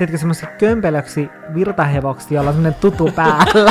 tiedätkö, 0.00 0.18
semmoisia 0.18 0.48
kömpelöksi 0.58 1.30
virtahevoksi, 1.54 2.34
jolla 2.34 2.50
on 2.50 2.54
semmoinen 2.54 2.80
tutu 2.80 3.10
päällä. 3.16 3.70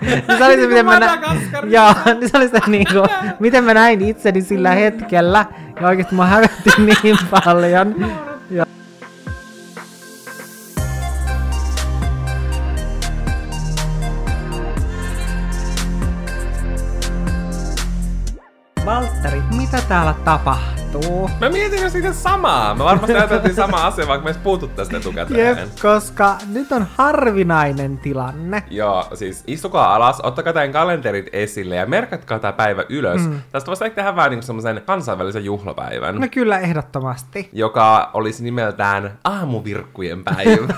niin 0.00 0.24
se 0.38 0.44
oli 0.44 0.56
se, 0.60 0.66
miten 0.66 0.84
mä, 0.84 1.00
nä- 1.00 1.18
Joo, 1.66 1.94
niin 2.20 2.30
se 2.30 2.36
oli 2.36 2.48
se 2.48 2.60
niinku, 2.66 3.06
miten 3.40 3.64
mä 3.64 3.74
näin 3.74 4.02
itseni 4.02 4.42
sillä 4.42 4.70
hetkellä. 4.70 5.46
Ja 5.80 5.88
oikeesti 5.88 6.14
mä 6.14 6.26
hävetti 6.26 6.70
niin 7.02 7.18
paljon. 7.30 7.94
Ja 8.50 8.66
Valtteri, 18.86 19.42
mitä 19.56 19.78
täällä 19.88 20.14
tapahtuu? 20.24 20.83
Mä 21.40 21.50
mietin 21.50 21.82
jo 21.82 21.90
siitä 21.90 22.12
samaa. 22.12 22.74
Me 22.74 22.84
varmasti 22.84 23.14
ajateltiin 23.14 23.54
sama 23.54 23.76
asia, 23.86 24.08
vaikka 24.08 24.24
me 24.24 24.30
edes 24.30 24.42
puhuttu 24.42 24.66
tästä 24.66 24.96
etukäteen. 24.96 25.58
Jep, 25.58 25.68
koska 25.82 26.36
nyt 26.52 26.72
on 26.72 26.86
harvinainen 26.96 27.98
tilanne. 27.98 28.62
Joo, 28.70 29.06
siis 29.14 29.44
istukaa 29.46 29.94
alas, 29.94 30.20
ottakaa 30.20 30.52
teidän 30.52 30.72
kalenterit 30.72 31.28
esille 31.32 31.76
ja 31.76 31.86
merkatkaa 31.86 32.38
tämä 32.38 32.52
päivä 32.52 32.84
ylös. 32.88 33.20
Mm. 33.20 33.40
Tästä 33.52 33.66
voisi 33.66 33.84
ehkä 33.84 33.94
tehdä 33.94 34.16
vähän 34.16 34.30
niin 34.30 34.42
semmoisen 34.42 34.82
kansainvälisen 34.86 35.44
juhlapäivän. 35.44 36.20
No 36.20 36.26
kyllä, 36.30 36.58
ehdottomasti. 36.58 37.48
Joka 37.52 38.10
olisi 38.14 38.44
nimeltään 38.44 39.18
aamuvirkkujen 39.24 40.24
päivä. 40.24 40.74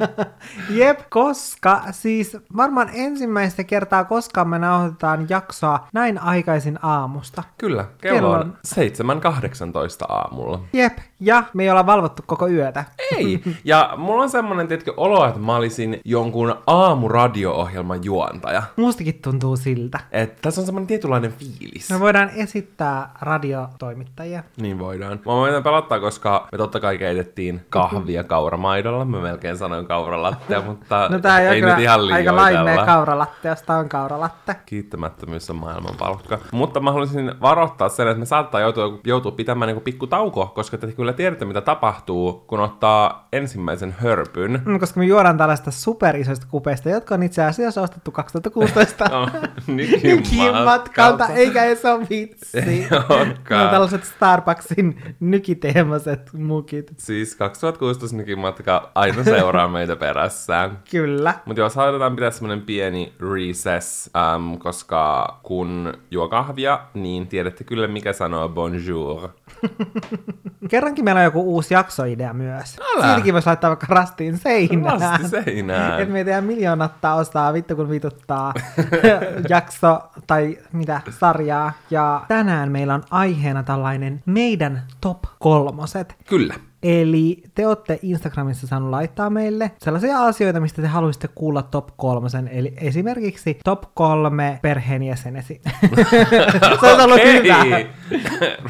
Jep, 0.70 1.00
koska 1.10 1.82
siis 1.90 2.36
varmaan 2.56 2.90
ensimmäistä 2.92 3.64
kertaa 3.64 4.04
koskaan 4.04 4.48
me 4.48 4.58
nauhoitetaan 4.58 5.26
jaksoa 5.28 5.88
näin 5.92 6.18
aikaisin 6.18 6.78
aamusta. 6.82 7.42
Kyllä, 7.58 7.84
kello, 8.00 8.16
kello 8.16 8.30
on 8.30 8.56
7.18 8.68 9.41
aamulla. 10.08 10.60
Jep, 10.72 10.98
ja 11.20 11.44
me 11.54 11.62
ei 11.62 11.70
olla 11.70 11.86
valvottu 11.86 12.22
koko 12.26 12.48
yötä. 12.48 12.84
Ei, 13.16 13.42
ja 13.64 13.90
mulla 13.96 14.22
on 14.22 14.30
semmonen 14.30 14.68
tietkö 14.68 14.94
olo, 14.96 15.26
että 15.26 15.40
mä 15.40 15.56
olisin 15.56 16.00
jonkun 16.04 16.54
aamuradio-ohjelman 16.66 18.04
juontaja. 18.04 18.62
Mustakin 18.76 19.22
tuntuu 19.22 19.56
siltä. 19.56 20.00
Että 20.12 20.38
tässä 20.42 20.60
on 20.60 20.66
semmonen 20.66 20.86
tietynlainen 20.86 21.32
fiilis. 21.32 21.90
Me 21.90 22.00
voidaan 22.00 22.30
esittää 22.30 23.10
radiotoimittajia. 23.20 24.42
Niin 24.56 24.78
voidaan. 24.78 25.12
Mä 25.26 25.32
voin 25.32 25.62
pelottaa, 25.62 26.00
koska 26.00 26.48
me 26.52 26.58
totta 26.58 26.80
kai 26.80 26.98
keitettiin 26.98 27.66
kahvia 27.70 28.24
kauramaidolla. 28.24 29.04
Mä 29.04 29.20
melkein 29.20 29.56
sanoin 29.56 29.86
kauralattea, 29.86 30.62
mutta 30.68 31.08
no, 31.08 31.18
tää 31.18 31.40
ei 31.40 31.60
nyt 31.60 31.78
ihan 31.78 32.12
aika 32.12 32.36
laimea 32.36 32.86
kauralatte, 32.86 33.48
josta 33.48 33.74
on 33.74 33.88
kauralatte. 33.88 34.56
Kiittämättömyys 34.66 35.50
on 35.50 35.56
maailman 35.56 35.94
palkka. 35.98 36.38
Mutta 36.52 36.80
mä 36.80 36.92
haluaisin 36.92 37.34
varoittaa 37.40 37.88
sen, 37.88 38.08
että 38.08 38.18
me 38.18 38.26
saattaa 38.26 38.60
joutua, 38.60 38.98
joutua 39.04 39.31
pitämään 39.32 39.74
niin 39.74 39.82
pikku 39.82 40.06
tauko, 40.06 40.46
koska 40.46 40.78
te 40.78 40.92
kyllä 40.92 41.12
tiedätte, 41.12 41.44
mitä 41.44 41.60
tapahtuu, 41.60 42.32
kun 42.46 42.60
ottaa 42.60 43.28
ensimmäisen 43.32 43.94
hörpyn. 43.98 44.62
Mm, 44.64 44.80
koska 44.80 45.00
me 45.00 45.06
juodaan 45.06 45.38
tällaista 45.38 45.70
superisoista 45.70 46.46
kupeista, 46.50 46.88
jotka 46.88 47.14
on 47.14 47.22
itse 47.22 47.44
asiassa 47.44 47.82
ostettu 47.82 48.10
2016 48.10 49.04
no, 49.08 49.28
nykimatkalta, 50.02 51.26
eikä 51.28 51.64
edes 51.64 51.84
ole 51.84 52.06
vitsi. 52.10 52.86
no, 52.90 53.70
tällaiset 53.70 54.04
Starbucksin 54.04 55.16
nykiteemaiset 55.20 56.32
mukit. 56.32 56.92
Siis 56.96 57.36
2016 57.36 58.16
nykimatka 58.16 58.90
aina 58.94 59.24
seuraa 59.24 59.68
meitä 59.78 59.96
perässään. 59.96 60.78
Kyllä. 60.90 61.34
Mutta 61.44 61.60
jos 61.60 61.76
halutaan 61.76 62.16
pitää 62.16 62.30
semmoinen 62.30 62.66
pieni 62.66 63.12
recess, 63.20 64.10
um, 64.36 64.58
koska 64.58 65.40
kun 65.42 65.94
juo 66.10 66.28
kahvia, 66.28 66.78
niin 66.94 67.26
tiedätte 67.26 67.64
kyllä 67.64 67.86
mikä 67.86 68.12
sanoo 68.12 68.48
bonjour. 68.48 69.21
Kerrankin 70.70 71.04
meillä 71.04 71.18
on 71.18 71.24
joku 71.24 71.42
uusi 71.54 71.74
jaksoidea 71.74 72.32
myös. 72.34 72.76
Älä. 72.96 73.06
Siitäkin 73.06 73.34
voisi 73.34 73.46
laittaa 73.46 73.70
vaikka 73.70 73.86
rastiin 73.88 74.38
seinään. 74.38 75.00
Rasti 75.00 75.28
seinään. 75.28 76.00
Että 76.00 76.12
meitä 76.12 76.40
miljoonattaa 76.40 77.14
ostaa 77.14 77.52
vittu 77.52 77.76
kun 77.76 77.90
vituttaa 77.90 78.54
jakso 79.48 80.00
tai 80.26 80.58
mitä 80.72 81.00
sarjaa. 81.10 81.72
Ja 81.90 82.24
tänään 82.28 82.72
meillä 82.72 82.94
on 82.94 83.02
aiheena 83.10 83.62
tällainen 83.62 84.22
meidän 84.26 84.82
top 85.00 85.18
kolmoset. 85.38 86.14
Kyllä. 86.28 86.54
Eli 86.82 87.42
te 87.54 87.66
olette 87.66 87.98
Instagramissa 88.02 88.66
saanut 88.66 88.90
laittaa 88.90 89.30
meille 89.30 89.70
sellaisia 89.78 90.24
asioita, 90.24 90.60
mistä 90.60 90.82
te 90.82 90.88
haluaisitte 90.88 91.28
kuulla 91.34 91.62
top 91.62 91.88
kolmosen. 91.96 92.48
Eli 92.48 92.74
esimerkiksi 92.76 93.58
top 93.64 93.82
kolme 93.94 94.58
perheenjäsenesi. 94.62 95.60
Se 96.80 96.86
on 96.86 97.00
ollut 97.00 97.20
hyvä. 97.24 97.64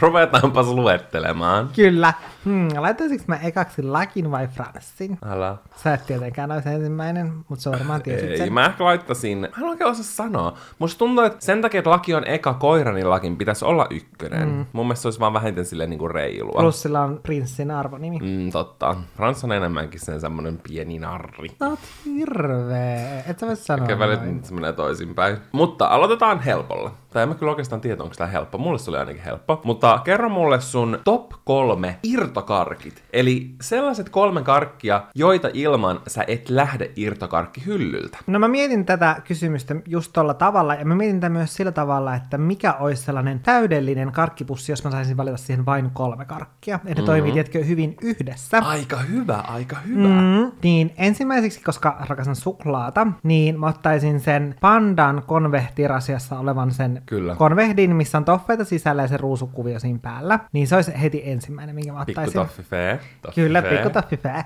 Ruvetaanpas 0.00 0.66
luettelemaan. 0.66 1.70
Kyllä. 1.76 2.12
Hmm, 2.44 2.68
laittaisinko 2.78 3.24
mä 3.26 3.36
ekaksi 3.36 3.82
Lakin 3.82 4.30
vai 4.30 4.46
Franssin? 4.48 5.18
Älä. 5.24 5.56
Sä 5.76 5.94
et 5.94 6.06
tietenkään 6.06 6.52
olisi 6.52 6.68
ensimmäinen, 6.68 7.32
mutta 7.48 7.62
se 7.62 7.68
on 7.68 7.78
varmaan 7.78 8.02
tiesit 8.02 8.30
Ei, 8.30 8.38
sen. 8.38 8.52
mä 8.52 8.66
ehkä 8.66 8.84
laittaisin, 8.84 9.38
mä 9.38 9.46
en 9.58 9.64
oikein 9.64 9.90
osaa 9.90 10.04
sanoa. 10.04 10.54
Musta 10.78 10.98
tuntuu, 10.98 11.24
että 11.24 11.44
sen 11.44 11.62
takia, 11.62 11.78
että 11.78 11.90
Laki 11.90 12.14
on 12.14 12.26
eka 12.26 12.54
koira, 12.54 12.92
niin 12.92 13.10
Lakin 13.10 13.36
pitäisi 13.36 13.64
olla 13.64 13.86
ykkönen. 13.90 14.48
Mm. 14.48 14.66
Mun 14.72 14.86
mielestä 14.86 15.02
se 15.02 15.08
olisi 15.08 15.20
vaan 15.20 15.32
vähintään 15.32 15.66
silleen 15.66 15.90
niin 15.90 15.98
kuin 15.98 16.10
reilua. 16.10 16.60
Plus 16.60 16.82
sillä 16.82 17.00
on 17.00 17.20
prinssin 17.22 17.70
arvonimi. 17.70 18.18
Mm, 18.18 18.50
totta. 18.50 18.96
Frans 19.16 19.44
on 19.44 19.52
enemmänkin 19.52 20.00
sen 20.00 20.20
semmonen 20.20 20.58
pieni 20.68 20.98
narri. 20.98 21.48
Oot 21.60 21.78
hirveä. 22.04 23.22
Et 23.26 23.38
sä 23.38 23.46
voi 23.46 23.56
sanoa 23.56 23.84
Ehkä 23.84 23.98
välit 23.98 24.44
se 24.44 24.54
menee 24.54 24.72
toisinpäin. 24.72 25.36
Mutta 25.52 25.86
aloitetaan 25.86 26.40
helpolla. 26.40 26.90
Tai 27.12 27.22
en 27.22 27.28
mä 27.28 27.34
kyllä 27.34 27.50
oikeastaan 27.50 27.80
tiedä, 27.80 28.02
onko 28.02 28.14
tämä 28.18 28.30
helppo. 28.30 28.58
Mulle 28.58 28.78
se 28.78 28.90
oli 28.90 28.98
ainakin 28.98 29.22
helppo. 29.22 29.60
Mutta 29.64 30.00
kerro 30.04 30.28
mulle 30.28 30.60
sun 30.60 30.98
top 31.04 31.32
kolme 31.44 31.98
irtokarkit. 32.02 33.02
Eli 33.12 33.54
sellaiset 33.60 34.08
kolme 34.08 34.42
karkkia, 34.42 35.02
joita 35.14 35.48
ilman 35.52 36.00
sä 36.06 36.24
et 36.26 36.50
lähde 36.50 36.90
irtokarkkihyllyltä. 36.96 38.18
No 38.26 38.38
mä 38.38 38.48
mietin 38.48 38.86
tätä 38.86 39.16
kysymystä 39.24 39.74
just 39.86 40.12
tuolla 40.12 40.34
tavalla, 40.34 40.74
ja 40.74 40.84
mä 40.84 40.94
mietin 40.94 41.20
tätä 41.20 41.28
myös 41.28 41.54
sillä 41.54 41.72
tavalla, 41.72 42.14
että 42.14 42.38
mikä 42.38 42.72
olisi 42.72 43.02
sellainen 43.02 43.40
täydellinen 43.40 44.12
karkkipussi, 44.12 44.72
jos 44.72 44.84
mä 44.84 44.90
saisin 44.90 45.16
valita 45.16 45.36
siihen 45.36 45.66
vain 45.66 45.90
kolme 45.90 46.24
karkkia. 46.24 46.74
Että 46.76 46.88
ne 46.88 46.94
mm-hmm. 46.94 47.06
toimii, 47.06 47.32
tiedätkö, 47.32 47.64
hyvin 47.64 47.96
yhdessä. 48.02 48.58
Aika 48.58 48.96
hyvä, 48.96 49.44
aika 49.48 49.76
hyvä. 49.76 50.08
Mm, 50.08 50.52
niin 50.62 50.94
ensimmäiseksi, 50.96 51.62
koska 51.62 51.96
rakastan 52.08 52.36
suklaata, 52.36 53.06
niin 53.22 53.60
mä 53.60 53.66
ottaisin 53.66 54.20
sen 54.20 54.54
pandan 54.60 55.22
konvehtirasiassa 55.26 56.38
olevan 56.38 56.70
sen 56.70 57.01
Kyllä. 57.06 57.34
konvehdin, 57.34 57.96
missä 57.96 58.18
on 58.18 58.24
toffeita 58.24 58.64
sisällä 58.64 59.02
ja 59.02 59.08
se 59.08 59.16
ruusukuvio 59.16 59.78
siinä 59.78 59.98
päällä. 60.02 60.38
Niin 60.52 60.66
se 60.66 60.76
olisi 60.76 60.92
heti 61.02 61.22
ensimmäinen, 61.24 61.74
minkä 61.74 61.92
mä 61.92 62.00
ottaisin. 62.00 62.32
Pikku 62.32 62.46
toffifee. 62.46 63.00
Kyllä, 63.34 63.62
pikku 63.62 63.90
toffifee. 63.90 64.44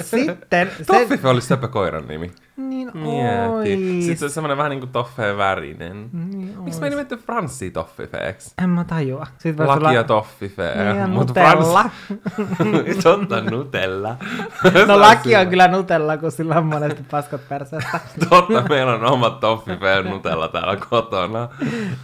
Sitten... 0.00 0.70
Toffifee 0.86 1.30
olisi 1.30 1.48
sepä 1.48 1.68
koiran 1.68 2.08
nimi. 2.08 2.32
Niin 2.56 2.90
Mieti. 2.94 4.02
Sitten 4.02 4.18
se 4.18 4.24
on 4.24 4.30
semmoinen 4.30 4.56
vähän 4.56 4.70
niin 4.70 4.80
kuin 4.80 4.92
toffeen 4.92 5.36
värinen. 5.36 6.10
Niin 6.12 6.54
Miksi 6.58 6.80
me 6.80 6.86
ei 6.86 6.90
nimetty 6.90 7.16
Franssi 7.16 7.70
toffifeeksi? 7.70 8.54
En 8.62 8.70
mä 8.70 8.84
tajua. 8.84 9.26
Sitten 9.38 9.68
Laki 9.68 9.80
tulla... 9.80 10.04
toffifee. 10.04 10.94
Niin, 10.94 11.10
Mut 11.10 11.28
Nutella. 11.28 11.90
Frans... 12.56 12.98
Totta, 13.02 13.40
Nutella. 13.40 14.16
no 14.86 15.00
laki 15.00 15.36
on 15.36 15.46
kyllä 15.46 15.68
Nutella, 15.68 16.16
kun 16.16 16.32
sillä 16.32 16.58
on 16.58 16.66
monesti 16.66 17.02
paskat 17.10 17.48
perseestä. 17.48 18.00
Totta, 18.30 18.64
meillä 18.68 18.94
on 18.94 19.04
oma 19.04 19.30
toffifee 19.30 20.02
Nutella 20.02 20.48
täällä 20.48 20.76
kotona. 20.90 21.48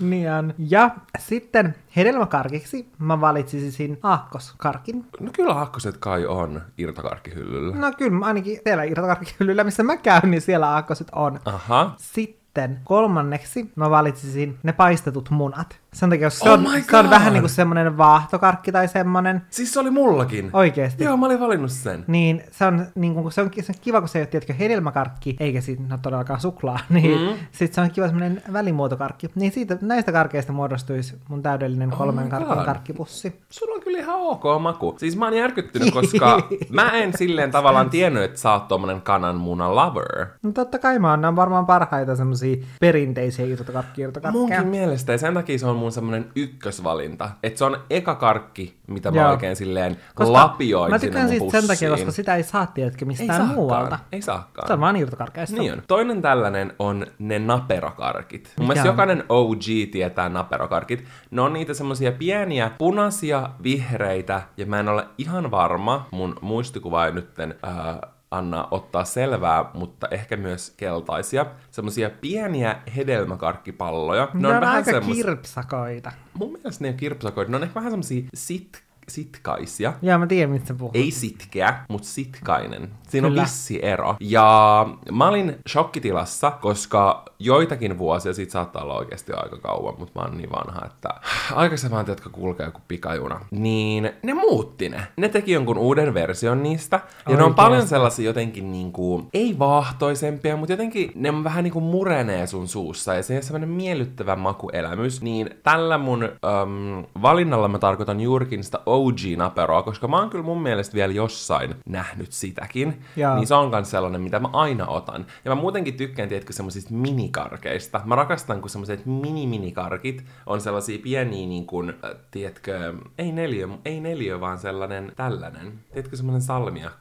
niin 0.01 0.33
on. 0.33 0.55
Ja 0.59 0.91
sitten 1.19 1.75
hedelmäkarkiksi 1.97 2.89
mä 2.99 3.21
valitsisin 3.21 3.99
aakkoskarkin. 4.03 5.07
No 5.21 5.31
kyllä 5.33 5.55
aakkoset 5.55 5.97
kai 5.97 6.27
on 6.27 6.63
irtokarkkihyllyllä. 6.79 7.77
No 7.77 7.93
kyllä, 7.99 8.27
ainakin 8.27 8.59
siellä 8.65 8.85
irtokarkkihyllyllä, 8.85 9.65
missä 9.65 9.83
mä 9.83 9.97
käyn, 9.97 10.31
niin 10.31 10.41
siellä 10.41 10.71
aakkoset 10.71 11.09
on. 11.13 11.41
Aha. 11.45 11.95
Sitten 11.97 12.81
kolmanneksi 12.85 13.73
mä 13.77 13.91
valitsisin 13.91 14.59
ne 14.63 14.73
paistetut 14.73 15.31
munat. 15.31 15.81
Sen 15.93 16.11
takia, 16.11 16.27
jos 16.27 16.39
se, 16.39 16.51
oh 16.51 16.59
on, 16.59 16.67
se 16.91 16.97
on 16.97 17.11
vähän 17.11 17.33
niin 17.33 17.43
kuin 17.43 17.51
semmoinen 17.51 17.97
vaahtokarkki 17.97 18.73
tai 18.73 18.89
semmoinen. 18.89 19.43
Siis 19.51 19.73
se 19.73 19.81
oli 19.81 19.91
mullakin. 19.91 20.51
Oikeesti. 20.53 21.05
Joo, 21.05 21.17
mä 21.17 21.27
olin 21.27 21.41
valinnut 21.41 21.71
sen. 21.71 22.05
Niin, 22.07 22.43
se 22.51 22.65
on, 22.65 22.87
niin 22.95 23.15
kuin, 23.15 23.33
se 23.33 23.41
on, 23.41 23.51
se 23.61 23.73
on 23.73 23.79
kiva, 23.81 24.01
kun 24.01 24.09
se 24.09 24.19
ei 24.19 24.23
ole 24.23 24.27
tiedätkö, 24.27 24.55
hedelmäkarkki, 24.55 25.37
eikä 25.41 25.61
siitä 25.61 25.83
no, 25.89 25.99
todellakaan 26.03 26.41
suklaa. 26.41 26.79
Niin 26.91 27.21
mm. 27.21 27.37
sitten 27.53 27.75
se 27.75 27.81
on 27.81 27.91
kiva 27.91 28.07
semmoinen 28.07 28.43
välimuotokarkki. 28.53 29.31
Niin 29.35 29.53
siitä, 29.53 29.79
näistä 29.81 30.13
karkeista 30.13 30.53
muodostuisi 30.53 31.17
mun 31.29 31.43
täydellinen 31.43 31.91
kolmen 31.91 32.25
oh 32.25 32.31
karkin 32.31 32.65
karkkipussi. 32.65 33.41
Sulla 33.51 33.75
on 33.75 33.81
kyllä 33.81 33.99
ihan 33.99 34.17
ok 34.21 34.43
maku. 34.61 34.95
Siis 34.99 35.17
mä 35.17 35.25
oon 35.25 35.35
järkyttynyt, 35.35 35.95
koska 36.01 36.49
mä 36.71 36.91
en 36.91 37.13
silleen 37.19 37.51
tavallaan 37.51 37.91
tiennyt, 37.91 38.23
että 38.23 38.39
sä 38.39 38.53
oot 38.53 38.69
tommonen 38.69 39.01
kananmunan 39.01 39.77
lover. 39.77 40.27
No 40.43 40.53
totta 40.53 40.79
kai 40.79 40.99
mä 40.99 41.11
oon, 41.11 41.25
on 41.25 41.37
varmaan 41.37 41.67
parhaita 41.67 42.17
semmosia 42.17 42.57
perinteisiä 42.81 43.47
irtokarkki. 43.47 44.03
Munkin 44.33 44.67
mielestä, 44.67 45.13
ja 45.13 45.19
sen 45.19 45.35
takia 45.35 45.59
se 45.59 45.67
on 45.67 45.80
mun 45.81 45.93
semmonen 45.93 46.33
ykkösvalinta. 46.37 47.31
Että 47.43 47.59
se 47.59 47.65
on 47.65 47.79
eka 47.91 48.15
karkki, 48.15 48.77
mitä 48.87 49.11
mä 49.11 49.21
Joo. 49.21 49.31
oikein 49.31 49.57
silleen 49.57 49.97
Koska 50.15 50.33
lapioin 50.33 50.91
Mä 50.91 50.99
tykkään 50.99 51.29
siitä 51.29 51.51
sen 51.51 51.67
takia, 51.67 51.91
koska 51.91 52.11
sitä 52.11 52.37
ei 52.37 52.43
saa 52.43 52.67
tiedätkö 52.67 53.05
ei 53.05 53.07
mistään 53.07 53.29
saakaan, 53.29 53.55
muualta. 53.55 53.99
Ei 54.13 54.23
saakaan. 54.23 54.67
Se 54.67 54.73
on 54.73 54.81
vaan 54.81 54.97
irtokarkeista. 54.97 55.57
Niin 55.57 55.73
on. 55.73 55.83
Toinen 55.89 56.23
tällainen 56.23 56.73
on 56.79 57.07
ne 57.19 57.39
naperokarkit. 57.39 58.53
Mun 58.59 58.69
mielestä 58.69 58.89
jokainen 58.89 59.25
OG 59.29 59.63
tietää 59.93 60.29
naperokarkit. 60.29 61.05
Ne 61.31 61.41
on 61.43 61.53
niitä 61.53 61.75
semmosia 61.75 62.13
pieniä 62.13 62.71
punaisia, 62.79 63.51
vihreitä, 63.63 64.43
ja 64.57 64.67
mä 64.67 64.81
en 64.81 64.89
ole 64.89 65.07
ihan 65.19 65.51
varma, 65.51 66.09
mun 66.11 66.37
muistikuva 66.41 67.07
ei 67.07 67.13
nytten 67.13 67.55
äh, 67.67 68.11
anna 68.31 68.69
ottaa 68.71 69.05
selvää, 69.05 69.71
mutta 69.75 70.09
ehkä 70.11 70.37
myös 70.37 70.75
keltaisia. 70.77 71.47
Semmosia 71.71 72.11
pieniä 72.11 72.77
hedelmäkarkkipalloja. 72.97 74.29
Ne 74.35 74.49
on, 74.49 74.65
aika 74.65 74.91
semmos- 74.91 75.15
kirpsakoita. 75.15 76.13
Mun 76.35 76.53
mielestä 76.53 76.85
ne 76.85 76.91
on 76.91 76.97
kirpsakoita. 76.97 77.51
Ne 77.51 77.57
on 77.57 77.63
ehkä 77.63 77.75
vähän 77.75 77.93
semmosia 77.93 78.23
sit, 78.35 78.83
sitkaisia. 79.11 79.93
Joo, 80.03 80.19
mä 80.19 80.27
tiedän, 80.27 80.51
mistä 80.51 80.75
puhut. 80.75 80.97
Ei 80.97 81.11
sitkeä, 81.11 81.85
mutta 81.89 82.09
sitkainen. 82.09 82.91
Siinä 83.09 83.29
Kyllä. 83.29 83.41
on 83.41 83.45
vissi 83.47 83.79
ero. 83.83 84.17
Ja 84.21 84.87
mä 85.13 85.29
olin 85.29 85.57
shokkitilassa, 85.69 86.51
koska 86.51 87.25
joitakin 87.39 87.99
vuosia, 87.99 88.33
siitä 88.33 88.53
saattaa 88.53 88.83
olla 88.83 88.95
oikeasti 88.95 89.33
aika 89.33 89.59
kauan, 89.59 89.95
mutta 89.99 90.21
mä 90.21 90.27
oon 90.27 90.37
niin 90.37 90.51
vanha, 90.51 90.87
että 90.87 91.09
aikaisemmin 91.55 92.05
jotka 92.07 92.31
kulkee 92.31 92.67
joku 92.67 92.81
pikajuna, 92.89 93.41
niin 93.51 94.11
ne 94.23 94.35
muutti 94.35 94.89
ne. 94.89 95.01
Ne 95.17 95.29
teki 95.29 95.53
jonkun 95.53 95.79
uuden 95.79 96.15
version 96.15 96.63
niistä. 96.63 97.01
Ja 97.29 97.37
ne 97.37 97.43
on 97.43 97.55
paljon 97.55 97.87
sellaisia 97.87 98.25
jotenkin 98.25 98.73
niinku, 98.73 99.27
ei 99.35 99.59
vaahtoisempia, 99.59 100.57
mutta 100.57 100.73
jotenkin 100.73 101.13
ne 101.15 101.31
on 101.31 101.45
vähän 101.45 101.65
niinku 101.65 101.81
murenee 101.81 102.47
sun 102.47 102.69
suussa 102.69 103.15
ja 103.15 103.23
se 103.23 103.37
on 103.37 103.43
semmoinen 103.43 103.69
miellyttävä 103.69 104.37
makuelämys. 104.37 105.23
Niin 105.23 105.51
tällä 105.63 105.99
mun 105.99 106.23
äm, 106.25 107.05
valinnalla 107.23 107.69
mä 107.69 107.79
tarkoitan 107.79 108.21
juurikin 108.21 108.65
sitä 108.65 108.79
OG-naperoa, 109.07 109.83
koska 109.83 110.09
mä 110.09 110.19
oon 110.19 110.31
kyllä 110.31 110.45
mun 110.45 110.63
mielestä 110.63 110.95
vielä 110.95 111.13
jossain 111.13 111.75
nähnyt 111.87 112.33
sitäkin. 112.33 113.03
Jaa. 113.17 113.37
Niin 113.37 113.47
se 113.47 113.55
on 113.55 113.71
myös 113.71 113.91
sellainen, 113.91 114.21
mitä 114.21 114.39
mä 114.39 114.49
aina 114.53 114.87
otan. 114.87 115.27
Ja 115.45 115.51
mä 115.51 115.55
muutenkin 115.61 115.95
tykkään, 115.95 116.29
tiedätkö, 116.29 116.53
semmoisista 116.53 116.95
minikarkeista. 116.95 118.01
Mä 118.05 118.15
rakastan, 118.15 118.61
kun 118.61 118.71
semmoiset 118.71 119.07
mini-minikarkit 119.07 120.25
on 120.47 120.61
sellaisia 120.61 120.99
pieniä, 121.03 121.47
niin 121.47 121.67
kuin, 121.67 121.89
äh, 121.91 122.11
tiedätkö, 122.31 122.95
ei 123.19 123.33
neliö, 123.33 123.69
ei 123.85 124.01
neliö, 124.01 124.41
vaan 124.41 124.59
sellainen 124.59 125.13
tällainen. 125.17 125.73
Tiedätkö, 125.93 126.17
semmoinen 126.17 126.43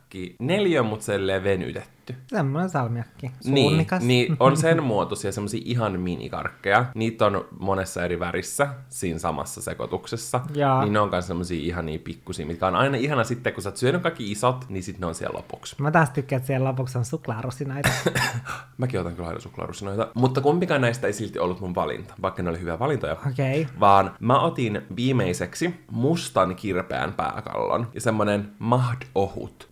salmiakki. 0.09 0.35
Neliö, 0.39 0.83
mutta 0.83 1.06
selleen 1.06 1.44
venytetty. 1.44 2.15
Semmoinen 2.27 2.69
salmiakki. 2.69 3.31
Niin, 3.44 3.67
Suunnikas. 3.67 4.03
niin, 4.03 4.38
on 4.39 4.57
sen 4.57 4.83
muotoisia 4.83 5.31
semmoisia 5.31 5.61
ihan 5.65 6.00
minikarkkeja. 6.00 6.85
Niitä 6.95 7.25
on 7.25 7.45
monessa 7.59 8.06
eri 8.06 8.19
värissä 8.19 8.67
siinä 8.89 9.19
samassa 9.19 9.61
sekoituksessa. 9.61 10.41
Jaa. 10.56 10.83
Niin 10.83 10.94
ne 10.94 11.00
on 11.00 11.09
myös 11.09 11.27
semmoisia 11.27 11.61
ihan 11.61 11.85
niin 11.85 12.00
pikkusia, 12.00 12.45
mitkä 12.45 12.67
on 12.67 12.75
aina 12.75 12.97
ihana 12.97 13.23
sitten, 13.23 13.53
kun 13.53 13.63
sä 13.63 13.69
oot 13.69 13.77
syönyt 13.77 14.01
kaikki 14.01 14.31
isot, 14.31 14.65
niin 14.69 14.83
sitten 14.83 15.01
ne 15.01 15.07
on 15.07 15.15
siellä 15.15 15.38
lopuksi. 15.38 15.75
Mä 15.79 15.91
taas 15.91 16.09
tykkään, 16.09 16.38
että 16.38 16.47
siellä 16.47 16.67
lopuksi 16.67 16.97
on 16.97 17.06
suklaarusinaita. 17.06 17.89
Mäkin 18.77 19.00
otan 19.00 19.15
kyllä 19.15 19.27
aina 19.29 19.39
suklaarusinoita. 19.39 20.07
Mutta 20.13 20.41
kumpikaan 20.41 20.81
näistä 20.81 21.07
ei 21.07 21.13
silti 21.13 21.39
ollut 21.39 21.59
mun 21.59 21.75
valinta, 21.75 22.13
vaikka 22.21 22.44
ne 22.44 22.50
oli 22.50 22.59
hyviä 22.59 22.79
valintoja. 22.79 23.13
Okei. 23.13 23.61
Okay. 23.61 23.73
Vaan 23.79 24.11
mä 24.19 24.39
otin 24.39 24.81
viimeiseksi 24.95 25.73
mustan 25.91 26.56
kirpeän 26.56 27.13
pääkallon 27.13 27.88
ja 27.94 28.01
semmonen 28.01 28.51
mahd 28.59 29.01
ohut. 29.15 29.67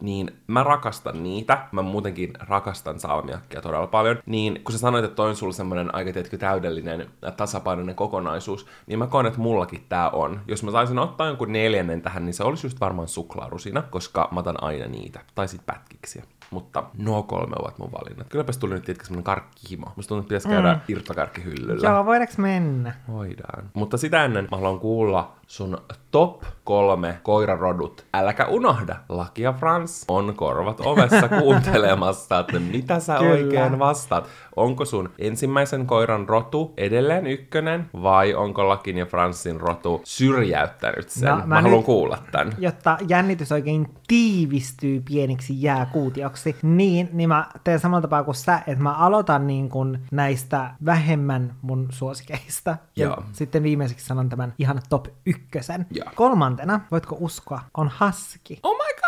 Mä 0.48 0.64
rakastan 0.64 1.24
niitä. 1.24 1.68
Mä 1.72 1.82
muutenkin 1.82 2.34
rakastan 2.40 3.00
salmiakkia 3.00 3.62
todella 3.62 3.88
paljon. 3.88 4.18
Niin 4.26 4.62
kun 4.64 4.72
sä 4.72 4.78
sanoit, 4.78 5.06
että 5.06 5.16
toi 5.16 5.30
on 5.30 5.36
sulla 5.36 5.54
semmonen 5.54 5.96
aika 5.96 6.14
tietkö 6.14 6.38
täydellinen 6.38 7.02
äh, 7.02 7.34
tasapainoinen 7.34 7.96
kokonaisuus, 7.96 8.68
niin 8.88 9.00
mä 9.00 9.08
koen, 9.08 9.26
että 9.26 9.40
mullakin 9.40 9.86
tää 9.90 10.10
on. 10.10 10.42
Jos 10.48 10.64
mä 10.64 10.72
saisin 10.72 11.00
ottaa 11.00 11.28
jonkun 11.28 11.52
neljännen 11.52 12.02
tähän, 12.02 12.26
niin 12.26 12.34
se 12.34 12.44
olisi 12.44 12.68
just 12.68 12.80
varmaan 12.80 13.08
suklaarusina, 13.08 13.82
koska 13.82 14.28
mä 14.32 14.40
otan 14.40 14.64
aina 14.64 14.88
niitä. 14.88 15.20
Tai 15.36 15.48
sit 15.48 15.66
pätkiksiä. 15.66 16.24
Mutta 16.52 16.84
nuo 16.98 17.24
kolme 17.24 17.56
ovat 17.60 17.78
mun 17.78 17.92
valinnat. 17.92 18.28
Kylläpäs 18.30 18.58
tuli 18.58 18.74
nyt 18.74 18.84
tietenkin 18.84 19.06
semmonen 19.08 19.24
karkkihimo. 19.24 19.86
Musta 19.96 20.10
tuntuu, 20.10 20.22
että 20.22 20.28
pitäisi 20.28 20.50
käydä 20.50 20.74
mm. 20.74 20.80
irtokarkkihyllyllä. 20.88 21.90
Joo, 21.90 22.06
voidaanko 22.06 22.34
mennä? 22.38 22.94
Voidaan. 23.08 23.64
Mutta 23.74 23.98
sitä 23.98 24.26
ennen 24.26 24.48
mä 24.52 24.58
haluan 24.58 24.80
kuulla 24.80 25.32
sun 25.48 25.78
top 26.12 26.44
kolme 26.64 27.20
koirarodut. 27.24 28.06
Äläkä 28.14 28.46
unohda, 28.46 28.96
Laki 29.10 29.42
ja 29.42 29.54
Frans 29.54 30.06
on 30.08 30.34
korvat 30.36 30.80
ovessa 30.86 31.30
kuuntelemassa, 31.40 32.40
että 32.40 32.60
mitä 32.60 33.00
sä 33.00 33.18
Kyllä. 33.18 33.32
oikein 33.32 33.80
vastaat. 33.80 34.28
Onko 34.56 34.86
sun 34.86 35.10
ensimmäisen 35.20 35.86
koiran 35.88 36.30
rotu 36.30 36.74
edelleen 36.78 37.28
ykkönen 37.28 37.90
vai 38.04 38.34
onko 38.34 38.68
Lakin 38.68 38.98
ja 38.98 39.06
Fransin 39.06 39.62
rotu 39.62 40.02
syrjäyttänyt 40.04 41.10
sen? 41.10 41.30
No, 41.30 41.36
mä, 41.38 41.46
mä 41.46 41.56
haluan 41.56 41.78
nyt- 41.78 41.86
kuulla 41.86 42.18
tän. 42.32 42.54
Jotta 42.58 42.98
jännitys 43.08 43.52
oikein 43.52 43.88
tiivistyy 44.08 45.02
pieniksi 45.02 45.62
jääkuutioksi, 45.62 46.37
niin, 46.62 47.10
niin 47.14 47.30
mä 47.30 47.48
teen 47.64 47.80
samalla 47.80 48.02
tapaa 48.02 48.24
kuin 48.24 48.36
sä, 48.36 48.62
että 48.68 48.84
mä 48.84 48.94
aloitan 48.94 49.48
niin 49.48 49.70
kuin 49.70 50.06
näistä 50.12 50.74
vähemmän 50.86 51.54
mun 51.62 51.88
suosikeista. 51.92 52.78
Ja 52.96 53.06
Joo. 53.06 53.24
sitten 53.32 53.64
viimeiseksi 53.64 54.06
sanon 54.06 54.30
tämän 54.30 54.54
ihan 54.58 54.82
top 54.90 55.06
ykkösen. 55.26 55.86
Joo. 55.92 56.12
Kolmantena, 56.16 56.80
voitko 56.92 57.18
uskoa, 57.20 57.62
on 57.78 57.92
haski. 57.96 58.60
Oh 58.64 58.76
my 58.76 58.94
god! 59.02 59.07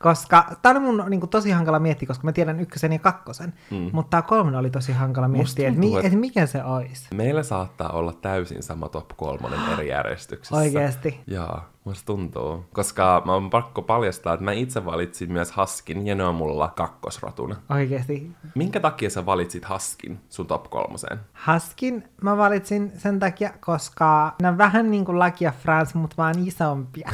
Koska 0.00 0.44
tää 0.62 0.72
on 0.72 0.82
mun 0.82 1.04
niin 1.08 1.20
kuin, 1.20 1.30
tosi 1.30 1.50
hankala 1.50 1.78
miettiä, 1.78 2.06
koska 2.06 2.24
mä 2.24 2.32
tiedän 2.32 2.60
ykkösen 2.60 2.92
ja 2.92 2.98
kakkosen. 2.98 3.52
Mm. 3.70 3.90
Mutta 3.92 4.10
tää 4.10 4.22
kolmonen 4.22 4.60
oli 4.60 4.70
tosi 4.70 4.92
hankala 4.92 5.28
miettiä, 5.28 5.68
että 5.68 5.80
mi- 5.80 6.06
et 6.06 6.12
mikä 6.12 6.46
se 6.46 6.64
olisi. 6.64 7.06
Meillä 7.14 7.42
saattaa 7.42 7.88
olla 7.88 8.12
täysin 8.12 8.62
sama 8.62 8.88
top 8.88 9.08
kolmonen 9.16 9.60
eri 9.72 9.88
järjestyksessä. 9.88 10.56
Oikeesti. 10.56 11.20
Joo, 11.26 11.60
musta 11.84 12.06
tuntuu. 12.06 12.64
Koska 12.72 13.22
mä 13.24 13.32
oon 13.32 13.50
pakko 13.50 13.82
paljastaa, 13.82 14.34
että 14.34 14.44
mä 14.44 14.52
itse 14.52 14.84
valitsin 14.84 15.32
myös 15.32 15.52
Haskin 15.52 16.06
ja 16.06 16.14
ne 16.14 16.24
on 16.24 16.34
mulla 16.34 16.72
kakkosrotuna. 16.76 17.56
Oikeesti. 17.70 18.30
Minkä 18.54 18.80
takia 18.80 19.10
sä 19.10 19.26
valitsit 19.26 19.64
Haskin 19.64 20.20
sun 20.28 20.46
top 20.46 20.70
kolmoseen? 20.70 21.20
Haskin 21.32 22.04
mä 22.22 22.36
valitsin 22.36 22.92
sen 22.98 23.20
takia, 23.20 23.50
koska 23.60 24.34
ne 24.42 24.48
on 24.48 24.58
vähän 24.58 24.90
niin 24.90 25.04
kuin 25.04 25.18
Lucky 25.18 25.44
ja 25.44 25.52
France, 25.62 25.98
mutta 25.98 26.16
vaan 26.18 26.34
isompia. 26.46 27.10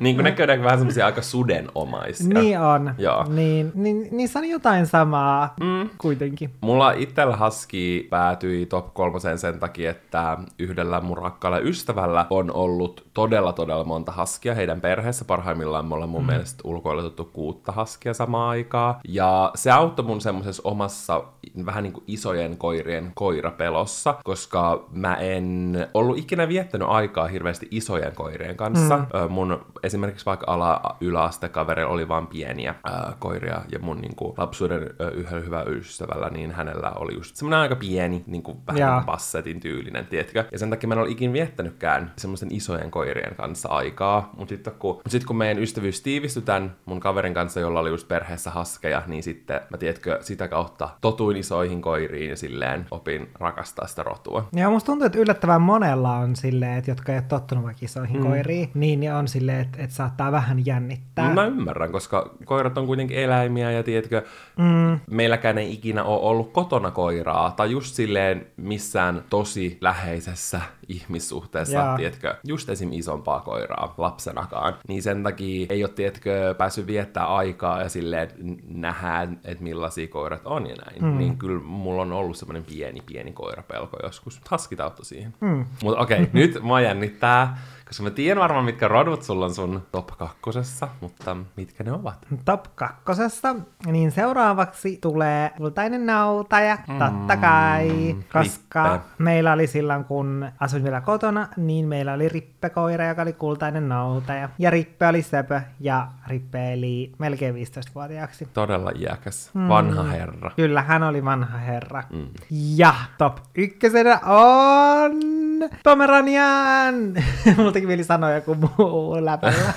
niin 0.00 0.16
kuin 0.16 0.24
ne 0.24 0.32
käydään 0.56 0.64
vähän 0.64 0.78
semmosia 0.78 1.06
aika 1.06 1.22
sudenomaisia. 1.22 2.40
niin 2.40 2.60
on. 2.60 2.94
Joo. 2.98 3.24
Niin, 3.28 3.72
niin, 3.74 4.08
niissä 4.10 4.38
on 4.38 4.48
jotain 4.48 4.86
samaa 4.86 5.54
mm. 5.60 5.90
kuitenkin. 5.98 6.50
Mulla 6.60 6.92
itsellä 6.92 7.36
Husky 7.36 8.06
päätyi 8.10 8.66
top 8.66 8.94
kolmoseen 8.94 9.38
sen 9.38 9.58
takia, 9.58 9.90
että 9.90 10.38
yhdellä 10.58 11.00
mun 11.00 11.18
rakkaalla 11.18 11.58
ystävällä 11.58 12.26
on 12.30 12.54
ollut 12.54 13.06
todella 13.14 13.52
todella 13.52 13.84
monta 13.84 14.12
haskia 14.12 14.54
heidän 14.54 14.80
perheessä. 14.80 15.24
Parhaimmillaan 15.24 15.86
me 15.86 15.94
ollaan 15.94 16.10
mun 16.10 16.22
mm. 16.22 16.26
mielestä 16.26 16.60
ulkoilutettu 16.64 17.24
kuutta 17.24 17.72
haskia 17.72 18.14
samaan 18.14 18.48
aikaan. 18.48 18.94
Ja 19.08 19.50
se 19.54 19.70
auttoi 19.70 20.04
mun 20.04 20.20
semmoisessa 20.20 20.62
omassa 20.64 21.24
vähän 21.66 21.82
niin 21.82 21.92
kuin 21.92 22.04
isojen 22.06 22.56
koirien 22.58 23.12
koirapelossa, 23.14 24.14
koska 24.24 24.84
mä 24.92 25.14
en 25.14 25.76
ollut 25.94 26.18
ikinä 26.18 26.48
viettänyt 26.48 26.88
aikaa 26.88 27.26
hirveästi 27.26 27.68
isojen 27.70 28.14
koirien 28.14 28.56
kanssa. 28.56 28.96
Mm. 28.96 29.32
Mun 29.32 29.66
esimerkiksi 29.82 30.26
vaikka 30.26 30.41
ala 30.46 30.96
yläastekaverilla 31.00 31.92
oli 31.92 32.08
vain 32.08 32.26
pieniä 32.26 32.74
ää, 32.84 33.12
koiria 33.18 33.60
ja 33.72 33.78
mun 33.78 34.00
niin 34.00 34.16
kuin, 34.16 34.34
lapsuuden 34.36 34.90
ö, 35.00 35.10
yhdellä 35.10 35.44
hyvä 35.44 35.62
ystävällä, 35.62 36.30
niin 36.30 36.52
hänellä 36.52 36.92
oli 36.96 37.14
just 37.14 37.36
semmoinen 37.36 37.60
aika 37.60 37.76
pieni, 37.76 38.24
niin 38.26 38.42
kuin, 38.42 38.58
vähän 38.66 38.80
Jaa. 38.80 38.90
niin 38.90 39.04
kuin 39.04 39.12
bassetin 39.12 39.60
tyylinen, 39.60 40.06
tiedätkö? 40.06 40.44
Ja 40.52 40.58
sen 40.58 40.70
takia 40.70 40.88
mä 40.88 40.94
en 40.94 41.00
ole 41.00 41.10
ikin 41.10 41.32
viettänytkään 41.32 42.12
semmoisten 42.16 42.52
isojen 42.52 42.90
koirien 42.90 43.34
kanssa 43.36 43.68
aikaa. 43.68 44.30
Mutta 44.36 44.54
sitten 44.54 44.72
kun, 44.78 44.94
mut 44.94 45.10
sit 45.10 45.24
kun 45.24 45.36
meidän 45.36 45.62
ystävyys 45.62 46.00
tiivistyi 46.00 46.42
tämän 46.42 46.76
mun 46.84 47.00
kaverin 47.00 47.34
kanssa, 47.34 47.60
jolla 47.60 47.80
oli 47.80 47.90
just 47.90 48.08
perheessä 48.08 48.50
haskeja, 48.50 49.02
niin 49.06 49.22
sitten 49.22 49.60
mä 49.70 49.78
tiedätkö, 49.78 50.18
sitä 50.20 50.48
kautta 50.48 50.88
totuin 51.00 51.36
isoihin 51.36 51.82
koiriin 51.82 52.30
ja 52.30 52.36
silleen 52.36 52.86
opin 52.90 53.30
rakastaa 53.40 53.86
sitä 53.86 54.02
rotua. 54.02 54.48
Ja 54.52 54.70
musta 54.70 54.86
tuntuu, 54.86 55.06
että 55.06 55.18
yllättävän 55.18 55.62
monella 55.62 56.16
on 56.16 56.36
silleen, 56.36 56.78
että 56.78 56.90
jotka 56.90 57.12
ei 57.12 57.18
ole 57.18 57.24
tottunut 57.28 57.64
vaikka 57.64 57.84
isoihin 57.84 58.16
mm. 58.16 58.26
koiriin, 58.26 58.70
niin 58.74 59.00
ne 59.00 59.14
on 59.14 59.28
silleen, 59.28 59.60
että, 59.60 59.82
että 59.82 59.96
saattaa 59.96 60.31
vähän 60.32 60.66
jännittää. 60.66 61.34
Mä 61.34 61.46
ymmärrän, 61.46 61.92
koska 61.92 62.34
koirat 62.44 62.78
on 62.78 62.86
kuitenkin 62.86 63.18
eläimiä 63.18 63.70
ja 63.70 63.82
tiedätkö, 63.82 64.22
mm. 64.58 65.00
meilläkään 65.10 65.58
ei 65.58 65.72
ikinä 65.72 66.04
ole 66.04 66.20
ollut 66.20 66.52
kotona 66.52 66.90
koiraa 66.90 67.50
tai 67.50 67.70
just 67.70 67.94
silleen 67.94 68.46
missään 68.56 69.24
tosi 69.30 69.78
läheisessä 69.80 70.60
ihmissuhteessa, 70.88 71.78
Jaa. 71.78 71.96
tiedätkö, 71.96 72.34
just 72.44 72.68
esim. 72.68 72.92
isompaa 72.92 73.40
koiraa 73.40 73.94
lapsenakaan, 73.98 74.74
niin 74.88 75.02
sen 75.02 75.22
takia 75.22 75.66
ei 75.70 75.84
ole, 75.84 75.92
tietkö, 75.92 76.54
päässyt 76.58 76.86
viettää 76.86 77.26
aikaa 77.26 77.82
ja 77.82 77.88
silleen 77.88 78.28
nähdään, 78.68 79.40
että 79.44 79.64
millaisia 79.64 80.08
koirat 80.08 80.46
on 80.46 80.66
ja 80.66 80.76
näin. 80.76 81.04
Mm. 81.04 81.18
Niin 81.18 81.38
kyllä 81.38 81.62
mulla 81.62 82.02
on 82.02 82.12
ollut 82.12 82.36
semmoinen 82.36 82.64
pieni, 82.64 83.00
pieni 83.06 83.32
koirapelko 83.32 83.96
joskus. 84.02 84.40
Haskit 84.48 84.80
auttoi 84.80 85.04
siihen. 85.04 85.34
Mm. 85.40 85.64
Mutta 85.82 86.00
okei, 86.00 86.22
okay, 86.22 86.30
nyt 86.32 86.62
mä 86.62 86.80
jännittää 86.80 87.58
koska 87.92 88.02
mä 88.02 88.10
tiedän 88.10 88.42
varmaan, 88.42 88.64
mitkä 88.64 88.88
rodut 88.88 89.22
sulla 89.22 89.44
on 89.44 89.54
sun 89.54 89.82
top 89.92 90.06
kakkosessa, 90.06 90.88
mutta 91.00 91.36
mitkä 91.56 91.84
ne 91.84 91.92
ovat? 91.92 92.26
Top 92.44 92.64
kakkosessa, 92.74 93.56
niin 93.86 94.10
seuraavaksi 94.10 94.98
tulee 95.00 95.50
kultainen 95.56 96.06
nautaja, 96.06 96.78
mm, 96.88 96.98
totta 96.98 97.36
kai, 97.36 98.16
koska 98.32 98.92
rippe. 98.92 99.06
meillä 99.18 99.52
oli 99.52 99.66
silloin, 99.66 100.04
kun 100.04 100.48
asuin 100.60 100.84
vielä 100.84 101.00
kotona, 101.00 101.48
niin 101.56 101.88
meillä 101.88 102.12
oli 102.12 102.28
rippekoira, 102.28 103.06
joka 103.06 103.22
oli 103.22 103.32
kultainen 103.32 103.88
nautaja. 103.88 104.48
Ja 104.58 104.70
rippe 104.70 105.06
oli 105.06 105.22
söpö, 105.22 105.60
ja 105.80 106.08
rippe 106.26 106.72
eli 106.72 107.12
melkein 107.18 107.54
15-vuotiaaksi. 107.54 108.48
Todella 108.54 108.92
iäkäs, 108.98 109.50
mm. 109.54 109.68
vanha 109.68 110.02
herra. 110.02 110.50
Kyllä, 110.56 110.82
hän 110.82 111.02
oli 111.02 111.24
vanha 111.24 111.58
herra. 111.58 112.02
Mm. 112.10 112.28
Ja 112.50 112.94
top 113.18 113.38
ykkösenä 113.54 114.20
on 114.26 115.41
Pomeranian! 115.84 116.94
Multa 117.56 117.72
teki 117.72 117.86
mieli 117.86 118.04
sanoa 118.04 118.30
joku 118.30 118.54
muu 118.54 119.24
läpällä. 119.24 119.72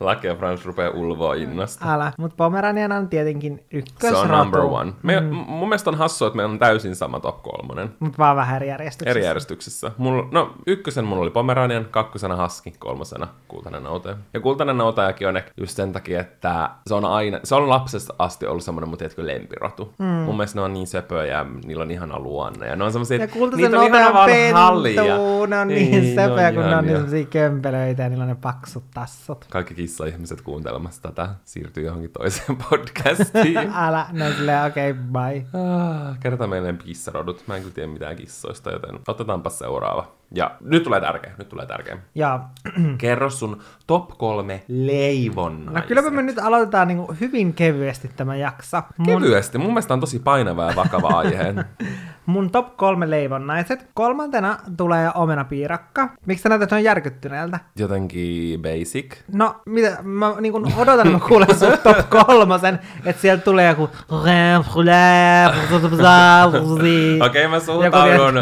Lake 0.00 0.28
ja 0.28 0.34
Frans 0.34 0.66
rupeaa 0.66 0.90
ulvoa 0.90 1.34
innosta. 1.34 1.94
Älä, 1.94 2.12
mutta 2.18 2.36
Pomeranian 2.36 2.92
on 2.92 3.08
tietenkin 3.08 3.64
ykkösrotu. 3.70 4.26
Se 4.26 4.32
on 4.32 4.38
number 4.38 4.60
one. 4.60 4.92
Me, 5.02 5.20
mm. 5.20 5.26
Mun 5.34 5.68
mielestä 5.68 5.90
on 5.90 5.98
hassua, 5.98 6.28
että 6.28 6.36
meillä 6.36 6.52
on 6.52 6.58
täysin 6.58 6.96
sama 6.96 7.20
top 7.20 7.42
kolmonen. 7.42 7.94
Mutta 8.00 8.18
vaan 8.18 8.36
vähän 8.36 8.56
eri 8.56 8.68
järjestyksessä. 8.68 9.10
Eri 9.10 9.24
järjestyksessä. 9.24 9.92
Mulla, 9.98 10.28
no, 10.30 10.54
ykkösen 10.66 11.04
mulla 11.04 11.22
oli 11.22 11.30
Pomeranian, 11.30 11.86
kakkosena 11.90 12.42
Husky, 12.42 12.70
kolmosena 12.78 13.28
Kultainen 13.48 13.82
Nautaja. 13.82 14.16
Ja 14.34 14.40
Kultainen 14.40 14.78
Nautajakin 14.78 15.28
on 15.28 15.40
just 15.56 15.76
sen 15.76 15.92
takia, 15.92 16.20
että 16.20 16.70
se 16.86 16.94
on 16.94 17.04
aina, 17.04 17.40
se 17.44 17.54
on 17.54 17.68
lapsesta 17.68 18.14
asti 18.18 18.46
ollut 18.46 18.64
semmoinen 18.64 18.88
mun 18.88 18.98
tiedätkö 18.98 19.26
lempirotu. 19.26 19.94
Mm. 19.98 20.06
Mun 20.06 20.36
mielestä 20.36 20.58
ne 20.58 20.62
on 20.64 20.72
niin 20.72 20.86
söpöjä 20.86 21.32
ja 21.32 21.46
niillä 21.64 21.82
on 21.82 21.90
ihana 21.90 22.18
luonne. 22.18 22.66
Ja 22.66 22.76
ne 22.76 22.84
on 22.84 22.92
semmoisia, 22.92 23.18
niitä 23.56 23.80
on 23.80 23.86
ihana 23.86 24.14
vaan 24.14 24.30
hallia. 24.96 25.46
Ne 25.46 25.58
on 25.60 25.68
niin, 25.68 25.90
niin 25.90 26.14
söpöjä, 26.14 26.52
kun 26.52 26.62
ne 26.62 26.76
on 26.76 26.84
niin 26.84 26.96
semmoisia 26.96 27.26
kömpelöitä 27.26 28.02
ja 28.02 28.08
niillä 28.08 28.22
on 28.22 28.28
ne 28.28 28.34
paksut 28.34 28.84
tassut. 28.94 29.46
Kaikki 29.50 29.74
kissa-ihmiset 29.74 30.40
kuuntelemassa 30.40 31.02
tätä 31.02 31.28
siirtyy 31.44 31.84
johonkin 31.84 32.10
toiseen 32.10 32.58
podcastiin. 32.70 33.58
Älä, 33.74 34.06
no 34.12 34.24
silleen, 34.36 34.64
okei, 34.64 34.90
okay, 34.90 35.02
bye. 35.12 35.46
Ah, 35.62 36.18
kerrotaan 36.20 36.50
meille 36.50 36.72
kissarodut. 36.72 37.44
Mä 37.46 37.56
en 37.56 37.62
kyllä 37.62 37.74
tiedä 37.74 37.92
mitään 37.92 38.16
kissoista, 38.16 38.70
joten 38.70 38.98
otetaanpa 39.08 39.50
seuraava. 39.50 40.12
Ja 40.34 40.56
nyt 40.60 40.82
tulee 40.82 41.00
tärkeä, 41.00 41.32
nyt 41.38 41.48
tulee 41.48 41.66
tärkeä. 41.66 41.98
Ja. 42.14 42.40
Kerro 42.98 43.30
sun 43.30 43.60
top 43.86 44.08
kolme 44.18 44.64
leivon. 44.68 45.66
No 45.66 45.82
kylläpä 45.88 46.10
me 46.10 46.22
nyt 46.22 46.38
aloitetaan 46.38 46.88
niin 46.88 47.20
hyvin 47.20 47.54
kevyesti 47.54 48.10
tämä 48.16 48.36
jakso. 48.36 48.82
Mun... 48.98 49.22
Kevyesti? 49.22 49.58
Mun 49.58 49.70
mielestä 49.70 49.94
on 49.94 50.00
tosi 50.00 50.18
painava 50.18 50.64
ja 50.64 50.76
vakava 50.76 51.08
aihe. 51.08 51.54
Mun 52.26 52.50
top 52.50 52.76
kolme 52.76 53.10
leivonnaiset. 53.10 53.86
Kolmantena 53.94 54.58
tulee 54.76 55.10
omenapiirakka. 55.14 56.08
Miksi 56.26 56.42
sä 56.42 56.48
näytät 56.48 56.72
on 56.72 56.84
järkyttyneeltä? 56.84 57.60
Jotenkin 57.78 58.62
basic. 58.62 59.16
No, 59.32 59.60
mitä? 59.66 59.98
Mä 60.02 60.34
niin 60.40 60.52
kun 60.52 60.72
odotan, 60.76 61.06
että 61.06 61.18
mä 61.18 61.28
kuulen 61.28 61.58
sun 61.58 61.78
top 61.82 62.10
kolmosen, 62.10 62.78
että 63.04 63.22
sieltä 63.22 63.44
tulee 63.44 63.68
joku... 63.68 63.82
Okei, 63.82 64.56
okay, 67.26 67.46
mä 67.48 67.60
suhtaudun 67.60 68.34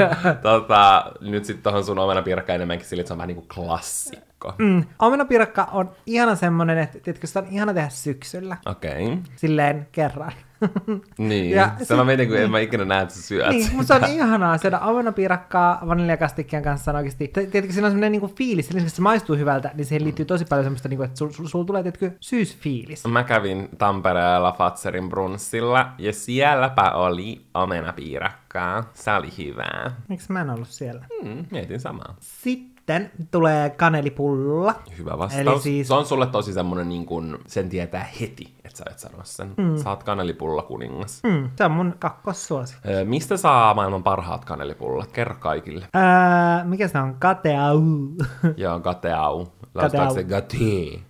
tota, 0.42 1.12
nyt 1.20 1.44
sitten 1.44 1.62
tohon 1.62 1.84
sun 1.84 1.98
omenapiirakka 1.98 2.52
enemmänkin 2.52 2.86
sille, 2.86 3.00
että 3.00 3.08
se 3.08 3.14
on 3.14 3.18
vähän 3.18 3.28
niin 3.28 3.36
kuin 3.36 3.48
klassikko. 3.54 4.54
Mm. 4.58 4.84
Omenapiirakka 4.98 5.68
on 5.72 5.90
ihana 6.06 6.34
semmonen, 6.34 6.78
että, 6.78 7.10
että 7.10 7.26
se 7.26 7.38
on 7.38 7.46
ihana 7.50 7.74
tehdä 7.74 7.88
syksyllä. 7.88 8.56
Okei. 8.66 9.06
Okay. 9.06 9.18
Silleen 9.36 9.88
kerran. 9.92 10.32
niin, 11.18 11.50
ja 11.50 11.70
se 11.82 12.04
mietin, 12.04 12.28
kun 12.28 12.36
en 12.36 12.50
mä 12.50 12.58
ikinä 12.58 12.84
näe, 12.84 13.02
että 13.02 13.14
sä 13.14 13.22
syöt 13.22 13.50
Niin, 13.50 13.70
mutta 13.72 13.98
se 13.98 14.04
on 14.04 14.10
ihanaa 14.16 14.58
syödä 14.58 14.78
omenapiirakkaa 14.78 15.82
vaniljakastikkeen 15.88 16.62
kanssa 16.62 16.90
on 16.90 16.96
oikeasti. 16.96 17.28
Tietenkin 17.28 17.72
siinä 17.72 17.86
on 17.86 17.92
semmoinen 17.92 18.12
niinku 18.12 18.32
fiilis, 18.36 18.70
että 18.70 18.88
se 18.88 19.02
maistuu 19.02 19.36
hyvältä, 19.36 19.70
niin 19.74 19.84
siihen 19.84 20.04
liittyy 20.04 20.24
tosi 20.24 20.44
paljon 20.44 20.64
semmoista, 20.64 20.88
niinku, 20.88 21.02
että 21.02 21.18
sulla 21.18 21.32
sul, 21.32 21.46
sul 21.46 21.64
tulee 21.64 21.82
tietenkin 21.82 22.16
syysfiilis. 22.20 23.06
Mä 23.06 23.24
kävin 23.24 23.68
Tampereella 23.78 24.52
Fatserin 24.52 25.08
brunssilla 25.08 25.92
ja 25.98 26.12
sielläpä 26.12 26.90
oli 26.90 27.40
omenapiirakkaa. 27.54 28.90
Se 28.94 29.12
oli 29.12 29.28
hyvää. 29.38 29.90
Miksi 30.08 30.32
mä 30.32 30.40
en 30.40 30.50
ollut 30.50 30.68
siellä? 30.68 31.06
Hmm, 31.22 31.44
mietin 31.50 31.80
samaa. 31.80 32.16
Sitten 32.20 32.71
sitten 33.00 33.28
tulee 33.30 33.70
kanelipulla. 33.70 34.74
Hyvä 34.98 35.18
vastaus. 35.18 35.46
Eli 35.46 35.60
siis... 35.60 35.88
Se 35.88 35.94
on 35.94 36.06
sulle 36.06 36.26
tosi 36.26 36.52
semmonen, 36.52 36.88
niin 36.88 37.06
kun, 37.06 37.38
sen 37.46 37.68
tietää 37.68 38.08
heti, 38.20 38.54
että 38.64 38.78
sä 38.78 38.84
et 38.90 38.98
sano 38.98 39.18
sen. 39.22 39.54
Mm. 39.56 39.76
Sä 39.76 39.90
oot 39.90 40.02
kanelipulla 40.02 40.62
kuningas. 40.62 41.20
Mm, 41.22 41.50
se 41.56 41.64
on 41.64 41.70
mun 41.70 41.94
kakkossuosi. 41.98 42.76
Öö, 42.88 43.04
mistä 43.04 43.36
saa 43.36 43.74
maailman 43.74 44.02
parhaat 44.02 44.44
kanelipullat? 44.44 45.12
Kerro 45.12 45.36
kaikille. 45.40 45.88
Öö, 45.96 46.64
mikä 46.64 46.88
se 46.88 46.98
on? 46.98 47.16
Kateau. 47.18 47.80
Joo, 48.56 48.80
kateau. 48.80 49.46
Lausutaanko 49.74 50.14
se 50.14 50.24
gate? 50.24 50.56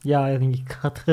Joo, 0.04 0.28
jotenkin 0.28 0.64
kate. 0.82 1.12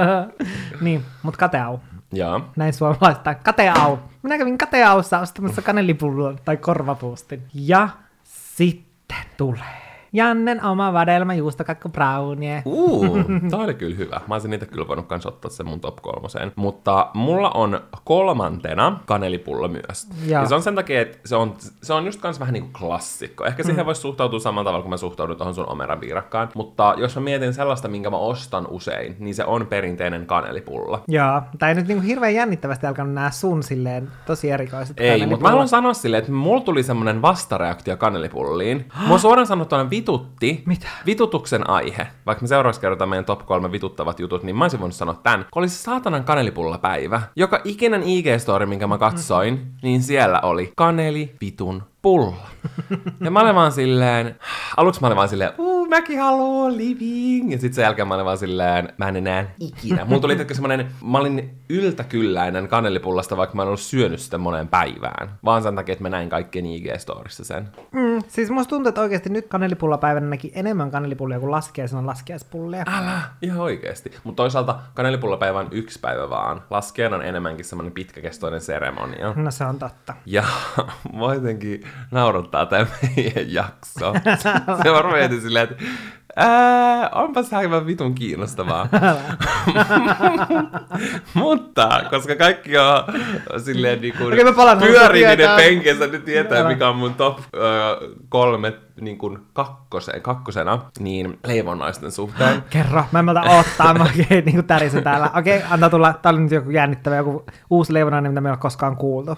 niin, 0.80 1.02
mut 1.22 1.36
kateau. 1.36 1.78
Joo. 2.12 2.40
Näin 2.56 2.72
suomalaista. 2.72 3.34
Kateau. 3.34 3.98
Minä 4.22 4.38
kävin 4.38 4.58
kateaussa 4.58 5.20
ostamassa 5.20 5.62
kanelipullon 5.62 6.38
tai 6.44 6.56
korvapuustin. 6.56 7.42
Ja 7.54 7.88
sitten 8.24 8.89
sitten 9.10 9.36
tulee. 9.36 9.89
Jannen 10.12 10.64
oma 10.64 10.92
vadelma 10.92 11.34
juustokakku 11.34 11.88
brownie. 11.88 12.62
Uu, 12.64 13.18
tää 13.50 13.60
oli 13.60 13.74
kyllä 13.74 13.96
hyvä. 13.96 14.20
Mä 14.26 14.34
olisin 14.34 14.50
niitä 14.50 14.66
kyllä 14.66 14.88
voinut 14.88 15.06
kans 15.06 15.26
ottaa 15.26 15.50
sen 15.50 15.66
mun 15.66 15.80
top 15.80 15.96
kolmoseen. 16.02 16.52
Mutta 16.56 17.10
mulla 17.14 17.50
on 17.50 17.80
kolmantena 18.04 19.00
kanelipullo 19.06 19.68
myös. 19.68 20.08
Ja, 20.26 20.40
ja 20.40 20.46
se 20.46 20.54
on 20.54 20.62
sen 20.62 20.74
takia, 20.74 21.00
että 21.00 21.18
se 21.24 21.36
on, 21.36 21.54
se 21.82 21.92
on 21.92 22.04
just 22.06 22.20
kans 22.20 22.40
vähän 22.40 22.52
niinku 22.52 22.70
klassikko. 22.78 23.44
Ehkä 23.44 23.62
siihen 23.62 23.84
mm. 23.84 23.86
voisi 23.86 24.00
suhtautua 24.00 24.40
samalla 24.40 24.68
tavalla 24.68 24.82
kuin 24.82 24.90
mä 24.90 24.96
suhtaudun 24.96 25.36
tuohon 25.36 25.54
sun 25.54 25.68
omeraviirakkaan. 25.68 26.48
Mutta 26.54 26.94
jos 26.96 27.14
mä 27.14 27.22
mietin 27.22 27.54
sellaista, 27.54 27.88
minkä 27.88 28.10
mä 28.10 28.16
ostan 28.16 28.66
usein, 28.70 29.16
niin 29.18 29.34
se 29.34 29.44
on 29.44 29.66
perinteinen 29.66 30.26
kanelipulla. 30.26 31.02
Joo, 31.08 31.42
tai 31.58 31.74
nyt 31.74 31.88
niinku 31.88 32.04
hirveän 32.04 32.34
jännittävästi 32.34 32.86
alkanut 32.86 33.14
nää 33.14 33.30
sun 33.30 33.62
silleen 33.62 34.08
tosi 34.26 34.50
erikoiset 34.50 35.00
Ei, 35.00 35.26
mutta 35.26 35.42
mä 35.42 35.48
haluan 35.48 35.68
sanoa 35.68 35.94
silleen, 35.94 36.18
että 36.18 36.32
mulla 36.32 36.60
tuli 36.60 36.82
semmonen 36.82 37.22
vastareaktio 37.22 37.96
kanelipulliin. 37.96 38.88
Mua 39.06 39.18
suoraan 39.30 39.46
sanottuna 39.46 39.90
vitutti 40.00 40.62
Mitä? 40.66 40.88
vitutuksen 41.06 41.70
aihe, 41.70 42.06
vaikka 42.26 42.42
me 42.42 42.48
seuraavaksi 42.48 42.80
kerrotaan 42.80 43.10
meidän 43.10 43.24
top 43.24 43.46
kolme 43.46 43.72
vituttavat 43.72 44.20
jutut, 44.20 44.42
niin 44.42 44.56
mä 44.56 44.64
olisin 44.64 44.80
voinut 44.80 44.94
sanoa 44.94 45.14
tämän, 45.14 45.46
kun 45.50 45.60
oli 45.60 45.68
se 45.68 45.82
saatanan 45.82 46.24
kanelipullapäivä. 46.24 47.22
Joka 47.36 47.60
ikinen 47.64 48.02
IG-story, 48.02 48.66
minkä 48.66 48.86
mä 48.86 48.98
katsoin, 48.98 49.54
mm. 49.54 49.60
niin 49.82 50.02
siellä 50.02 50.40
oli 50.40 50.72
kaneli 50.76 51.34
vitun 51.40 51.82
pulla. 52.02 52.46
Ja 53.20 53.30
mä 53.30 53.40
olin 53.40 53.54
vaan 53.54 53.72
silleen, 53.72 54.36
aluksi 54.76 55.00
mä 55.00 55.06
olin 55.06 55.16
vaan 55.16 55.28
silleen, 55.28 55.52
uu, 55.58 55.86
mäkin 55.86 56.20
haluan 56.20 56.76
living. 56.76 57.52
Ja 57.52 57.58
sitten 57.58 57.74
sen 57.74 57.82
jälkeen 57.82 58.08
mä 58.08 58.14
olin 58.14 58.26
vaan 58.26 58.38
silleen, 58.38 58.92
mä 58.98 59.08
en 59.08 59.16
enää 59.16 59.54
ikinä. 59.60 60.04
Mulla 60.04 60.20
tuli 60.20 60.46
semmonen, 60.52 60.90
mä 61.04 61.18
olin 61.18 61.50
yltäkylläinen 61.68 62.68
kanelipullasta, 62.68 63.36
vaikka 63.36 63.56
mä 63.56 63.62
en 63.62 63.68
ollut 63.68 63.80
syönyt 63.80 64.20
sitä 64.20 64.38
moneen 64.38 64.68
päivään. 64.68 65.38
Vaan 65.44 65.62
sen 65.62 65.76
takia, 65.76 65.92
että 65.92 66.02
mä 66.02 66.08
näin 66.08 66.28
kaikkien 66.28 66.64
IG-storissa 66.64 67.44
sen. 67.44 67.68
Mm, 67.92 68.22
siis 68.28 68.50
musta 68.50 68.70
tuntuu, 68.70 68.88
että 68.88 69.00
oikeasti 69.00 69.30
nyt 69.30 69.46
kanelipullapäivänä 69.48 70.26
näki 70.26 70.52
enemmän 70.54 70.90
kanelipullia 70.90 71.40
kuin 71.40 71.50
laskiaisena 71.50 72.06
laskiaispullia. 72.06 72.84
Älä, 72.86 73.20
ihan 73.42 73.60
oikeasti. 73.60 74.10
Mutta 74.24 74.42
toisaalta 74.42 74.78
kanelipullapäivä 74.94 75.58
on 75.58 75.68
yksi 75.70 76.00
päivä 76.00 76.30
vaan. 76.30 76.62
Laskiainen 76.70 77.20
on 77.20 77.26
enemmänkin 77.26 77.64
semmonen 77.64 77.92
pitkäkestoinen 77.92 78.60
seremonia. 78.60 79.32
No 79.36 79.50
se 79.50 79.64
on 79.64 79.78
totta. 79.78 80.14
Ja 80.26 80.44
mä 81.18 81.34
jotenkin 81.34 81.82
naurattaa 82.10 82.66
tämä 82.66 82.86
meidän 83.16 83.52
jakso. 83.52 84.14
Se 84.82 84.92
varmaan 84.92 85.18
mietin 85.18 85.40
silleen, 85.40 85.68
että 85.70 85.84
Ää, 86.36 87.08
onpas 87.08 87.52
aivan 87.52 87.86
vitun 87.86 88.14
kiinnostavaa. 88.14 88.88
Mutta, 91.34 92.02
koska 92.10 92.36
kaikki 92.36 92.78
on 92.78 93.04
silleen 93.60 94.00
niin 94.00 94.14
kuin 94.18 94.48
okay, 94.48 94.88
pyörii 94.88 95.26
niiden 95.26 95.50
penkissä, 95.56 96.06
niin 96.06 96.22
tietää 96.22 96.68
mikä 96.68 96.88
on 96.88 96.96
mun 96.96 97.14
top 97.14 97.38
uh, 97.38 97.44
kolme 98.28 98.72
niin 99.00 99.18
kuin 99.18 99.38
kakkose, 99.52 100.20
kakkosena, 100.20 100.78
niin 100.98 101.38
leivonnaisten 101.46 102.12
suhteen. 102.12 102.62
Kerro, 102.70 103.04
mä 103.12 103.18
en 103.18 103.24
malta 103.24 103.40
ottaa, 103.40 103.94
mä 103.94 104.04
oikein 104.04 104.44
niin 104.44 104.64
tärisen 104.64 105.04
täällä. 105.04 105.30
Okei, 105.36 105.58
okay, 105.58 105.68
antaa 105.70 105.90
tulla, 105.90 106.12
tää 106.12 106.32
oli 106.32 106.40
nyt 106.40 106.52
joku 106.52 106.70
jännittävä, 106.70 107.16
joku 107.16 107.44
uusi 107.70 107.92
leivonnainen, 107.92 108.32
mitä 108.32 108.40
me 108.40 108.48
ei 108.48 108.50
ole 108.50 108.58
koskaan 108.58 108.96
kuultu. 108.96 109.36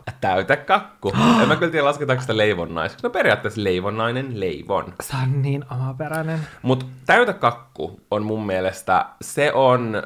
kakku. 0.66 1.12
en 1.42 1.48
mä 1.48 1.56
kyllä 1.56 1.72
tiedä, 1.72 1.84
lasketaanko 1.84 2.20
sitä 2.20 2.36
leivonnaiseksi. 2.36 3.06
No 3.06 3.10
periaatteessa 3.10 3.64
leivonnainen 3.64 4.40
leivon. 4.40 4.94
Se 5.02 5.16
on 5.22 5.42
niin 5.42 5.64
omaperäinen. 5.70 6.40
Mut 6.62 6.81
kakku 7.40 8.00
on 8.10 8.22
mun 8.24 8.46
mielestä, 8.46 9.06
se 9.20 9.52
on 9.52 10.02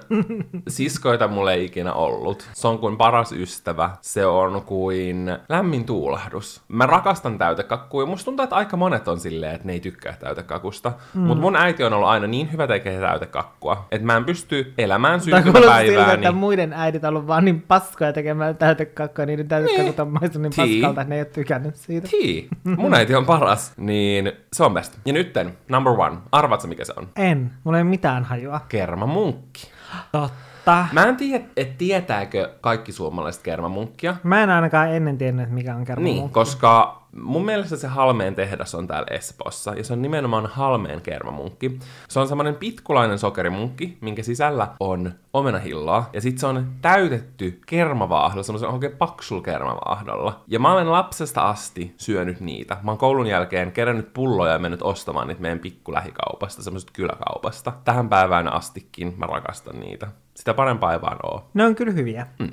siskoita 0.69 1.29
mulle 1.29 1.55
ei 1.55 1.65
ikinä 1.65 1.93
ollut. 1.93 2.49
Se 2.53 2.69
on 2.69 2.79
kuin 2.79 2.97
paras 2.97 3.33
ystävä. 3.33 3.91
Se 4.01 4.27
on 4.27 4.63
kuin 4.63 5.39
lämmin 5.49 5.85
tuulahdus. 5.85 6.63
Mä 6.69 6.87
rakastan 6.87 7.39
täytekakkua 7.39 8.03
ja 8.03 8.07
musta 8.07 8.25
tuntuu, 8.25 8.45
että 8.45 8.57
aika 8.57 8.77
monet 8.77 9.09
on 9.09 9.21
silleen, 9.21 9.55
että 9.55 9.67
ne 9.67 9.73
ei 9.73 9.81
tykkää 9.81 10.17
täytekakusta. 10.21 10.93
Mm. 11.15 11.21
Mutta 11.21 11.41
mun 11.41 11.57
äiti 11.57 11.85
on 11.85 11.93
ollut 11.93 12.09
aina 12.09 12.27
niin 12.27 12.53
hyvä 12.53 12.67
tekee 12.67 13.01
täytekakkua, 13.01 13.87
että 13.91 14.07
mä 14.07 14.17
en 14.17 14.25
pysty 14.25 14.75
elämään 14.79 15.21
siltä, 15.21 15.43
syntymäpäivääni. 15.43 16.15
että 16.15 16.33
muiden 16.33 16.73
äidit 16.73 17.05
on 17.05 17.09
ollut 17.09 17.27
vaan 17.27 17.45
niin 17.45 17.63
paskoja 17.63 18.13
tekemään 18.13 18.57
täytekakkua, 18.57 19.27
niin 19.27 19.49
täytekakut 19.49 20.01
on 20.01 20.09
maistunut 20.09 20.57
niin 20.57 20.69
Tii. 20.69 20.81
paskalta, 20.81 21.01
että 21.01 21.11
ne 21.11 21.15
ei 21.15 21.21
ole 21.21 21.31
tykännyt 21.35 21.77
siitä. 21.77 22.09
Hii, 22.13 22.49
mun 22.65 22.95
äiti 22.95 23.15
on 23.15 23.27
paras. 23.27 23.73
Niin 23.77 24.33
se 24.53 24.65
on 24.65 24.75
best. 24.75 24.99
Ja 25.05 25.13
nytten, 25.13 25.59
number 25.69 25.93
one. 25.93 26.17
Arvaat 26.33 26.61
sä 26.67 26.69
mikä 26.69 26.85
se 26.85 26.93
on? 26.97 27.09
En, 27.17 27.51
mulla 27.65 27.79
ei 27.79 27.83
ole 27.83 27.91
mitään 27.91 28.25
hajua. 28.25 28.61
Kermamunkki. 28.69 29.71
Totta. 30.13 30.87
Mä 30.93 31.05
en 31.05 31.17
tiedä, 31.17 31.45
että 31.57 31.75
tietääkö 31.79 32.55
kaikki 32.61 32.93
suomalaiset 32.93 33.43
kermamunkkia. 33.43 34.17
Mä 34.23 34.43
en 34.43 34.51
ainakaan 34.51 34.93
ennen 34.93 35.19
tiennyt, 35.19 35.51
mikä 35.51 35.77
on 35.77 35.85
kerma 35.85 36.05
Niin, 36.05 36.31
koska 36.31 37.03
mun 37.23 37.45
mielestä 37.45 37.77
se 37.77 37.87
Halmeen 37.87 38.35
tehdas 38.35 38.75
on 38.75 38.87
täällä 38.87 39.07
Espoossa, 39.11 39.75
ja 39.75 39.85
se 39.85 39.93
on 39.93 40.03
nimenomaan 40.03 40.47
Halmeen 40.47 41.01
kermamunkki. 41.01 41.79
Se 42.09 42.21
on 42.21 42.29
semmoinen 42.29 42.55
pitkulainen 42.55 43.19
sokerimunkki, 43.19 43.99
minkä 44.01 44.23
sisällä 44.23 44.69
on 44.81 45.13
omenahilloa, 45.33 46.11
ja 46.13 46.21
sitten 46.21 46.41
se 46.41 46.47
on 46.47 46.67
täytetty 46.83 47.61
kermavaahdolla, 47.67 48.43
semmoisen 48.43 48.69
oikein 48.69 48.97
paksul 48.97 49.41
kermavaahdolla. 49.41 50.45
Ja 50.47 50.59
mä 50.59 50.73
olen 50.73 50.93
lapsesta 50.93 51.49
asti 51.49 51.95
syönyt 51.97 52.41
niitä. 52.41 52.77
Mä 52.83 52.91
oon 52.91 52.99
koulun 52.99 53.27
jälkeen 53.27 53.73
kerännyt 53.73 54.13
pulloja 54.15 54.53
ja 54.53 54.59
mennyt 54.59 54.83
ostamaan 54.83 55.29
niitä 55.29 55.43
meidän 55.43 55.59
pikkulähikaupasta, 55.59 56.63
semmoisesta 56.63 56.93
kyläkaupasta. 56.93 57.73
Tähän 57.85 58.09
päivään 58.09 58.53
astikin 58.53 59.15
mä 59.17 59.27
rakastan 59.27 59.81
niitä. 59.81 60.09
Sitä 60.35 60.55
parempaa 60.55 60.93
ei 60.93 61.01
vaan 61.01 61.19
oo. 61.23 61.51
Ne 61.55 61.65
on 61.65 61.75
kyllä 61.75 61.93
hyviä. 61.93 62.27
Mm. 62.39 62.51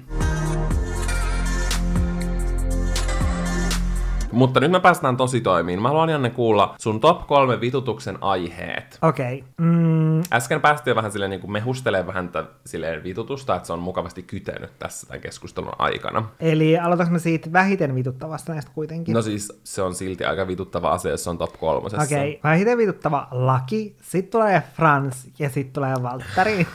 Mutta 4.34 4.60
nyt 4.60 4.72
me 4.72 4.80
päästään 4.80 5.18
tosi 5.18 5.42
toimiin. 5.42 5.82
Mä 5.82 5.88
haluan 5.88 6.10
Janne 6.10 6.30
kuulla 6.30 6.76
sun 6.80 7.00
top 7.00 7.28
kolme 7.28 7.62
vitutuksen 7.62 8.18
aiheet. 8.22 8.98
Okei. 9.02 9.38
Okay. 9.38 9.68
Mm, 9.68 10.22
Äsken 10.34 10.62
päästiin 10.62 10.92
jo 10.92 10.96
vähän 10.96 11.12
silleen 11.12 11.30
niin 11.30 11.42
kuin 11.42 11.52
mehustelemaan 11.52 12.08
vähän 12.08 12.30
tätä 12.30 12.50
silleen 12.66 13.04
vitutusta, 13.04 13.56
että 13.56 13.68
se 13.68 13.74
on 13.74 13.80
mukavasti 13.80 14.24
kytenyt 14.24 14.80
tässä 14.80 15.08
tämän 15.08 15.22
keskustelun 15.22 15.72
aikana. 15.80 16.30
eli 16.40 16.78
aloitaks 16.78 17.10
me 17.10 17.20
siitä 17.20 17.54
vähiten 17.54 17.96
vituttavasta 17.96 18.54
näistä 18.54 18.72
kuitenkin? 18.76 19.14
No 19.14 19.22
siis 19.22 19.62
se 19.64 19.82
on 19.82 19.96
silti 19.96 20.26
aika 20.26 20.48
vituttava 20.48 20.90
asia, 20.90 21.12
jos 21.12 21.24
se 21.24 21.30
on 21.30 21.38
top 21.38 21.54
kolmosessa. 21.60 22.04
Okei, 22.04 22.30
okay. 22.30 22.52
vähiten 22.52 22.78
vituttava 22.78 23.28
Laki, 23.32 23.98
sit 24.02 24.30
tulee 24.30 24.64
Frans 24.76 25.28
ja 25.40 25.50
sit 25.50 25.74
tulee 25.74 25.96
Valtteri. 26.04 26.68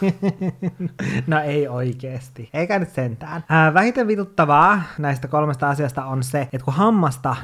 no 1.26 1.40
ei 1.40 1.68
oikeesti, 1.68 2.50
eikä 2.54 2.78
nyt 2.78 2.90
sentään. 2.90 3.44
Ää, 3.48 3.74
vähiten 3.74 4.06
vituttavaa 4.06 4.82
näistä 4.98 5.28
kolmesta 5.28 5.68
asiasta 5.68 6.04
on 6.04 6.22
se, 6.22 6.40
että 6.40 6.64
kun 6.64 6.74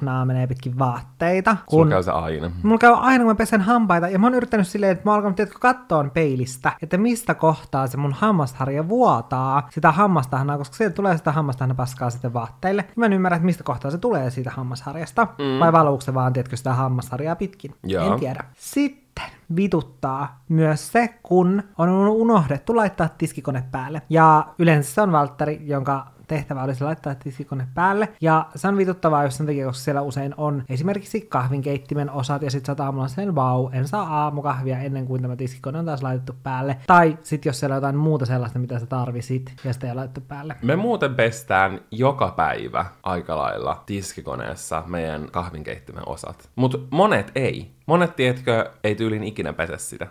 hammastahnaa 0.04 0.24
menee 0.24 0.46
pitkin 0.46 0.78
vaatteita, 0.78 1.56
Sulla 1.70 1.84
kun 1.84 1.90
käy 1.90 2.02
se 2.02 2.10
aina. 2.10 2.50
Mulla 2.62 2.78
käy 2.78 2.94
aina, 2.96 3.24
kun 3.24 3.30
mä 3.30 3.34
pesen 3.34 3.60
hampaita, 3.60 4.08
ja 4.08 4.18
mä 4.18 4.26
oon 4.26 4.34
yrittänyt 4.34 4.68
silleen, 4.68 4.92
että 4.92 5.04
mä 5.04 5.10
oon 5.10 5.16
alkanut 5.16 5.36
tiedätkö, 5.36 5.58
kattoon 5.58 6.10
peilistä, 6.10 6.72
että 6.82 6.98
mistä 6.98 7.34
kohtaa 7.34 7.86
se 7.86 7.96
mun 7.96 8.12
hammasharja 8.12 8.88
vuotaa 8.88 9.68
sitä 9.70 9.92
hammastahnaa, 9.92 10.58
koska 10.58 10.76
sieltä 10.76 10.94
tulee 10.94 11.16
sitä 11.16 11.32
hammastahnapaskaa 11.32 12.10
sitten 12.10 12.32
vaatteille. 12.32 12.84
Mä 12.96 13.06
en 13.06 13.12
ymmärrä, 13.12 13.36
että 13.36 13.46
mistä 13.46 13.64
kohtaa 13.64 13.90
se 13.90 13.98
tulee 13.98 14.30
siitä 14.30 14.50
hammasharjasta, 14.50 15.24
mm. 15.24 15.60
vai 15.60 15.72
valuuko 15.72 16.00
se 16.00 16.14
vaan, 16.14 16.32
tiedätkö, 16.32 16.56
sitä 16.56 16.72
hammasharjaa 16.72 17.36
pitkin. 17.36 17.74
Joo. 17.84 18.12
En 18.12 18.20
tiedä. 18.20 18.44
Sitten 18.56 19.24
vituttaa 19.56 20.40
myös 20.48 20.92
se, 20.92 21.18
kun 21.22 21.62
on 21.78 21.88
unohdettu 22.08 22.76
laittaa 22.76 23.08
tiskikone 23.08 23.64
päälle. 23.70 24.02
Ja 24.10 24.46
yleensä 24.58 24.94
se 24.94 25.00
on 25.00 25.12
Valtteri, 25.12 25.60
jonka 25.64 26.06
tehtävä 26.26 26.62
olisi 26.62 26.84
laittaa 26.84 27.14
tiskikone 27.14 27.68
päälle. 27.74 28.08
Ja 28.20 28.46
se 28.54 28.68
on 28.68 28.76
vituttavaa, 28.76 29.24
jos 29.24 29.36
sen 29.36 29.46
takia, 29.46 29.66
koska 29.66 29.84
siellä 29.84 30.02
usein 30.02 30.34
on 30.36 30.64
esimerkiksi 30.68 31.20
kahvinkeittimen 31.20 32.10
osat, 32.10 32.42
ja 32.42 32.50
sitten 32.50 32.66
sä 32.66 32.72
oot 32.72 32.80
aamulla 32.80 33.08
sen 33.08 33.34
vau, 33.34 33.70
en 33.72 33.88
saa 33.88 34.22
aamukahvia 34.22 34.78
ennen 34.78 35.06
kuin 35.06 35.22
tämä 35.22 35.36
tiskikone 35.36 35.78
on 35.78 35.86
taas 35.86 36.02
laitettu 36.02 36.32
päälle. 36.42 36.76
Tai 36.86 37.18
sitten 37.22 37.50
jos 37.50 37.60
siellä 37.60 37.74
on 37.74 37.76
jotain 37.76 37.96
muuta 37.96 38.26
sellaista, 38.26 38.58
mitä 38.58 38.78
sä 38.78 38.86
tarvisit, 38.86 39.52
ja 39.64 39.72
sitä 39.72 39.88
ei 39.88 39.94
laitettu 39.94 40.20
päälle. 40.20 40.56
Me 40.62 40.76
muuten 40.76 41.14
pestään 41.14 41.80
joka 41.90 42.30
päivä 42.36 42.86
aika 43.02 43.36
lailla 43.36 43.82
tiskikoneessa 43.86 44.82
meidän 44.86 45.28
kahvinkeittimen 45.32 46.08
osat. 46.08 46.50
Mutta 46.56 46.78
monet 46.90 47.32
ei. 47.34 47.73
Monet, 47.86 48.16
tiedätkö, 48.16 48.70
ei 48.84 48.94
tyylin 48.94 49.24
ikinä 49.24 49.52
pese 49.52 49.78
sitä. 49.78 50.06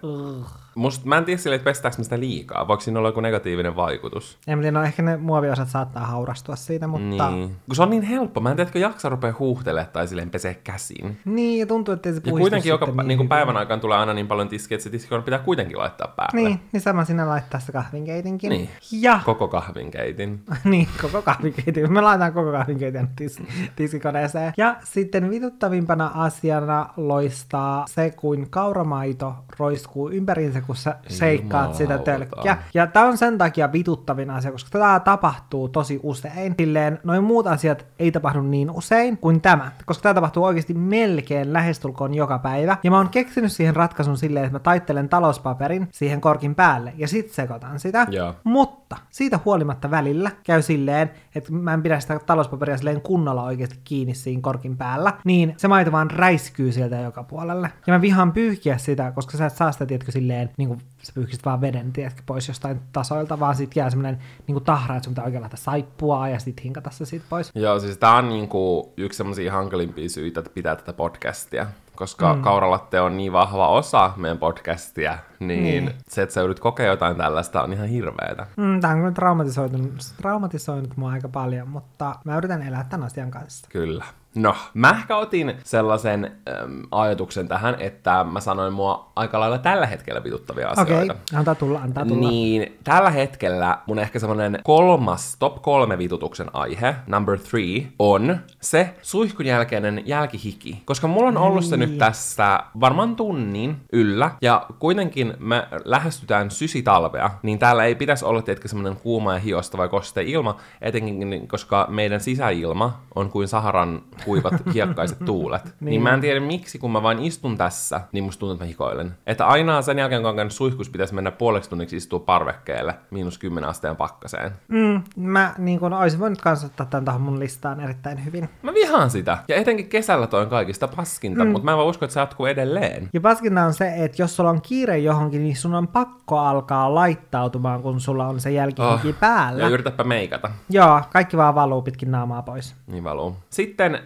Musta, 0.76 1.08
mä 1.08 1.18
en 1.18 1.26
tiedä 1.26 1.38
sille, 1.42 1.56
että 1.56 1.64
pestääkö 1.64 1.98
me 1.98 2.04
sitä 2.04 2.20
liikaa. 2.20 2.68
Voiko 2.68 2.82
siinä 2.82 3.00
olla 3.00 3.10
joku 3.10 3.22
negatiivinen 3.22 3.76
vaikutus? 3.76 4.38
En 4.48 4.58
mä 4.58 4.62
tiedä, 4.62 4.80
no 4.80 4.84
ehkä 4.86 5.02
ne 5.02 5.18
muoviosat 5.18 5.70
saattaa 5.70 6.06
haurastua 6.06 6.56
siitä, 6.56 6.88
mutta... 6.88 7.30
Niin, 7.30 7.40
Niin. 7.40 7.56
Kun 7.68 7.76
se 7.76 7.82
on 7.84 7.90
niin 7.90 8.02
helppo. 8.04 8.40
Mä 8.42 8.50
en 8.50 8.56
tiedä, 8.56 8.68
että 8.68 8.80
jaksa 8.80 9.10
rupea 9.10 9.34
huuhtelemaan 9.40 9.92
tai 9.94 10.08
silleen 10.08 10.30
pesee 10.30 10.54
käsin. 10.64 11.18
niin 11.26 11.60
ja 11.60 11.66
tuntuu, 11.66 11.94
että 11.94 12.12
se 12.12 12.22
Ja 12.26 12.32
kuitenkin 12.32 12.70
joka 12.70 12.86
niin 12.86 12.96
kuin 12.96 13.10
hyvin. 13.10 13.30
päivän 13.30 13.58
aikaan 13.58 13.80
tulee 13.80 13.98
aina 13.98 14.14
niin 14.14 14.28
paljon 14.28 14.50
tiskiä, 14.50 14.76
että 14.76 14.84
se 14.84 14.90
tiskikone 14.90 15.22
pitää 15.24 15.40
kuitenkin 15.40 15.78
laittaa 15.78 16.08
päälle. 16.16 16.50
Niin, 16.50 16.60
niin 16.72 16.82
sama 16.82 17.06
sinä 17.06 17.28
laittaa 17.28 17.60
sitä 17.60 17.72
kahvinkeitinkin. 17.72 18.50
Niin. 18.50 18.70
Ja 18.92 19.20
Koko 19.26 19.48
kahvinkeitin. 19.48 20.44
niin, 20.64 20.88
koko 21.02 21.22
kahvinkeitin. 21.22 21.94
Me 21.94 22.02
laitetaan 22.02 22.34
koko 22.34 22.52
kahvinkeitin 22.52 23.08
tis- 23.22 23.44
tiskikoneeseen. 23.76 24.54
Ja 24.58 24.76
sitten 24.84 25.30
vituttavimpana 25.30 26.12
asiana 26.14 26.90
loistaa 26.98 27.63
se, 27.90 28.12
kuin 28.12 28.50
kauramaito 28.50 29.36
roiskuu 29.60 30.10
ympäriinsä, 30.10 30.62
kun 30.62 30.76
sä 30.76 30.96
seikkaat 31.08 31.74
sitä 31.74 31.84
Jumalauta. 31.84 32.12
tölkkiä. 32.12 32.58
Ja 32.74 32.88
tää 32.88 33.06
on 33.06 33.18
sen 33.18 33.38
takia 33.38 33.72
vituttavin 33.72 34.30
asia, 34.30 34.52
koska 34.52 34.70
tämä 34.70 35.00
tapahtuu 35.00 35.70
tosi 35.70 36.00
usein. 36.04 36.56
Silleen, 36.60 37.00
noin 37.04 37.24
muut 37.24 37.48
asiat 37.48 37.86
ei 38.00 38.12
tapahdu 38.12 38.42
niin 38.42 38.72
usein 38.72 39.18
kuin 39.18 39.42
tämä, 39.42 39.72
koska 39.86 40.04
tämä 40.04 40.14
tapahtuu 40.14 40.44
oikeasti 40.44 40.74
melkein 40.74 41.54
lähestulkoon 41.54 42.14
joka 42.14 42.40
päivä. 42.40 42.78
Ja 42.84 42.92
mä 42.92 42.98
oon 42.98 43.10
keksinyt 43.10 43.52
siihen 43.52 43.76
ratkaisun 43.76 44.18
silleen, 44.18 44.46
että 44.46 44.56
mä 44.56 44.60
taittelen 44.60 45.10
talouspaperin 45.10 45.88
siihen 45.92 46.22
korkin 46.22 46.56
päälle 46.56 46.94
ja 46.98 47.08
sit 47.08 47.32
sekoitan 47.32 47.80
sitä. 47.80 48.08
Joo. 48.10 48.36
Mutta 48.44 48.83
siitä 49.10 49.40
huolimatta 49.46 49.92
välillä 49.92 50.32
käy 50.44 50.62
silleen, 50.62 51.12
että 51.36 51.52
mä 51.52 51.74
en 51.74 51.84
pidä 51.84 52.00
sitä 52.00 52.20
talouspaperia 52.20 52.78
silleen 52.78 53.02
kunnolla 53.02 53.44
oikeasti 53.44 53.80
kiinni 53.84 54.14
siinä 54.14 54.42
korkin 54.42 54.78
päällä, 54.78 55.14
niin 55.24 55.54
se 55.58 55.68
maito 55.68 55.92
vaan 55.92 56.12
räiskyy 56.12 56.72
sieltä 56.72 56.96
joka 56.96 57.24
puolelle. 57.24 57.70
Ja 57.88 57.94
mä 57.94 58.02
vihaan 58.02 58.32
pyyhkiä 58.32 58.78
sitä, 58.78 59.12
koska 59.12 59.38
sä 59.38 59.46
et 59.46 59.54
saa 59.54 59.72
sitä, 59.72 59.86
tiedätkö, 59.86 60.12
silleen, 60.12 60.50
niin 60.58 60.68
kuin 60.70 60.82
sä 61.02 61.12
pyyhkisit 61.16 61.46
vaan 61.46 61.62
veden, 61.62 61.94
tiedätkö, 61.94 62.22
pois 62.26 62.48
jostain 62.48 62.80
tasoilta, 62.92 63.40
vaan 63.40 63.56
sit 63.56 63.76
jää 63.76 63.90
semmonen 63.90 64.20
niin 64.48 64.54
kuin 64.54 64.64
tahra, 64.64 64.96
että 64.96 65.04
sun 65.04 65.14
pitää 65.14 65.26
oikein 65.26 65.42
laittaa 65.42 65.58
saippua 65.58 66.30
ja 66.30 66.40
sit 66.40 66.64
hinkata 66.64 66.90
se 66.90 67.06
siitä 67.06 67.26
pois. 67.30 67.52
Joo, 67.56 67.80
siis 67.80 67.98
tää 67.98 68.16
on 68.16 68.30
niinku 68.30 68.94
yksi 68.98 69.18
semmosia 69.18 69.52
hankalimpia 69.52 70.10
syitä, 70.10 70.40
että 70.40 70.52
pitää 70.54 70.76
tätä 70.76 70.94
podcastia. 70.94 71.68
Koska 71.96 72.34
mm. 72.34 72.42
kauralatte 72.42 73.02
on 73.02 73.18
niin 73.18 73.34
vahva 73.34 73.68
osa 73.68 74.14
meidän 74.16 74.38
podcastia, 74.38 75.18
niin, 75.40 75.64
Niin. 75.64 75.94
se, 76.08 76.22
että 76.22 76.34
sä 76.34 76.40
joudut 76.42 76.60
kokea 76.60 76.86
jotain 76.86 77.16
tällaista, 77.18 77.64
on 77.64 77.74
ihan 77.74 77.88
hirveetä. 77.88 78.48
Mm, 78.58 78.80
tää 78.82 78.92
on 78.92 78.98
kyllä 78.98 79.12
traumatisoinut, 79.12 79.82
traumatisoinut 80.22 80.98
mua 80.98 81.12
aika 81.12 81.30
paljon, 81.30 81.68
mutta 81.68 82.16
mä 82.26 82.38
yritän 82.38 82.62
elää 82.62 82.86
tämän 82.90 83.06
asian 83.06 83.32
kanssa. 83.32 83.68
Kyllä. 83.72 84.06
No, 84.36 84.56
mä 84.74 84.90
ehkä 84.90 85.18
otin 85.18 85.54
sellaisen 85.64 86.26
äm, 86.64 86.82
ajatuksen 86.92 87.48
tähän, 87.48 87.76
että 87.80 88.24
mä 88.24 88.40
sanoin 88.40 88.74
mua 88.74 89.12
aika 89.16 89.40
lailla 89.40 89.58
tällä 89.58 89.86
hetkellä 89.86 90.24
vituttavia 90.24 90.70
Okei, 90.70 90.84
asioita. 90.84 91.14
okay. 91.14 91.40
antaa 91.40 91.56
tulla, 91.56 91.80
antaa 91.80 92.06
tulla. 92.06 92.30
Niin, 92.30 92.78
tällä 92.84 93.10
hetkellä 93.10 93.78
mun 93.88 94.00
ehkä 94.00 94.20
semmonen 94.20 94.60
kolmas, 94.64 95.36
top 95.40 95.62
kolme 95.62 95.98
vitutuksen 95.98 96.48
aihe, 96.54 96.96
number 97.08 97.40
three, 97.40 97.88
on 98.00 98.38
se 98.62 98.94
suihkun 99.02 99.46
jälkeinen 99.46 100.02
jälkihiki. 100.06 100.82
Koska 100.86 101.08
mulla 101.08 101.28
on 101.28 101.38
ollut 101.38 101.64
se 101.66 101.78
Niin. 101.78 101.90
nyt 101.90 101.98
tässä 101.98 102.60
varmaan 102.80 103.16
tunnin 103.16 103.78
yllä, 103.94 104.32
ja 104.42 104.66
kuitenkin 104.80 105.34
me 105.40 105.68
lähestytään 105.86 106.52
sysitalvea, 106.52 107.30
niin 107.44 107.60
täällä 107.60 107.84
ei 107.86 107.96
pitäisi 107.96 108.26
olla 108.26 108.42
tietenkin 108.42 108.70
semmonen 108.70 108.96
kuuma 108.96 109.34
ja 109.34 109.40
hiosta 109.40 109.78
vai 109.78 109.90
koste 109.90 110.24
ilma, 110.24 110.58
etenkin 110.82 111.48
koska 111.48 111.86
meidän 111.90 112.20
sisäilma 112.20 113.00
on 113.16 113.30
kuin 113.30 113.48
Saharan 113.48 114.02
kuivat 114.26 114.54
hiekkaiset 114.74 115.20
tuulet. 115.26 115.64
niin. 115.64 115.90
niin 115.90 116.02
mä 116.02 116.14
en 116.14 116.22
tiedä 116.22 116.40
miksi, 116.40 116.80
kun 116.80 116.92
mä 116.92 117.04
vain 117.04 117.20
istun 117.20 117.58
tässä, 117.58 118.02
niin 118.12 118.24
musta 118.24 118.40
tuntuu, 118.40 118.54
että 118.54 118.66
mä 118.66 118.68
hikoilen. 118.68 119.18
Että 119.28 119.46
aina 119.46 119.82
sen 119.82 120.00
jälkeen, 120.00 120.22
kun 120.22 120.30
on 120.30 120.36
käynyt 120.36 120.54
suihkus, 120.54 120.90
pitäisi 120.90 121.16
mennä 121.16 121.32
puoleksi 121.32 121.70
tunniksi 121.70 121.98
istua 121.98 122.20
parvekkeelle 122.20 122.96
miinus 123.12 123.38
10 123.38 123.70
asteen 123.70 123.96
pakkaseen. 123.96 124.52
Mm, 124.68 125.02
mä 125.16 125.54
niin 125.58 125.80
kun, 125.80 125.94
olisin 125.94 126.20
voinut 126.20 126.42
kanssa 126.42 126.68
ottaa 126.68 126.86
tämän 126.86 127.06
tuohon 127.06 127.22
mun 127.22 127.40
listaan 127.40 127.80
erittäin 127.80 128.26
hyvin. 128.26 128.50
Mä 128.62 128.74
vihaan 128.74 129.10
sitä. 129.10 129.38
Ja 129.48 129.56
etenkin 129.56 129.90
kesällä 129.90 130.28
toi 130.28 130.42
on 130.42 130.50
kaikista 130.50 130.88
paskinta, 130.88 131.46
mm. 131.46 131.52
mutta 131.52 131.66
mä 131.66 131.72
en 131.72 131.78
vaan 131.78 131.90
usko, 131.90 132.06
että 132.06 132.14
se 132.14 132.20
jatkuu 132.20 132.46
edelleen. 132.46 133.10
Ja 133.14 133.22
paskinta 133.22 133.64
on 133.64 133.74
se, 133.74 133.94
että 133.96 134.22
jos 134.22 134.36
sulla 134.36 134.50
on 134.50 134.62
kiire 134.62 134.98
johonkin, 134.98 135.44
niin 135.44 135.56
sun 135.56 135.74
on 135.74 135.88
pakko 135.88 136.40
alkaa 136.40 136.96
laittautumaan, 136.96 137.82
kun 137.82 138.00
sulla 138.00 138.28
on 138.28 138.40
se 138.40 138.52
jälkihiki 138.52 139.10
oh, 139.10 139.20
päällä. 139.20 139.64
Ja 139.64 139.70
yritäpä 139.70 140.04
meikata. 140.04 140.50
Joo, 140.70 141.02
kaikki 141.14 141.38
vaan 141.38 141.56
valuu 141.56 141.82
pitkin 141.82 142.12
naamaa 142.12 142.42
pois. 142.42 142.76
Niin 142.88 143.04
valuu. 143.04 143.36
Sitten 143.50 144.00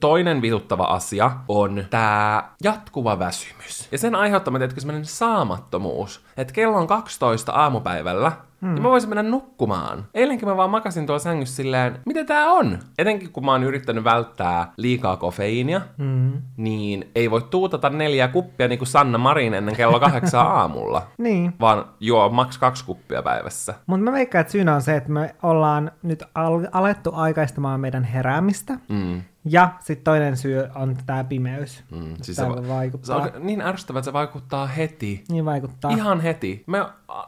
toinen 0.00 0.42
vituttava 0.42 0.84
asia 0.84 1.30
on 1.48 1.84
tämä 1.90 2.44
jatkuva 2.64 3.18
väsymys. 3.18 3.88
Ja 3.92 3.98
sen 3.98 4.14
aiheuttama, 4.14 4.58
että 4.58 4.80
semmoinen 4.80 5.04
saamattomuus, 5.04 6.24
että 6.36 6.54
kello 6.54 6.76
on 6.76 6.86
12 6.86 7.52
aamupäivällä, 7.52 8.32
Hmm. 8.62 8.76
Ja 8.76 8.82
mä 8.82 8.88
voisin 8.88 9.10
mennä 9.10 9.22
nukkumaan. 9.22 10.04
Eilenkin 10.14 10.48
mä 10.48 10.56
vaan 10.56 10.70
makasin 10.70 11.06
tuolla 11.06 11.18
sängyssä 11.18 11.56
silleen, 11.56 11.98
mitä 12.06 12.24
tää 12.24 12.46
on? 12.46 12.78
Etenkin 12.98 13.32
kun 13.32 13.44
mä 13.44 13.52
oon 13.52 13.64
yrittänyt 13.64 14.04
välttää 14.04 14.72
liikaa 14.76 15.16
kofeiinia, 15.16 15.80
hmm. 15.98 16.32
niin 16.56 17.10
ei 17.14 17.30
voi 17.30 17.42
tuutata 17.42 17.90
neljä 17.90 18.28
kuppia 18.28 18.68
niin 18.68 18.78
kuin 18.78 18.88
Sanna 18.88 19.18
Marin 19.18 19.54
ennen 19.54 19.76
kello 19.76 20.00
kahdeksan 20.10 20.46
aamulla. 20.46 21.06
Niin. 21.18 21.54
Vaan 21.60 21.84
juo 22.00 22.28
maks 22.28 22.58
kaksi 22.58 22.84
kuppia 22.84 23.22
päivässä. 23.22 23.74
Mutta 23.86 24.04
mä 24.04 24.12
veikkaan, 24.12 24.40
että 24.40 24.52
syynä 24.52 24.74
on 24.74 24.82
se, 24.82 24.96
että 24.96 25.10
me 25.10 25.34
ollaan 25.42 25.90
nyt 26.02 26.22
al- 26.34 26.68
alettu 26.72 27.10
aikaistamaan 27.14 27.80
meidän 27.80 28.04
heräämistä. 28.04 28.78
Mm. 28.88 29.22
Ja 29.48 29.68
sitten 29.80 30.04
toinen 30.04 30.36
syy 30.36 30.64
on 30.74 30.96
tämä 31.06 31.24
pimeys. 31.24 31.84
Mm. 31.90 32.14
Siis 32.22 32.36
se, 32.36 32.48
va- 32.48 32.62
se 32.62 32.68
vaikuttaa. 32.68 33.16
on 33.16 33.30
niin 33.38 33.60
ärsyttävää, 33.60 33.98
että 33.98 34.04
se 34.04 34.12
vaikuttaa 34.12 34.66
heti. 34.66 35.24
Niin 35.28 35.44
vaikuttaa. 35.44 35.90
Ihan 35.90 36.20
heti. 36.20 36.64
Me, 36.66 36.78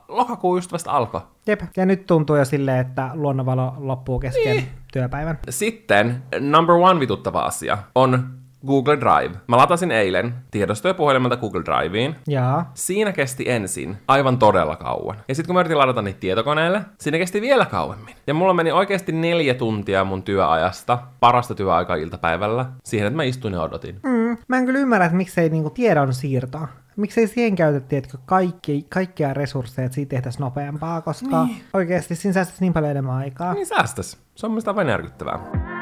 lokakuu 0.09 0.57
just 0.57 0.73
vasta 0.73 0.91
alkoi. 0.91 1.21
Jep. 1.47 1.61
Ja 1.77 1.87
nyt 1.87 2.07
tuntuu 2.07 2.37
jo 2.37 2.45
silleen, 2.45 2.79
että 2.87 3.11
luonnonvalo 3.15 3.75
loppuu 3.79 4.19
kesken 4.21 4.57
Niin. 4.57 4.69
työpäivän. 4.93 5.39
Sitten 5.51 6.23
number 6.41 6.75
one 6.77 7.01
vituttava 7.01 7.41
asia 7.41 7.79
on 7.95 8.40
Google 8.67 8.97
Drive. 9.01 9.37
Mä 9.47 9.57
latasin 9.57 9.91
eilen 9.91 10.35
tiedostoja 10.51 10.95
puhelimelta 10.95 11.37
Google 11.37 11.63
Driveen. 11.65 12.17
Jaa. 12.29 12.71
Siinä 12.75 13.13
kesti 13.13 13.51
ensin 13.51 13.97
aivan 14.09 14.39
todella 14.39 14.77
kauan. 14.77 15.17
Ja 15.29 15.35
sitten 15.35 15.47
kun 15.47 15.55
mä 15.55 15.61
yritin 15.61 15.79
ladata 15.79 16.03
niitä 16.03 16.21
tietokoneelle, 16.21 16.81
siinä 16.99 17.19
kesti 17.19 17.41
vielä 17.41 17.67
kauemmin. 17.67 18.15
Ja 18.27 18.35
mulla 18.35 18.55
meni 18.55 18.73
oikeasti 18.73 19.13
neljä 19.13 19.55
tuntia 19.55 20.05
mun 20.05 20.23
työajasta, 20.23 20.99
parasta 21.21 21.55
työaikaa 21.55 21.97
iltapäivällä, 21.97 22.67
siihen, 22.85 23.07
että 23.07 23.17
mä 23.17 23.23
istuin 23.23 23.55
ja 23.55 23.63
odotin. 23.63 24.01
Mm, 24.03 24.37
mä 24.49 24.59
en 24.59 24.67
kyllä 24.67 24.79
ymmärrä, 24.79 25.05
että 25.05 25.17
miksei 25.17 25.49
niinku 25.49 25.71
tiedon 25.71 26.15
siirtoa. 26.15 26.69
Miksei 26.97 27.27
siihen 27.27 27.57
käytetty, 27.57 27.97
että 27.97 28.19
kaikki, 28.27 28.87
kaikkia 28.89 29.35
resursseja, 29.35 29.87
että 29.87 29.95
siitä 29.95 30.11
tehtäisiin 30.11 30.41
nopeampaa, 30.41 31.01
koska 31.01 31.45
niin. 31.45 31.63
oikeasti 31.75 32.15
siinä 32.15 32.33
säästäisi 32.33 32.65
niin 32.65 32.73
paljon 32.73 32.91
enemmän 32.91 33.15
aikaa. 33.15 33.55
Niin 33.55 33.67
säästäs. 33.67 34.19
Se 34.35 34.47
on 34.47 34.53
mielestäni 34.53 34.77
vain 34.77 34.89
järkyttävää. 34.89 35.80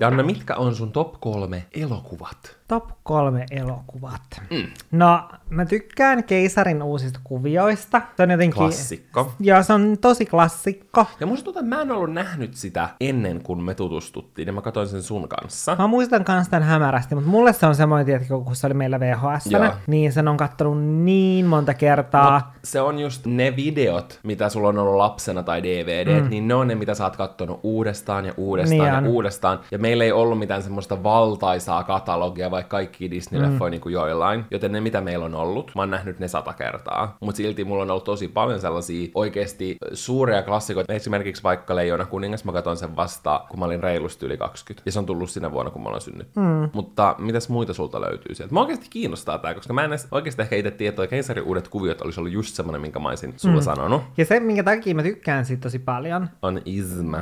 Janne, 0.00 0.22
mitkä 0.22 0.56
on 0.56 0.74
sun 0.76 0.92
top 0.92 1.20
kolme 1.20 1.66
elokuvat? 1.72 2.57
Top 2.68 2.88
kolme 3.02 3.46
elokuvat. 3.50 4.22
Mm. 4.50 4.66
No, 4.90 5.28
mä 5.50 5.64
tykkään 5.64 6.24
Keisarin 6.24 6.82
uusista 6.82 7.20
kuvioista. 7.24 8.02
Se 8.16 8.22
on 8.22 8.30
jotenkin... 8.30 8.58
Klassikko. 8.58 9.32
Joo, 9.40 9.62
se 9.62 9.72
on 9.72 9.96
tosi 10.00 10.26
klassikko. 10.26 11.06
Ja 11.20 11.26
musta 11.26 11.44
tuntuu, 11.44 11.60
että 11.60 11.76
mä 11.76 11.82
en 11.82 11.90
ollut 11.90 12.12
nähnyt 12.12 12.54
sitä 12.54 12.88
ennen 13.00 13.42
kuin 13.42 13.62
me 13.62 13.74
tutustuttiin, 13.74 14.46
ja 14.46 14.52
mä 14.52 14.62
katsoin 14.62 14.88
sen 14.88 15.02
sun 15.02 15.28
kanssa. 15.28 15.76
Mä 15.78 15.86
muistan 15.86 16.24
kans 16.24 16.48
tämän 16.48 16.68
hämärästi, 16.68 17.14
mutta 17.14 17.30
mulle 17.30 17.52
se 17.52 17.66
on 17.66 17.74
semmoinen, 17.74 18.06
tiedätkö, 18.06 18.38
kun 18.38 18.56
se 18.56 18.66
oli 18.66 18.74
meillä 18.74 19.00
VHS, 19.00 19.48
niin 19.86 20.12
sen 20.12 20.28
on 20.28 20.36
kattonut 20.36 20.84
niin 20.84 21.46
monta 21.46 21.74
kertaa. 21.74 22.32
Mut 22.32 22.44
se 22.64 22.80
on 22.80 22.98
just 22.98 23.26
ne 23.26 23.56
videot, 23.56 24.20
mitä 24.22 24.48
sulla 24.48 24.68
on 24.68 24.78
ollut 24.78 24.96
lapsena 24.96 25.42
tai 25.42 25.62
DVD, 25.62 26.22
mm. 26.22 26.28
niin 26.30 26.48
ne 26.48 26.54
on 26.54 26.68
ne, 26.68 26.74
mitä 26.74 26.94
sä 26.94 27.04
oot 27.04 27.16
kattonut 27.16 27.60
uudestaan 27.62 28.24
ja 28.24 28.32
uudestaan 28.36 28.78
Niin 28.78 28.86
ja 28.88 28.98
on. 28.98 29.06
uudestaan. 29.06 29.60
Ja 29.70 29.78
meillä 29.78 30.04
ei 30.04 30.12
ollut 30.12 30.38
mitään 30.38 30.62
semmoista 30.62 31.02
valtaisaa 31.02 31.84
katalogia, 31.84 32.50
vaikka 32.58 32.76
kaikki 32.76 33.10
Disney-leffoja 33.10 33.68
mm. 33.68 33.70
niin 33.70 33.80
kuin 33.80 33.92
joillain. 33.92 34.44
Joten 34.50 34.72
ne, 34.72 34.80
mitä 34.80 35.00
meillä 35.00 35.24
on 35.24 35.34
ollut, 35.34 35.72
mä 35.74 35.82
oon 35.82 35.90
nähnyt 35.90 36.18
ne 36.18 36.28
sata 36.28 36.52
kertaa. 36.52 37.16
Mutta 37.20 37.36
silti 37.36 37.64
mulla 37.64 37.82
on 37.82 37.90
ollut 37.90 38.04
tosi 38.04 38.28
paljon 38.28 38.60
sellaisia 38.60 39.08
oikeasti 39.14 39.76
suuria 39.92 40.42
klassikoita. 40.42 40.92
Esimerkiksi 40.92 41.42
vaikka 41.42 41.76
Leijona 41.76 42.06
kuningas, 42.06 42.44
mä 42.44 42.52
katsoin 42.52 42.76
sen 42.76 42.96
vasta, 42.96 43.44
kun 43.50 43.58
mä 43.58 43.64
olin 43.64 43.82
reilusti 43.82 44.26
yli 44.26 44.36
20. 44.36 44.82
Ja 44.88 44.92
se 44.92 44.98
on 44.98 45.06
tullut 45.06 45.30
sinä 45.30 45.52
vuonna, 45.52 45.70
kun 45.70 45.82
mä 45.82 45.88
olen 45.88 46.00
synnyt. 46.00 46.28
Mm. 46.36 46.70
Mutta 46.72 47.14
mitäs 47.18 47.48
muita 47.48 47.74
sulta 47.74 48.00
löytyy 48.00 48.34
sieltä? 48.34 48.54
Mä 48.54 48.60
oikeasti 48.60 48.86
kiinnostaa 48.90 49.38
tää, 49.38 49.54
koska 49.54 49.72
mä 49.72 49.84
en 49.84 49.90
edes 49.90 50.08
oikeasti 50.10 50.42
ehkä 50.42 50.56
itse 50.56 50.70
tiedä, 50.70 50.90
että 50.90 51.06
Keisarin 51.06 51.44
uudet 51.44 51.68
kuviot 51.68 52.00
olisi 52.00 52.20
ollut 52.20 52.32
just 52.32 52.54
semmonen, 52.54 52.80
minkä 52.80 52.98
mä 52.98 53.08
olisin 53.08 53.34
sulla 53.36 53.56
mm. 53.56 53.62
sanonut. 53.62 54.02
Ja 54.16 54.24
se, 54.24 54.40
minkä 54.40 54.62
takia 54.62 54.94
mä 54.94 55.02
tykkään 55.02 55.44
siitä 55.44 55.62
tosi 55.62 55.78
paljon, 55.78 56.28
On 56.42 56.62
Isma. 56.64 57.18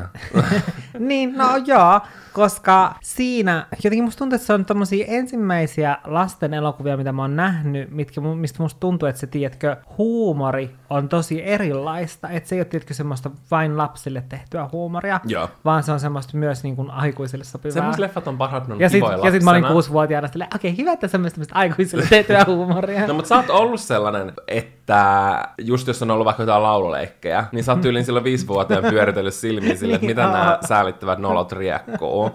niin, 0.98 1.34
no 1.36 1.56
joo, 1.66 2.00
koska 2.32 2.94
siinä, 3.02 3.66
jotenkin 3.84 4.04
musta 4.04 4.18
tuntuu, 4.18 4.36
että 4.36 4.46
se 4.46 4.52
on 4.52 4.64
tommosia 4.64 5.06
ensimmäisiä 5.26 5.98
lasten 6.04 6.54
elokuvia, 6.54 6.96
mitä 6.96 7.12
mä 7.12 7.22
oon 7.22 7.36
nähnyt, 7.36 7.90
mitkä, 7.90 8.20
mistä 8.20 8.62
musta 8.62 8.80
tuntuu, 8.80 9.08
että 9.08 9.20
se, 9.20 9.26
tiedätkö, 9.26 9.76
huumori 9.98 10.70
on 10.90 11.08
tosi 11.08 11.44
erilaista, 11.44 12.28
että 12.28 12.48
se 12.48 12.54
ei 12.54 12.60
ole, 12.60 12.64
tiedätkö, 12.64 12.94
semmoista 12.94 13.30
vain 13.50 13.76
lapsille 13.76 14.24
tehtyä 14.28 14.68
huumoria, 14.72 15.20
Joo. 15.24 15.48
vaan 15.64 15.82
se 15.82 15.92
on 15.92 16.00
semmoista 16.00 16.36
myös 16.36 16.62
niin 16.62 16.76
kuin 16.76 16.90
aikuisille 16.90 17.44
sopivaa. 17.44 17.74
Semmoiset 17.74 18.00
leffat 18.00 18.28
on 18.28 18.38
parhaat, 18.38 18.70
on 18.70 18.80
ja 18.80 18.88
sitten 18.88 19.10
kivoja 19.10 19.26
ja 19.26 19.32
sit 19.32 19.42
mä 19.42 19.50
olin 19.50 19.64
kuusivuotiaana 19.64 20.28
silleen, 20.28 20.50
okei, 20.54 20.70
okay, 20.70 20.78
hyvä, 20.82 20.92
että 20.92 21.08
semmoista 21.08 21.34
tämmöistä 21.34 21.54
aikuisille 21.54 22.06
tehtyä 22.10 22.44
huumoria. 22.46 23.06
No 23.06 23.14
mutta 23.14 23.28
sä 23.28 23.36
oot 23.36 23.50
ollut 23.50 23.80
sellainen, 23.80 24.32
että 24.48 25.48
just 25.58 25.88
jos 25.88 26.02
on 26.02 26.10
ollut 26.10 26.24
vaikka 26.24 26.42
jotain 26.42 26.62
laululeikkejä, 26.62 27.44
niin 27.52 27.64
sä 27.64 27.72
oot 27.72 27.80
tyyliin 27.80 28.04
silloin 28.04 28.24
viisivuotiaan 28.24 28.84
pyöritellyt 28.84 29.34
silmiin 29.34 29.78
sille, 29.78 29.94
että 29.94 30.06
Niin 30.06 30.16
mitä 30.16 30.26
on. 30.26 30.32
nämä 30.32 30.58
säällittävät 30.68 31.18
nolot 31.18 31.52
riekkuu. 31.52 32.30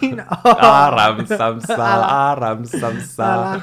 niin 0.00 0.24
on. 0.44 0.64
Aram 0.64 1.26
samsa, 1.26 1.74
Älä. 1.94 2.06
Aram 2.12 2.64
samsa. 2.80 3.34
Älä. 3.34 3.60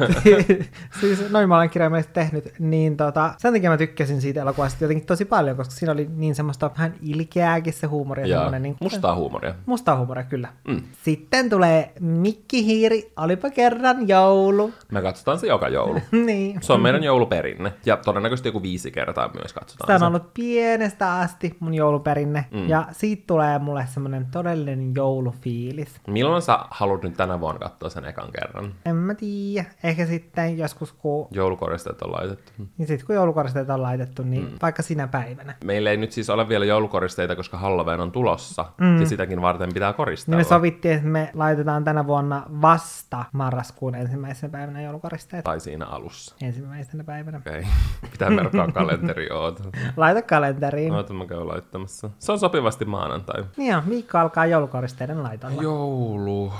siis 1.00 1.30
noin 1.30 1.48
mä 1.48 1.56
olen 1.56 1.70
kirjaimellisesti 1.70 2.14
tehnyt, 2.14 2.52
niin 2.58 2.96
tota, 2.96 3.34
sen 3.38 3.52
takia 3.52 3.70
mä 3.70 3.76
tykkäsin 3.76 4.20
siitä 4.20 4.40
elokuvasta 4.42 4.84
jotenkin 4.84 5.06
tosi 5.06 5.24
paljon, 5.24 5.56
koska 5.56 5.74
siinä 5.74 5.92
oli 5.92 6.08
niin 6.16 6.34
semmoista 6.34 6.70
vähän 6.76 6.94
ilkeääkin 7.02 7.72
se 7.72 7.86
huumori. 7.86 8.30
ja 8.30 8.50
Niin, 8.58 8.76
mustaa 8.80 9.14
huumoria. 9.16 9.54
mustaa 9.66 9.96
huumoria, 9.96 10.24
kyllä. 10.24 10.48
Mm. 10.68 10.82
Sitten 11.02 11.50
tulee 11.50 11.92
Mikki 12.00 12.64
Hiiri, 12.66 13.12
olipa 13.16 13.50
kerran 13.50 14.08
joulu. 14.08 14.72
Me 14.90 15.02
katsotaan 15.02 15.38
se 15.38 15.46
joka 15.46 15.68
joulu. 15.68 16.00
niin. 16.26 16.62
Se 16.62 16.72
on 16.72 16.80
meidän 16.80 17.02
jouluperinne. 17.04 17.72
Ja 17.86 17.96
todennäköisesti 17.96 18.48
joku 18.48 18.62
viisi 18.62 18.90
kertaa 18.90 19.30
myös 19.34 19.52
katsotaan 19.52 19.86
Se 19.88 19.92
on 19.94 20.00
se. 20.00 20.06
ollut 20.06 20.34
pienestä 20.34 21.12
asti 21.18 21.56
mun 21.60 21.74
jouluperinne, 21.74 22.44
mm. 22.50 22.68
ja 22.68 22.86
siitä 22.92 23.22
tulee 23.26 23.58
mulle 23.58 23.86
semmoinen 23.94 24.26
todellinen 24.30 24.94
joulufiilis. 24.94 26.00
Milloin 26.06 26.42
sä 26.42 26.58
haluat 26.70 27.02
nyt 27.02 27.14
tänä 27.16 27.40
vuonna 27.40 27.58
katsoa 27.58 27.75
sen 27.88 28.04
ekan 28.04 28.28
kerran? 28.32 28.74
En 28.84 28.96
mä 28.96 29.14
tiedä, 29.14 29.64
ehkä 29.84 30.06
sitten 30.06 30.58
joskus 30.58 30.92
kun, 30.92 31.28
Joulukoristeet 31.30 32.02
on 32.02 32.12
laitettu. 32.12 32.52
niin 32.78 32.86
sit 32.88 33.04
kun 33.04 33.14
joulukoristeet 33.14 33.70
on 33.70 33.82
laitettu, 33.82 34.22
niin 34.22 34.42
mm. 34.44 34.58
vaikka 34.62 34.82
sinä 34.82 35.08
päivänä. 35.08 35.54
Meillä 35.64 35.90
ei 35.90 35.96
nyt 35.96 36.12
siis 36.12 36.30
ole 36.30 36.48
vielä 36.48 36.64
joulukoristeita, 36.64 37.36
koska 37.36 37.56
Halloween 37.58 38.00
on 38.00 38.12
tulossa. 38.12 38.64
Mm. 38.78 39.00
Ja 39.00 39.06
sitäkin 39.06 39.42
varten 39.42 39.72
pitää 39.74 39.90
Niin 39.90 39.96
koristella. 39.96 40.36
me 40.36 40.44
sovittiin, 40.44 40.94
että 40.94 41.06
me 41.08 41.30
laitetaan 41.34 41.84
tänä 41.84 42.06
vuonna 42.06 42.42
vasta 42.62 43.24
marraskuun 43.32 43.94
ensimmäisenä 43.94 44.50
päivänä 44.50 44.82
joulukoristeet. 44.82 45.44
Tai 45.44 45.60
siinä 45.60 45.86
alussa. 45.86 46.34
Ensimmäisenä 46.42 47.04
päivänä. 47.04 47.38
Okei. 47.38 47.58
Okay. 47.58 48.10
Pitää 48.10 48.30
merkkaa 48.30 48.72
kalenteri, 48.72 49.30
oota. 49.30 49.62
Laita 49.96 50.22
kalenteriin. 50.22 50.92
Oota, 50.92 51.12
mä 51.12 51.26
käyn 51.26 51.48
laittamassa. 51.48 52.10
Se 52.18 52.32
on 52.32 52.38
sopivasti 52.38 52.84
maanantai. 52.84 53.44
Niin 53.56 53.76
on, 53.76 53.82
viikko 53.88 54.18
alkaa 54.18 54.46
joulukoristeiden 54.46 55.22
laitolla. 55.22 55.62
Joulu. 55.62 56.52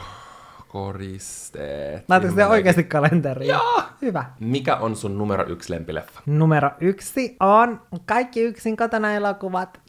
Koristeet. 0.68 2.05
Laitatko 2.09 2.37
te 2.37 2.46
oikeasti 2.46 2.85
kalenteriin? 2.85 3.48
Joo. 3.48 3.83
Hyvä. 4.02 4.24
Mikä 4.40 4.76
on 4.76 4.96
sun 4.96 5.18
numero 5.18 5.44
yksi 5.48 5.72
lempileffa? 5.72 6.20
Numero 6.26 6.70
yksi 6.81 7.37
on 7.40 7.81
kaikki 8.07 8.42
yksin 8.42 8.76
kotona 8.76 9.12
elokuvat. 9.12 9.81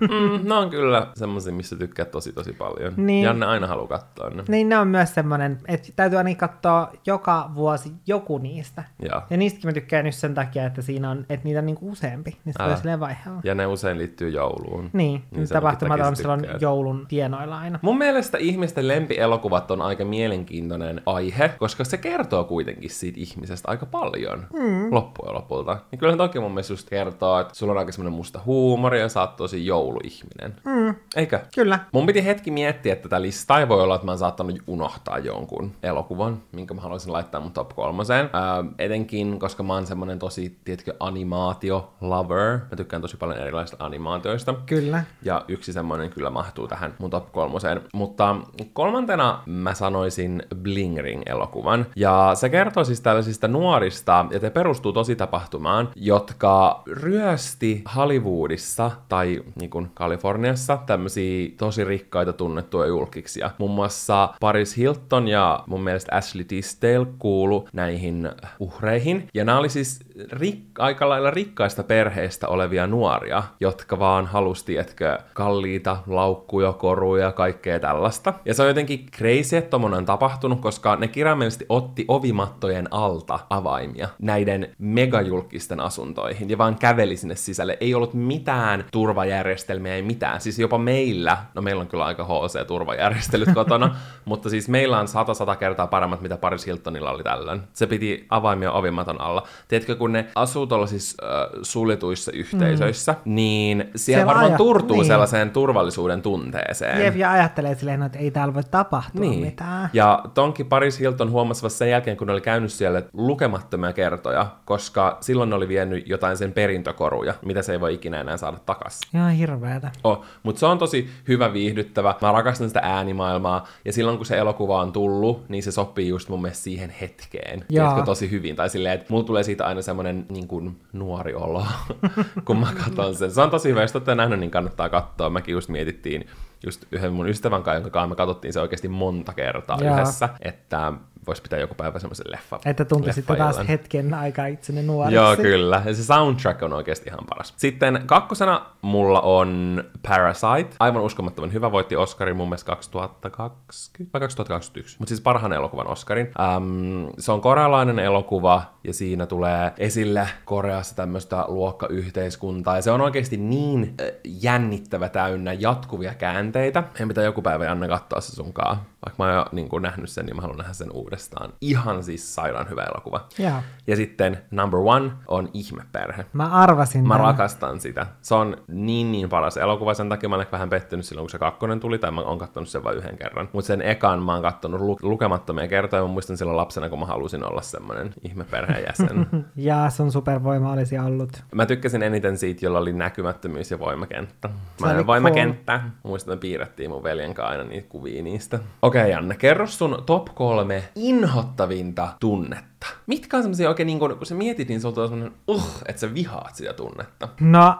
Mm, 0.00 0.40
ne 0.48 0.54
on 0.54 0.70
kyllä 0.70 1.06
semmosia, 1.14 1.52
missä 1.52 1.76
tykkää 1.76 2.04
tosi 2.04 2.32
tosi 2.32 2.52
paljon. 2.52 2.94
Niin. 2.96 3.24
Janne 3.24 3.46
aina 3.46 3.66
haluaa 3.66 3.86
katsoa 3.88 4.30
ne. 4.30 4.42
niin 4.48 4.68
ne 4.68 4.78
on 4.78 4.88
myös 4.88 5.14
semmonen, 5.14 5.58
että 5.68 5.88
täytyy 5.96 6.18
aina 6.18 6.34
katsoa 6.34 6.92
joka 7.06 7.50
vuosi 7.54 7.92
joku 8.06 8.38
niistä. 8.38 8.84
Ja. 9.02 9.22
Ja 9.30 9.36
niistäkin 9.36 9.68
mä 9.68 9.72
tykkään 9.72 10.04
nyt 10.04 10.14
sen 10.14 10.34
takia, 10.34 10.66
että 10.66 10.82
siinä 10.82 11.10
on, 11.10 11.26
että 11.28 11.44
niitä 11.44 11.58
on 11.58 11.66
niinku 11.66 11.90
useampi. 11.90 12.36
Niin 12.44 12.52
se 12.52 12.62
Älä. 12.62 12.68
voi 12.68 12.78
silleen 12.78 13.00
vaihella. 13.00 13.40
ja 13.44 13.54
ne 13.54 13.66
usein 13.66 13.98
liittyy 13.98 14.28
jouluun. 14.28 14.90
Niin, 14.92 15.24
niin 15.30 15.48
tapahtumat 15.48 16.00
on 16.00 16.16
silloin 16.16 16.46
joulun 16.60 17.06
tienoilla 17.08 17.58
aina. 17.58 17.78
Mun 17.82 17.98
mielestä 17.98 18.38
ihmisten 18.38 18.88
lempielokuvat 18.88 19.70
on 19.70 19.82
aika 19.82 20.04
mielenkiintoinen 20.20 21.02
aihe, 21.06 21.48
koska 21.58 21.84
se 21.84 21.96
kertoo 21.96 22.44
kuitenkin 22.44 22.90
siitä 22.90 23.20
ihmisestä 23.20 23.68
aika 23.68 23.86
paljon 23.86 24.46
mm. 24.52 24.94
loppujen 24.94 25.34
lopulta. 25.34 25.78
Ja 25.92 25.98
kyllä 25.98 26.12
se 26.12 26.16
toki 26.16 26.40
mun 26.40 26.52
mielestä 26.52 26.72
just 26.72 26.90
kertoo, 26.90 27.40
että 27.40 27.54
sulla 27.54 27.72
on 27.72 27.78
aika 27.78 27.92
semmoinen 27.92 28.16
musta 28.16 28.40
huumori 28.46 29.00
ja 29.00 29.08
sä 29.08 29.20
oot 29.20 29.36
tosi 29.36 29.66
jouluihminen. 29.66 30.56
Mm. 30.64 30.94
Eikö? 31.16 31.40
Kyllä. 31.54 31.78
Mun 31.92 32.06
piti 32.06 32.24
hetki 32.24 32.50
miettiä 32.50 32.96
tätä 32.96 33.22
listaa, 33.22 33.60
ei 33.60 33.68
voi 33.68 33.82
olla, 33.82 33.94
että 33.94 34.04
mä 34.04 34.10
oon 34.10 34.18
saattanut 34.18 34.58
unohtaa 34.66 35.18
jonkun 35.18 35.72
elokuvan, 35.82 36.42
minkä 36.52 36.74
mä 36.74 36.80
haluaisin 36.80 37.12
laittaa 37.12 37.40
mun 37.40 37.52
top 37.52 37.68
kolmoseen. 37.68 38.30
Ää, 38.32 38.64
etenkin, 38.78 39.38
koska 39.38 39.62
mä 39.62 39.74
oon 39.74 39.86
semmonen 39.86 40.18
tosi, 40.18 40.58
tiedätkö, 40.64 40.94
animaatio-lover. 41.00 42.58
Mä 42.70 42.76
tykkään 42.76 43.02
tosi 43.02 43.16
paljon 43.16 43.38
erilaisista 43.38 43.84
animaatioista. 43.84 44.54
Kyllä. 44.66 45.04
Ja 45.22 45.44
yksi 45.48 45.72
semmoinen 45.72 46.10
kyllä 46.10 46.30
mahtuu 46.30 46.68
tähän 46.68 46.94
mun 46.98 47.10
top 47.10 47.32
kolmoseen. 47.32 47.80
Mutta 47.94 48.36
kolmantena 48.72 49.42
mä 49.46 49.74
sanoisin 49.74 50.42
Bling 50.62 50.98
Ring-elokuvan. 50.98 51.86
Ja 51.96 52.30
se 52.34 52.48
kertoo 52.48 52.84
siis 52.84 53.00
tällaisista 53.00 53.48
nuorista, 53.48 54.26
ja 54.30 54.40
te 54.40 54.50
perustuu 54.50 54.92
tosi 54.92 55.16
tapahtumaan, 55.16 55.88
jotka 55.96 56.82
ryösti 56.86 57.82
Hollywoodissa 57.96 58.90
tai 59.08 59.42
niin 59.60 59.70
kuin 59.70 59.90
Kaliforniassa 59.94 60.76
tämmöisiä 61.00 61.50
tosi 61.56 61.84
rikkaita 61.84 62.32
tunnettuja 62.32 62.86
julkiksia. 62.86 63.50
Muun 63.58 63.70
muassa 63.70 64.34
Paris 64.40 64.76
Hilton 64.76 65.28
ja 65.28 65.64
mun 65.66 65.82
mielestä 65.82 66.16
Ashley 66.16 66.44
Tisdale 66.44 67.06
kuulu 67.18 67.68
näihin 67.72 68.30
uhreihin. 68.58 69.28
Ja 69.34 69.44
nämä 69.44 69.58
oli 69.58 69.68
siis 69.68 70.00
rik- 70.32 70.70
aika 70.78 71.08
lailla 71.08 71.30
rikkaista 71.30 71.82
perheistä 71.82 72.48
olevia 72.48 72.86
nuoria, 72.86 73.42
jotka 73.60 73.98
vaan 73.98 74.26
halusti, 74.26 74.76
etkö 74.76 75.18
kalliita 75.34 75.96
laukkuja, 76.06 76.72
koruja, 76.72 77.32
kaikkea 77.32 77.80
tällaista. 77.80 78.34
Ja 78.44 78.54
se 78.54 78.62
on 78.62 78.68
jotenkin 78.68 79.06
crazy, 79.16 79.56
että 79.56 79.76
on 79.76 80.06
tapahtunut, 80.06 80.60
koska 80.60 80.96
ne 80.96 81.08
kirjaimellisesti 81.08 81.66
otti 81.68 82.04
ovimattojen 82.08 82.88
alta 82.90 83.38
avaimia 83.50 84.08
näiden 84.18 84.74
megajulkisten 84.78 85.80
asuntoihin 85.80 86.50
ja 86.50 86.58
vaan 86.58 86.78
käveli 86.78 87.16
sinne 87.16 87.36
sisälle. 87.36 87.76
Ei 87.80 87.94
ollut 87.94 88.14
mitään 88.14 88.84
turvajärjestelmiä, 88.92 89.94
ei 89.94 90.02
mitään. 90.02 90.40
Siis 90.40 90.58
jopa 90.58 90.78
meillä, 90.90 91.38
no 91.54 91.62
meillä 91.62 91.80
on 91.80 91.88
kyllä 91.88 92.04
aika 92.04 92.24
HC-turvajärjestelyt 92.24 93.48
kotona, 93.54 93.96
mutta 94.24 94.50
siis 94.50 94.68
meillä 94.68 94.98
on 94.98 95.08
sata 95.08 95.34
sata 95.34 95.56
kertaa 95.56 95.86
paremmat, 95.86 96.20
mitä 96.20 96.36
Paris 96.36 96.66
Hiltonilla 96.66 97.10
oli 97.10 97.22
tällöin. 97.22 97.60
Se 97.72 97.86
piti 97.86 98.26
avaimia 98.28 98.72
ovimaton 98.72 99.20
alla. 99.20 99.42
Tiedätkö, 99.68 99.96
kun 99.96 100.12
ne 100.12 100.26
asuu 100.34 100.66
tuollaisissa 100.66 101.26
äh, 101.26 101.48
suljetuissa 101.62 102.32
yhteisöissä, 102.32 103.12
mm. 103.12 103.34
niin 103.34 103.78
siellä, 103.78 103.92
siellä 103.96 104.26
varmaan 104.26 104.46
ajat... 104.46 104.56
turtuu 104.56 104.96
niin. 104.96 105.06
sellaiseen 105.06 105.50
turvallisuuden 105.50 106.22
tunteeseen. 106.22 107.04
Jep, 107.04 107.16
ja 107.16 107.32
ajattelee 107.32 107.74
silleen, 107.74 108.02
että 108.02 108.18
ei 108.18 108.30
täällä 108.30 108.54
voi 108.54 108.62
tapahtua 108.70 109.20
niin. 109.20 109.40
mitään. 109.40 109.90
Ja 109.92 110.22
tonkin 110.34 110.66
Paris 110.66 111.00
Hilton 111.00 111.30
huomasi 111.30 111.62
vasta 111.62 111.78
sen 111.78 111.90
jälkeen, 111.90 112.16
kun 112.16 112.26
ne 112.26 112.32
oli 112.32 112.40
käynyt 112.40 112.72
siellä 112.72 113.02
lukemattomia 113.12 113.92
kertoja, 113.92 114.46
koska 114.64 115.18
silloin 115.20 115.50
ne 115.50 115.56
oli 115.56 115.68
vienyt 115.68 116.08
jotain 116.08 116.36
sen 116.36 116.52
perintökoruja, 116.52 117.34
mitä 117.44 117.62
se 117.62 117.72
ei 117.72 117.80
voi 117.80 117.94
ikinä 117.94 118.20
enää 118.20 118.36
saada 118.36 118.56
takaisin. 118.66 119.18
Joo, 119.18 119.28
hirveätä. 119.28 119.90
Oh, 120.04 120.24
mutta 120.42 120.60
se 120.60 120.66
on 120.66 120.79
tosi 120.80 121.10
hyvä 121.28 121.52
viihdyttävä. 121.52 122.14
Mä 122.22 122.32
rakastan 122.32 122.68
sitä 122.68 122.80
äänimaailmaa, 122.82 123.66
ja 123.84 123.92
silloin 123.92 124.16
kun 124.16 124.26
se 124.26 124.38
elokuva 124.38 124.80
on 124.80 124.92
tullut, 124.92 125.48
niin 125.48 125.62
se 125.62 125.72
sopii 125.72 126.08
just 126.08 126.28
mun 126.28 126.42
mielestä 126.42 126.64
siihen 126.64 126.90
hetkeen. 126.90 127.64
Tiedätkö, 127.68 128.02
tosi 128.02 128.30
hyvin. 128.30 128.56
Tai 128.56 128.70
silleen, 128.70 128.94
että 128.94 129.06
mulla 129.08 129.24
tulee 129.24 129.42
siitä 129.42 129.66
aina 129.66 129.82
semmoinen 129.82 130.26
niin 130.28 130.48
kuin 130.48 130.76
nuori 130.92 131.34
olo, 131.34 131.66
kun 132.46 132.60
mä 132.60 132.72
katson 132.84 133.14
sen. 133.14 133.30
Se 133.30 133.40
on 133.40 133.50
tosi 133.50 133.68
hyvä, 133.68 133.82
jos 133.82 133.96
olette 133.96 134.14
nähnyt, 134.14 134.40
niin 134.40 134.50
kannattaa 134.50 134.88
katsoa. 134.88 135.30
Mäkin 135.30 135.52
just 135.52 135.68
mietittiin 135.68 136.26
just 136.66 136.84
yhden 136.92 137.12
mun 137.12 137.28
ystävän 137.28 137.62
kanssa, 137.62 137.76
jonka 137.76 137.90
kanssa 137.90 138.08
me 138.08 138.14
katsottiin 138.14 138.52
se 138.52 138.60
oikeasti 138.60 138.88
monta 138.88 139.32
kertaa 139.32 139.78
Jaa. 139.80 139.94
yhdessä, 139.94 140.28
että 140.42 140.92
voisi 141.26 141.42
pitää 141.42 141.58
joku 141.58 141.74
päivä 141.74 141.98
semmoisen 141.98 142.26
leffa. 142.28 142.60
Että 142.64 142.86
sitten 143.12 143.36
taas 143.36 143.68
hetken 143.68 144.14
aikaa 144.14 144.46
itsenne 144.46 144.82
nuoreksi. 144.82 145.14
Joo, 145.14 145.36
kyllä. 145.36 145.82
Ja 145.84 145.94
se 145.94 146.04
soundtrack 146.04 146.62
on 146.62 146.72
oikeasti 146.72 147.08
ihan 147.08 147.26
paras. 147.28 147.54
Sitten 147.56 148.02
kakkosena 148.06 148.66
mulla 148.82 149.20
on 149.20 149.84
Parasite. 150.08 150.76
Aivan 150.80 151.02
uskomattoman 151.02 151.52
hyvä. 151.52 151.72
Voitti 151.72 151.96
Oscarin 151.96 152.36
mun 152.36 152.48
mielestä 152.48 152.66
2020 152.66 154.12
vai 154.12 154.20
2021. 154.20 154.96
Mutta 154.98 155.08
siis 155.08 155.20
parhaan 155.20 155.52
elokuvan 155.52 155.86
Oscarin. 155.86 156.26
Um, 156.56 157.08
se 157.18 157.32
on 157.32 157.40
korealainen 157.40 157.98
elokuva 157.98 158.62
ja 158.84 158.92
siinä 158.92 159.26
tulee 159.26 159.72
esille 159.78 160.28
Koreassa 160.44 160.96
tämmöistä 160.96 161.44
luokkayhteiskuntaa. 161.48 162.76
Ja 162.76 162.82
se 162.82 162.90
on 162.90 163.00
oikeasti 163.00 163.36
niin 163.36 163.94
jännittävä 164.24 165.08
täynnä 165.08 165.52
jatkuvia 165.52 166.14
käänteitä. 166.14 166.84
En 167.00 167.08
pitää 167.08 167.24
joku 167.24 167.42
päivä 167.42 167.64
Janne 167.64 167.88
katsoa 167.88 168.20
se 168.20 168.32
sunkaan. 168.32 168.76
Vaikka 168.76 169.24
mä 169.24 169.26
oon 169.26 169.36
jo 169.36 169.46
niin 169.52 169.82
nähnyt 169.82 170.10
sen, 170.10 170.26
niin 170.26 170.36
mä 170.36 170.42
haluan 170.42 170.58
nähdä 170.58 170.72
sen 170.72 170.92
uudestaan 170.92 171.09
uudestaan. 171.10 171.52
Ihan 171.60 172.02
siis 172.02 172.34
sairaan 172.34 172.68
hyvä 172.70 172.82
elokuva. 172.82 173.26
Ja, 173.38 173.62
ja 173.86 173.96
sitten 173.96 174.38
number 174.50 174.80
one 174.80 175.10
on 175.28 175.48
Ihmeperhe. 175.54 176.26
Mä 176.32 176.46
arvasin. 176.46 177.08
Mä 177.08 177.14
tämän. 177.14 177.26
rakastan 177.26 177.80
sitä. 177.80 178.06
Se 178.22 178.34
on 178.34 178.56
niin 178.68 179.12
niin 179.12 179.28
paras 179.28 179.56
elokuva, 179.56 179.94
sen 179.94 180.08
takia 180.08 180.28
mä 180.28 180.34
olen 180.34 180.46
vähän 180.52 180.70
pettynyt 180.70 181.04
silloin, 181.06 181.24
kun 181.24 181.30
se 181.30 181.38
kakkonen 181.38 181.80
tuli, 181.80 181.98
tai 181.98 182.10
mä 182.10 182.20
oon 182.20 182.38
kattonut 182.38 182.68
sen 182.68 182.84
vain 182.84 182.96
yhden 182.96 183.16
kerran. 183.16 183.48
Mutta 183.52 183.66
sen 183.66 183.82
ekan 183.82 184.22
mä 184.22 184.32
oon 184.32 184.42
kattonut 184.42 184.80
lu- 184.80 184.98
lukemattomia 185.02 185.68
kertoja, 185.68 186.02
mä 186.02 186.08
muistan 186.08 186.36
silloin 186.36 186.56
lapsena, 186.56 186.88
kun 186.88 186.98
mä 186.98 187.06
halusin 187.06 187.44
olla 187.44 187.62
semmoinen 187.62 188.14
ihmeperheenjäsen. 188.22 189.26
ja 189.56 189.90
sun 189.90 190.12
supervoima 190.12 190.72
olisi 190.72 190.98
ollut. 190.98 191.42
Mä 191.54 191.66
tykkäsin 191.66 192.02
eniten 192.02 192.38
siitä, 192.38 192.66
jolla 192.66 192.78
oli 192.78 192.92
näkymättömyys 192.92 193.70
ja 193.70 193.78
voimakenttä. 193.78 194.48
Mä 194.80 194.92
en 194.92 195.06
voimakenttä. 195.06 195.78
Cool. 195.78 195.90
Muistan, 196.02 196.34
että 196.34 196.40
piirrettiin 196.40 196.90
mun 196.90 197.02
veljen 197.02 197.34
kanssa 197.34 197.50
aina 197.50 197.64
niitä 197.64 197.88
kuvia 197.88 198.22
niistä. 198.22 198.58
Okei, 198.82 199.00
okay, 199.00 199.10
Janne, 199.10 199.34
kerro 199.34 199.66
sun 199.66 200.02
top 200.06 200.28
kolme 200.34 200.82
inhottavinta 201.00 202.08
tunnetta? 202.20 202.86
Mitkä 203.06 203.36
on 203.36 203.42
semmoisia 203.42 203.68
oikein, 203.68 203.86
niin 203.86 203.98
kun, 203.98 204.16
kun 204.16 204.26
sä 204.26 204.34
mietit, 204.34 204.68
niin 204.68 204.80
se 204.80 204.88
on 204.88 204.94
semmoinen, 204.94 205.32
uh, 205.48 205.82
että 205.86 206.00
sä 206.00 206.14
vihaat 206.14 206.54
sitä 206.54 206.72
tunnetta. 206.72 207.28
No, 207.40 207.76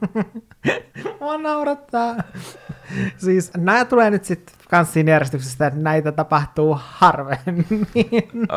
mua 1.20 1.38
naurattaa. 1.38 2.16
Siis 3.16 3.50
nämä 3.56 3.84
tulee 3.84 4.10
nyt 4.10 4.24
sitten 4.24 4.54
kans 4.70 4.92
siinä 4.92 5.12
järjestyksessä, 5.12 5.66
että 5.66 5.80
näitä 5.80 6.12
tapahtuu 6.12 6.78
harvemmin. 6.80 7.86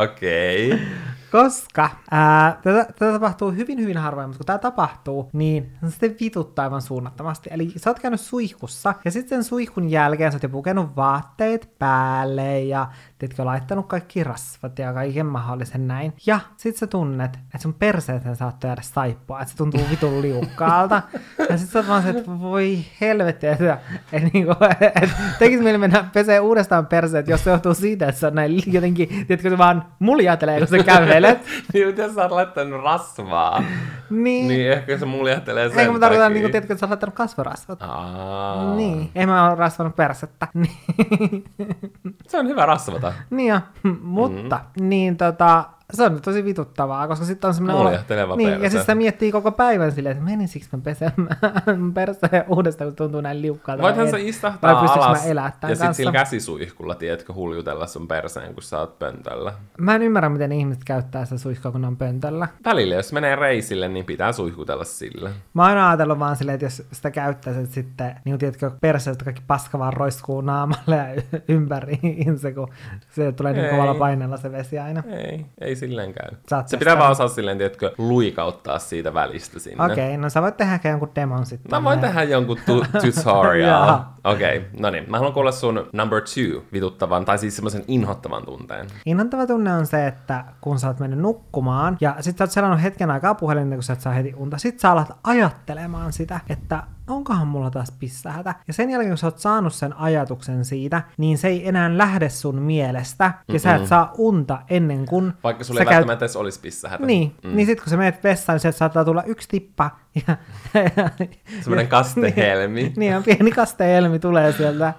Okei. 0.03 0.73
Okay. 0.73 0.85
Koska 1.31 1.89
ää, 2.11 2.59
tätä, 2.63 2.85
tätä 2.85 3.11
tapahtuu 3.11 3.51
hyvin 3.51 3.79
hyvin 3.79 3.97
harvoin, 3.97 4.29
mutta 4.29 4.37
kun 4.37 4.45
tämä 4.45 4.57
tapahtuu, 4.57 5.29
niin 5.33 5.71
se 5.81 5.89
sitten 5.89 6.15
vituttaa 6.21 6.63
aivan 6.65 6.81
suunnattomasti. 6.81 7.49
Eli 7.53 7.73
sä 7.75 7.89
oot 7.89 7.99
käynyt 7.99 8.21
suihkussa, 8.21 8.93
ja 9.05 9.11
sitten 9.11 9.29
sen 9.29 9.43
suihkun 9.43 9.89
jälkeen 9.89 10.31
sä 10.31 10.35
oot 10.35 10.43
jo 10.43 10.49
pukenut 10.49 10.95
vaatteet 10.95 11.69
päälle, 11.79 12.59
ja 12.59 12.87
tiedätkö, 13.19 13.45
laittanut 13.45 13.87
kaikki 13.87 14.23
rasvat 14.23 14.79
ja 14.79 14.93
kaiken 14.93 15.25
mahdollisen 15.25 15.87
näin. 15.87 16.13
Ja 16.25 16.39
sit 16.57 16.77
sä 16.77 16.87
tunnet, 16.87 17.35
että 17.35 17.57
sun 17.57 17.73
perseeseen 17.73 18.35
saattaa 18.35 18.67
jäädä 18.67 18.81
saippua, 18.81 19.41
että 19.41 19.51
se 19.51 19.57
tuntuu 19.57 19.81
vitun 19.91 20.21
liukkaalta. 20.21 21.01
ja 21.49 21.57
sit 21.57 21.69
sä 21.69 21.79
oot 21.79 21.87
vaan 21.87 22.03
se, 22.03 22.09
että 22.09 22.39
voi 22.39 22.79
helvetti, 23.01 23.47
että 23.47 23.77
et, 24.13 24.33
niinku, 24.33 24.55
et, 25.01 25.09
tekis 25.39 25.61
mieli 25.61 25.77
mennä 25.77 26.05
pesee 26.13 26.39
uudestaan 26.39 26.85
perseet, 26.85 27.27
jos 27.27 27.43
se 27.43 27.49
johtuu 27.49 27.73
siitä, 27.73 28.07
että 28.07 28.21
sä 28.21 28.27
on 28.27 28.35
näin 28.35 28.73
jotenkin, 28.73 29.07
tiedätkö, 29.07 29.49
se 29.49 29.57
vaan 29.57 29.85
muljatelee, 29.99 30.59
kun 30.59 30.67
se 30.67 30.83
kävelet. 30.83 31.39
niin, 31.73 31.87
mutta 31.87 32.13
sä 32.13 32.21
oot 32.21 32.31
laittanut 32.31 32.83
rasvaa, 32.83 33.63
niin, 34.09 34.47
niin 34.47 34.71
ehkä 34.71 34.97
se 34.97 35.05
muljatelee 35.05 35.69
sen 35.69 35.79
Eikö 35.79 35.91
mä 35.91 35.99
tarkoitan, 35.99 36.33
niin 36.33 36.51
tiedätkö, 36.51 36.73
että 36.73 36.79
sä 36.79 36.85
oot 36.85 36.89
laittanut 36.89 37.15
kasvorasvat. 37.15 37.81
Aa. 37.81 38.75
Niin, 38.75 39.11
ei 39.15 39.25
mä 39.25 39.47
ole 39.47 39.55
rasvanut 39.55 39.95
persettä. 39.95 40.47
se 42.27 42.39
on 42.39 42.47
hyvä 42.47 42.65
rasvata. 42.65 43.08
Niin 43.29 43.49
jo, 43.49 43.59
mutta 44.01 44.59
mm. 44.79 44.89
niin 44.89 45.17
tota, 45.17 45.65
se 45.93 46.03
on 46.03 46.21
tosi 46.21 46.45
vituttavaa, 46.45 47.07
koska 47.07 47.25
sitten 47.25 47.47
on 47.47 47.53
semmoinen... 47.53 47.83
Muljahteleva 47.83 48.35
niin, 48.35 48.49
perse. 48.49 48.63
ja 48.63 48.69
siis 48.69 48.81
sitä 48.81 48.95
miettii 48.95 49.31
koko 49.31 49.51
päivän 49.51 49.91
silleen, 49.91 50.17
että 50.17 50.29
menisikö 50.29 50.65
mä 50.71 50.79
pesemään 50.83 51.93
perseen 51.93 52.45
uudestaan, 52.47 52.89
kun 52.89 52.95
tuntuu 52.95 53.21
näin 53.21 53.41
liukkaalta. 53.41 53.83
Voithan 53.83 54.09
se 54.09 54.21
istahtaa 54.21 54.75
vai 54.75 54.89
alas 54.89 55.23
mä 55.23 55.29
elää 55.29 55.51
ja 55.61 55.75
sitten 55.75 55.93
sillä 55.93 56.11
käsisuihkulla, 56.11 56.95
tiedätkö, 56.95 57.33
huljutella 57.33 57.87
sun 57.87 58.07
perseen, 58.07 58.53
kun 58.53 58.63
sä 58.63 58.79
oot 58.79 58.99
pöntöllä. 58.99 59.53
Mä 59.77 59.95
en 59.95 60.01
ymmärrä, 60.01 60.29
miten 60.29 60.51
ihmiset 60.51 60.83
käyttää 60.83 61.25
sitä 61.25 61.37
suihkua, 61.37 61.71
kun 61.71 61.81
ne 61.81 61.87
on 61.87 61.97
pöntöllä. 61.97 62.47
Välillä, 62.65 62.95
jos 62.95 63.13
menee 63.13 63.35
reisille, 63.35 63.87
niin 63.87 64.05
pitää 64.05 64.31
suihkutella 64.31 64.83
sillä. 64.83 65.29
Mä 65.53 65.67
oon 65.67 65.77
ajatellut 65.77 66.19
vaan 66.19 66.35
silleen, 66.35 66.53
että 66.53 66.65
jos 66.65 66.83
sitä 66.91 67.11
käyttää, 67.11 67.53
että 67.59 67.73
sitten, 67.73 68.07
niin 68.07 68.33
kuin 68.33 68.39
tiedätkö, 68.39 68.71
perseestä 68.81 69.25
kaikki 69.25 69.43
paska 69.47 69.79
vaan 69.79 69.93
roiskuu 69.93 70.41
naamalle 70.41 70.95
ja 70.95 71.21
ympäri 71.55 71.99
se, 72.37 72.51
kun 72.51 72.69
se 73.11 73.31
tulee 73.31 73.53
niin 73.53 73.69
kovalla 73.69 73.93
paineella 73.93 74.37
se 74.37 74.51
vesi 74.51 74.79
aina. 74.79 75.03
Ei, 75.07 75.45
ei 75.61 75.75
silleen 75.79 76.13
käy. 76.13 76.61
Se 76.65 76.77
pitää 76.77 76.97
vaan 76.97 77.11
osaa 77.11 77.27
silleen, 77.27 77.57
tiedätkö, 77.57 77.91
luikauttaa 77.97 78.79
siitä 78.79 79.13
välistä 79.13 79.59
sinne. 79.59 79.85
Okei, 79.85 79.93
okay, 80.07 80.17
no 80.17 80.29
sä 80.29 80.41
voit 80.41 80.57
tehdä 80.57 80.79
jonkun 80.83 81.11
demon 81.15 81.45
sitten. 81.45 81.71
Mä 81.71 81.83
voin 81.83 81.99
tehdä 81.99 82.23
jonkun 82.23 82.57
tu- 82.65 82.85
tutorial. 83.01 83.99
Okei, 84.23 84.57
okay, 84.57 84.69
no 84.79 84.89
niin. 84.89 85.09
Mä 85.09 85.17
haluan 85.17 85.33
kuulla 85.33 85.51
sun 85.51 85.89
number 85.93 86.21
two 86.21 86.63
vituttavan, 86.73 87.25
tai 87.25 87.37
siis 87.37 87.55
semmoisen 87.55 87.83
inhottavan 87.87 88.45
tunteen. 88.45 88.87
Inhottava 89.05 89.47
tunne 89.47 89.73
on 89.73 89.85
se, 89.85 90.07
että 90.07 90.45
kun 90.61 90.79
sä 90.79 90.87
oot 90.87 90.99
mennyt 90.99 91.19
nukkumaan, 91.19 91.97
ja 92.01 92.15
sit 92.19 92.37
sä 92.37 92.43
oot 92.43 92.51
selannut 92.51 92.83
hetken 92.83 93.11
aikaa 93.11 93.35
puhelin, 93.35 93.69
kun 93.69 93.83
sä 93.83 93.93
et 93.93 94.01
saa 94.01 94.13
heti 94.13 94.33
unta, 94.37 94.57
sit 94.57 94.79
sä 94.79 94.91
alat 94.91 95.17
ajattelemaan 95.23 96.13
sitä, 96.13 96.39
että 96.49 96.83
onkohan 97.09 97.47
mulla 97.47 97.71
taas 97.71 97.91
pissähätä. 97.99 98.55
Ja 98.67 98.73
sen 98.73 98.89
jälkeen, 98.89 99.11
kun 99.11 99.17
sä 99.17 99.27
oot 99.27 99.39
saanut 99.39 99.73
sen 99.73 99.97
ajatuksen 99.97 100.65
siitä, 100.65 101.01
niin 101.17 101.37
se 101.37 101.47
ei 101.47 101.67
enää 101.67 101.97
lähde 101.97 102.29
sun 102.29 102.61
mielestä, 102.61 103.23
ja 103.23 103.31
Mm-mm. 103.47 103.59
sä 103.59 103.75
et 103.75 103.87
saa 103.87 104.13
unta 104.17 104.61
ennen 104.69 105.05
kuin... 105.05 105.33
Vaikka 105.43 105.63
sulle 105.63 105.79
ei 105.79 105.85
käyt... 105.85 105.95
välttämättä 105.95 106.25
edes 106.25 106.35
olisi 106.35 106.59
pissähätä. 106.59 107.05
Niin, 107.05 107.35
mm. 107.43 107.55
niin 107.55 107.65
sit 107.65 107.81
kun 107.81 107.89
sä 107.89 107.97
menet 107.97 108.23
vessaan, 108.23 108.55
niin 108.55 108.61
sieltä 108.61 108.77
saattaa 108.77 109.05
tulla 109.05 109.23
yksi 109.23 109.47
tippa, 109.47 109.91
ja... 110.27 110.37
Semmoinen 111.61 111.87
kastehelmi. 111.87 112.81
niin, 112.83 112.93
niin, 112.95 113.23
pieni 113.23 113.51
kastehelmi 113.51 114.19
tulee 114.19 114.51
sieltä. 114.51 114.93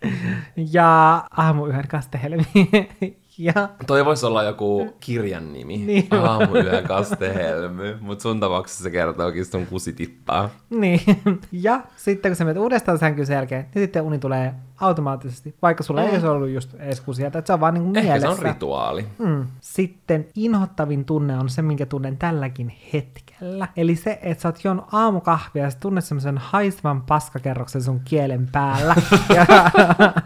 Ja 0.56 1.24
aamuyhden 1.36 1.88
kastehelmi. 1.88 2.46
Ja 3.40 3.68
Toi 3.86 4.04
voisi 4.04 4.26
olla 4.26 4.42
joku 4.42 4.94
kirjan 5.00 5.52
nimi. 5.52 5.76
Niin. 5.78 6.06
Aamuyön 6.10 6.84
kastehelmy. 6.84 7.98
Mut 8.00 8.20
sun 8.20 8.40
tapauksessa 8.40 8.82
se 8.82 8.90
kertookin 8.90 9.44
sun 9.44 9.66
kusitippaa. 9.66 10.50
Niin. 10.70 11.00
Ja 11.52 11.80
sitten 11.96 12.30
kun 12.30 12.36
sä 12.36 12.44
menet 12.44 12.62
uudestaan 12.62 12.98
sen 12.98 13.16
jälkeen, 13.30 13.66
niin 13.74 13.82
sitten 13.82 14.02
uni 14.02 14.18
tulee 14.18 14.54
automaattisesti, 14.80 15.54
vaikka 15.62 15.82
sulla 15.82 16.02
ei 16.02 16.10
olisi 16.10 16.26
ollut 16.26 16.48
just 16.48 16.74
edes 16.74 17.00
kusia, 17.00 17.26
että 17.26 17.42
se 17.44 17.52
on 17.52 17.60
vaan 17.60 17.74
niin 17.74 17.82
kuin 17.84 17.92
Mm. 17.92 17.96
Ehkä 17.96 18.08
mielessä. 18.12 18.34
se 18.34 18.46
on 18.46 18.52
rituaali. 18.52 19.06
Mm. 19.18 19.46
Sitten 19.60 20.26
inhottavin 20.34 21.04
tunne 21.04 21.38
on 21.38 21.48
se, 21.48 21.62
minkä 21.62 21.86
tunnen 21.86 22.16
tälläkin 22.16 22.72
hetkellä. 22.92 23.68
Eli 23.76 23.96
se, 23.96 24.18
että 24.22 24.42
sä 24.42 24.48
oot 24.48 24.64
juonut 24.64 24.84
aamukahvia 24.92 25.62
ja 25.64 25.70
sä 25.70 25.78
tunnet 25.80 26.04
semmoisen 26.04 26.38
haistavan 26.38 27.02
paskakerroksen 27.02 27.82
sun 27.82 28.00
kielen 28.04 28.48
päällä. 28.52 28.94
ja, 29.36 29.46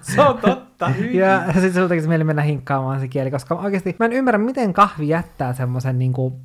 Se 0.02 0.20
on 0.22 0.38
totta. 0.38 0.63
ja 1.20 1.52
sitten 1.60 1.88
tekisi 1.88 2.08
mieli 2.08 2.24
mennä 2.24 2.42
hinkkaamaan 2.42 3.00
se 3.00 3.08
kieli, 3.08 3.30
koska 3.30 3.54
oikeasti 3.54 3.96
mä 3.98 4.06
en 4.06 4.12
ymmärrä, 4.12 4.38
miten 4.38 4.72
kahvi 4.72 5.08
jättää 5.08 5.52
semmoisen 5.52 5.98
niinku, 5.98 6.40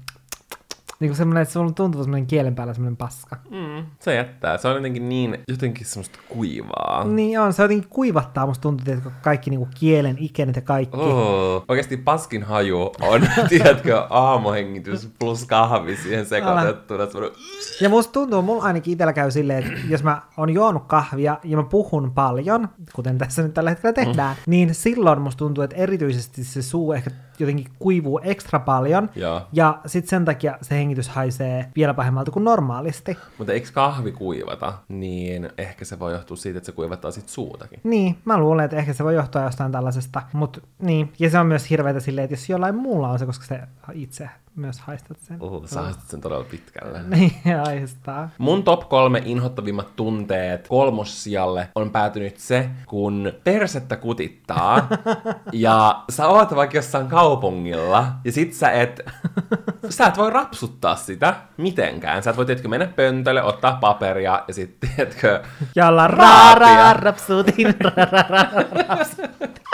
niinku 0.99 1.15
semmoinen, 1.17 1.41
että 1.41 1.53
sulla 1.53 1.71
tuntuu 1.71 2.03
semmoinen 2.03 2.27
kielen 2.27 2.55
päällä 2.55 2.73
semmoinen 2.73 2.97
paska. 2.97 3.35
Mm, 3.49 3.85
se 3.99 4.15
jättää. 4.15 4.57
Se 4.57 4.67
on 4.67 4.75
jotenkin 4.75 5.09
niin, 5.09 5.37
jotenkin 5.47 5.85
semmoista 5.85 6.19
kuivaa. 6.29 7.03
Niin 7.03 7.39
on, 7.39 7.53
se 7.53 7.61
jotenkin 7.63 7.89
kuivattaa, 7.89 8.45
musta 8.47 8.61
tuntuu, 8.61 8.93
että 8.93 9.11
kaikki 9.21 9.49
niinku 9.49 9.67
kielen 9.79 10.15
ikenet 10.19 10.55
ja 10.55 10.61
kaikki. 10.61 10.97
Oh, 10.97 11.65
oikeasti 11.67 11.97
paskin 11.97 12.43
haju 12.43 12.91
on, 13.01 13.21
tiedätkö, 13.49 14.03
aamuhengitys 14.09 15.09
plus 15.19 15.45
kahvi 15.45 15.95
siihen 15.95 16.25
sekoitettuna. 16.25 17.07
semmoinen- 17.07 17.37
Ja 17.81 17.89
musta 17.89 18.11
tuntuu, 18.13 18.41
mulla 18.41 18.63
ainakin 18.63 18.91
itsellä 18.93 19.13
käy 19.13 19.31
silleen, 19.31 19.63
että 19.63 19.79
jos 19.89 20.03
mä 20.03 20.21
oon 20.37 20.49
juonut 20.49 20.83
kahvia 20.87 21.37
ja 21.43 21.57
mä 21.57 21.63
puhun 21.63 22.11
paljon, 22.11 22.69
kuten 22.93 23.17
tässä 23.17 23.43
nyt 23.43 23.53
tällä 23.53 23.69
hetkellä 23.69 23.93
tehdään, 23.93 24.35
mm. 24.35 24.51
niin 24.51 24.75
silloin 24.75 25.21
musta 25.21 25.37
tuntuu, 25.39 25.63
että 25.63 25.75
erityisesti 25.75 26.43
se 26.43 26.61
suu 26.61 26.93
ehkä 26.93 27.11
jotenkin 27.39 27.67
kuivuu 27.79 28.19
ekstra 28.23 28.59
paljon. 28.59 29.09
Joo. 29.15 29.41
Ja 29.53 29.79
sitten 29.85 30.09
sen 30.09 30.25
takia 30.25 30.57
se 30.61 30.75
hengitys 30.75 31.09
haisee 31.09 31.65
vielä 31.75 31.93
pahemmalta 31.93 32.31
kuin 32.31 32.43
normaalisti. 32.43 33.17
Mutta 33.37 33.53
eikö 33.53 33.67
kahvi 33.73 34.11
kuivata, 34.11 34.73
niin 34.87 35.49
ehkä 35.57 35.85
se 35.85 35.99
voi 35.99 36.13
johtua 36.13 36.37
siitä, 36.37 36.57
että 36.57 36.65
se 36.65 36.71
kuivattaa 36.71 37.11
sit 37.11 37.29
suutakin. 37.29 37.79
Niin, 37.83 38.17
mä 38.25 38.37
luulen, 38.37 38.65
että 38.65 38.77
ehkä 38.77 38.93
se 38.93 39.03
voi 39.03 39.15
johtua 39.15 39.43
jostain 39.43 39.71
tällaisesta. 39.71 40.21
Mut 40.33 40.63
niin, 40.79 41.13
ja 41.19 41.29
se 41.29 41.39
on 41.39 41.47
myös 41.47 41.69
hirveätä 41.69 41.99
silleen, 41.99 42.23
että 42.23 42.33
jos 42.33 42.49
jollain 42.49 42.75
muulla 42.75 43.09
on 43.09 43.19
se, 43.19 43.25
koska 43.25 43.45
se 43.45 43.61
itse 43.93 44.29
myös 44.55 44.79
haistat 44.79 45.17
sen. 45.19 45.37
Oh, 45.39 45.67
sä 45.67 45.81
haistat 45.81 46.07
sen 46.09 46.21
todella 46.21 46.43
pitkälle. 46.43 47.01
Niin, 47.09 47.33
haistaa. 47.65 48.29
Mun 48.37 48.63
top 48.63 48.89
kolme 48.89 49.21
inhottavimmat 49.25 49.95
tunteet 49.95 50.67
kolmossijalle 50.67 51.67
on 51.75 51.89
päätynyt 51.89 52.37
se, 52.37 52.69
kun 52.85 53.33
persettä 53.43 53.95
kutittaa 53.95 54.87
ja 55.53 56.03
sä 56.09 56.27
oot 56.27 56.55
vaikka 56.55 56.77
jossain 56.77 57.07
kaupungilla 57.07 58.07
ja 58.25 58.31
sit 58.31 58.53
sä 58.53 58.71
et, 58.71 58.99
sä 59.89 60.07
et 60.07 60.17
voi 60.17 60.29
rapsuttaa 60.29 60.95
sitä 60.95 61.35
mitenkään. 61.57 62.23
Sä 62.23 62.29
et 62.29 62.37
voi, 62.37 62.45
tiedätkö, 62.45 62.67
mennä 62.67 62.87
pöntölle, 62.87 63.43
ottaa 63.43 63.77
paperia 63.81 64.43
ja 64.47 64.53
sit, 64.53 64.77
tiedätkö, 64.79 65.43
Jolla 65.75 66.07
Raapia. 66.07 66.55
raaraa 66.55 66.93
rapsutin, 66.93 67.67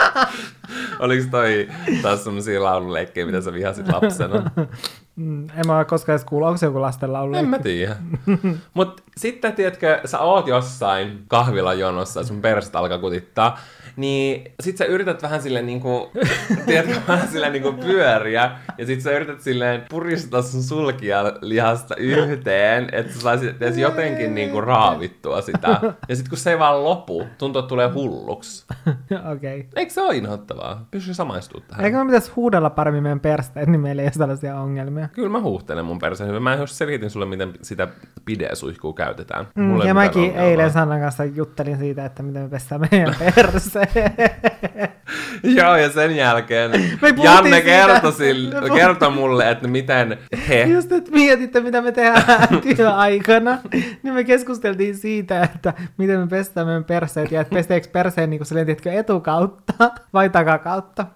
oliks 0.98 1.26
toi 1.26 1.68
taas 2.02 2.24
semmosia 2.24 2.62
laululeikkejä, 2.62 3.26
mitä 3.26 3.40
sä 3.40 3.52
vihasit 3.52 3.88
lapsena? 3.88 4.50
Mm, 5.16 5.50
en 5.50 5.66
mä 5.66 5.84
koskaan 5.84 6.14
edes 6.14 6.24
kuullut, 6.24 6.46
onko 6.48 6.58
se 6.58 6.66
joku 6.66 6.80
lastenlaulu? 6.80 7.36
En 7.36 7.48
mä 7.48 7.58
tiedä. 7.58 7.96
Mut 8.74 9.02
sitten, 9.16 9.52
tiedätkö, 9.52 10.00
sä 10.04 10.18
oot 10.18 10.46
jossain 10.46 11.24
kahvilajonossa 11.28 12.20
ja 12.20 12.26
sun 12.26 12.40
perset 12.40 12.76
alkaa 12.76 12.98
kutittaa, 12.98 13.58
niin 13.96 14.52
sit 14.62 14.76
sä 14.76 14.84
yrität 14.84 15.22
vähän 15.22 15.42
silleen 15.42 15.66
niinku, 15.66 16.10
tiedätkö, 16.66 16.94
vähän 17.08 17.28
silleen 17.28 17.52
niinku 17.52 17.72
pyöriä, 17.72 18.50
ja 18.78 18.86
sit 18.86 19.00
sä 19.00 19.10
yrität 19.10 19.40
silleen 19.40 19.82
puristaa 19.90 20.42
sun 20.42 20.62
sulkia 20.62 21.24
lihasta 21.40 21.96
yhteen, 21.96 22.88
että 22.92 23.12
sä 23.12 23.20
saisit 23.20 23.62
edes 23.62 23.78
jotenkin 23.78 24.34
niinku 24.34 24.60
raavittua 24.60 25.42
sitä. 25.42 25.80
Ja 26.08 26.16
sit 26.16 26.28
kun 26.28 26.38
se 26.38 26.50
ei 26.50 26.58
vaan 26.58 26.84
lopu, 26.84 27.26
tuntuu, 27.38 27.60
että 27.60 27.68
tulee 27.68 27.88
hulluksi. 27.88 28.66
Okei. 29.32 29.60
Okay. 29.60 29.70
Eikö 29.76 29.92
se 29.92 30.02
ole 30.02 30.16
inhottavaa? 30.16 30.86
Pysy 30.90 31.14
samaistua 31.14 31.60
tähän. 31.68 31.84
Eikö 31.84 31.98
me 31.98 32.04
pitäisi 32.04 32.32
huudella 32.36 32.70
paremmin 32.70 33.02
meidän 33.02 33.20
persteet, 33.20 33.68
niin 33.68 33.80
meillä 33.80 34.02
ei 34.02 34.06
ole 34.06 34.12
tällaisia 34.18 34.60
ongelmia. 34.60 35.08
Kyllä 35.08 35.28
mä 35.28 35.40
huuhtelen 35.40 35.84
mun 35.84 35.98
perseen 35.98 36.28
hyvin. 36.30 36.42
Mä 36.42 36.54
just 36.54 36.74
selitin 36.74 37.10
sulle, 37.10 37.26
miten 37.26 37.52
sitä 37.62 37.88
pidesuihkua 38.24 38.92
käytetään. 38.92 39.46
Mm, 39.54 39.62
Mulla 39.62 39.84
ei 39.84 39.88
ja 39.88 39.94
mäkin 39.94 40.22
ongelmaa. 40.22 40.44
eilen 40.44 40.70
Sannan 40.70 41.00
kanssa 41.00 41.24
juttelin 41.24 41.78
siitä, 41.78 42.04
että 42.04 42.22
miten 42.22 42.42
me 42.42 42.48
pestään 42.48 42.80
meidän 42.90 43.14
perseen. 43.34 43.85
Joo, 45.56 45.76
ja 45.76 45.90
sen 45.90 46.16
jälkeen 46.16 46.70
Janne 47.22 47.60
kertoi, 47.60 48.12
sille, 48.12 48.70
kertoi 48.74 49.10
mulle, 49.10 49.50
että 49.50 49.68
miten 49.68 50.18
he... 50.48 50.62
Just 50.62 50.90
nyt 50.90 51.10
mietitte, 51.10 51.60
mitä 51.60 51.82
me 51.82 51.92
tehdään 51.92 52.48
työaikana, 52.76 53.58
niin 54.02 54.14
me 54.14 54.24
keskusteltiin 54.24 54.96
siitä, 54.96 55.42
että 55.42 55.74
miten 55.96 56.20
me 56.20 56.26
pestään 56.26 56.66
meidän 56.66 56.84
perseet 56.84 57.32
ja 57.32 57.40
että 57.40 57.54
pesteekö 57.54 57.88
perseen 57.92 58.30
niin 58.30 58.38
kuin 58.38 58.46
silleen, 58.46 58.76
etukautta 58.84 59.90
vai 60.12 60.30
takakautta. 60.30 61.06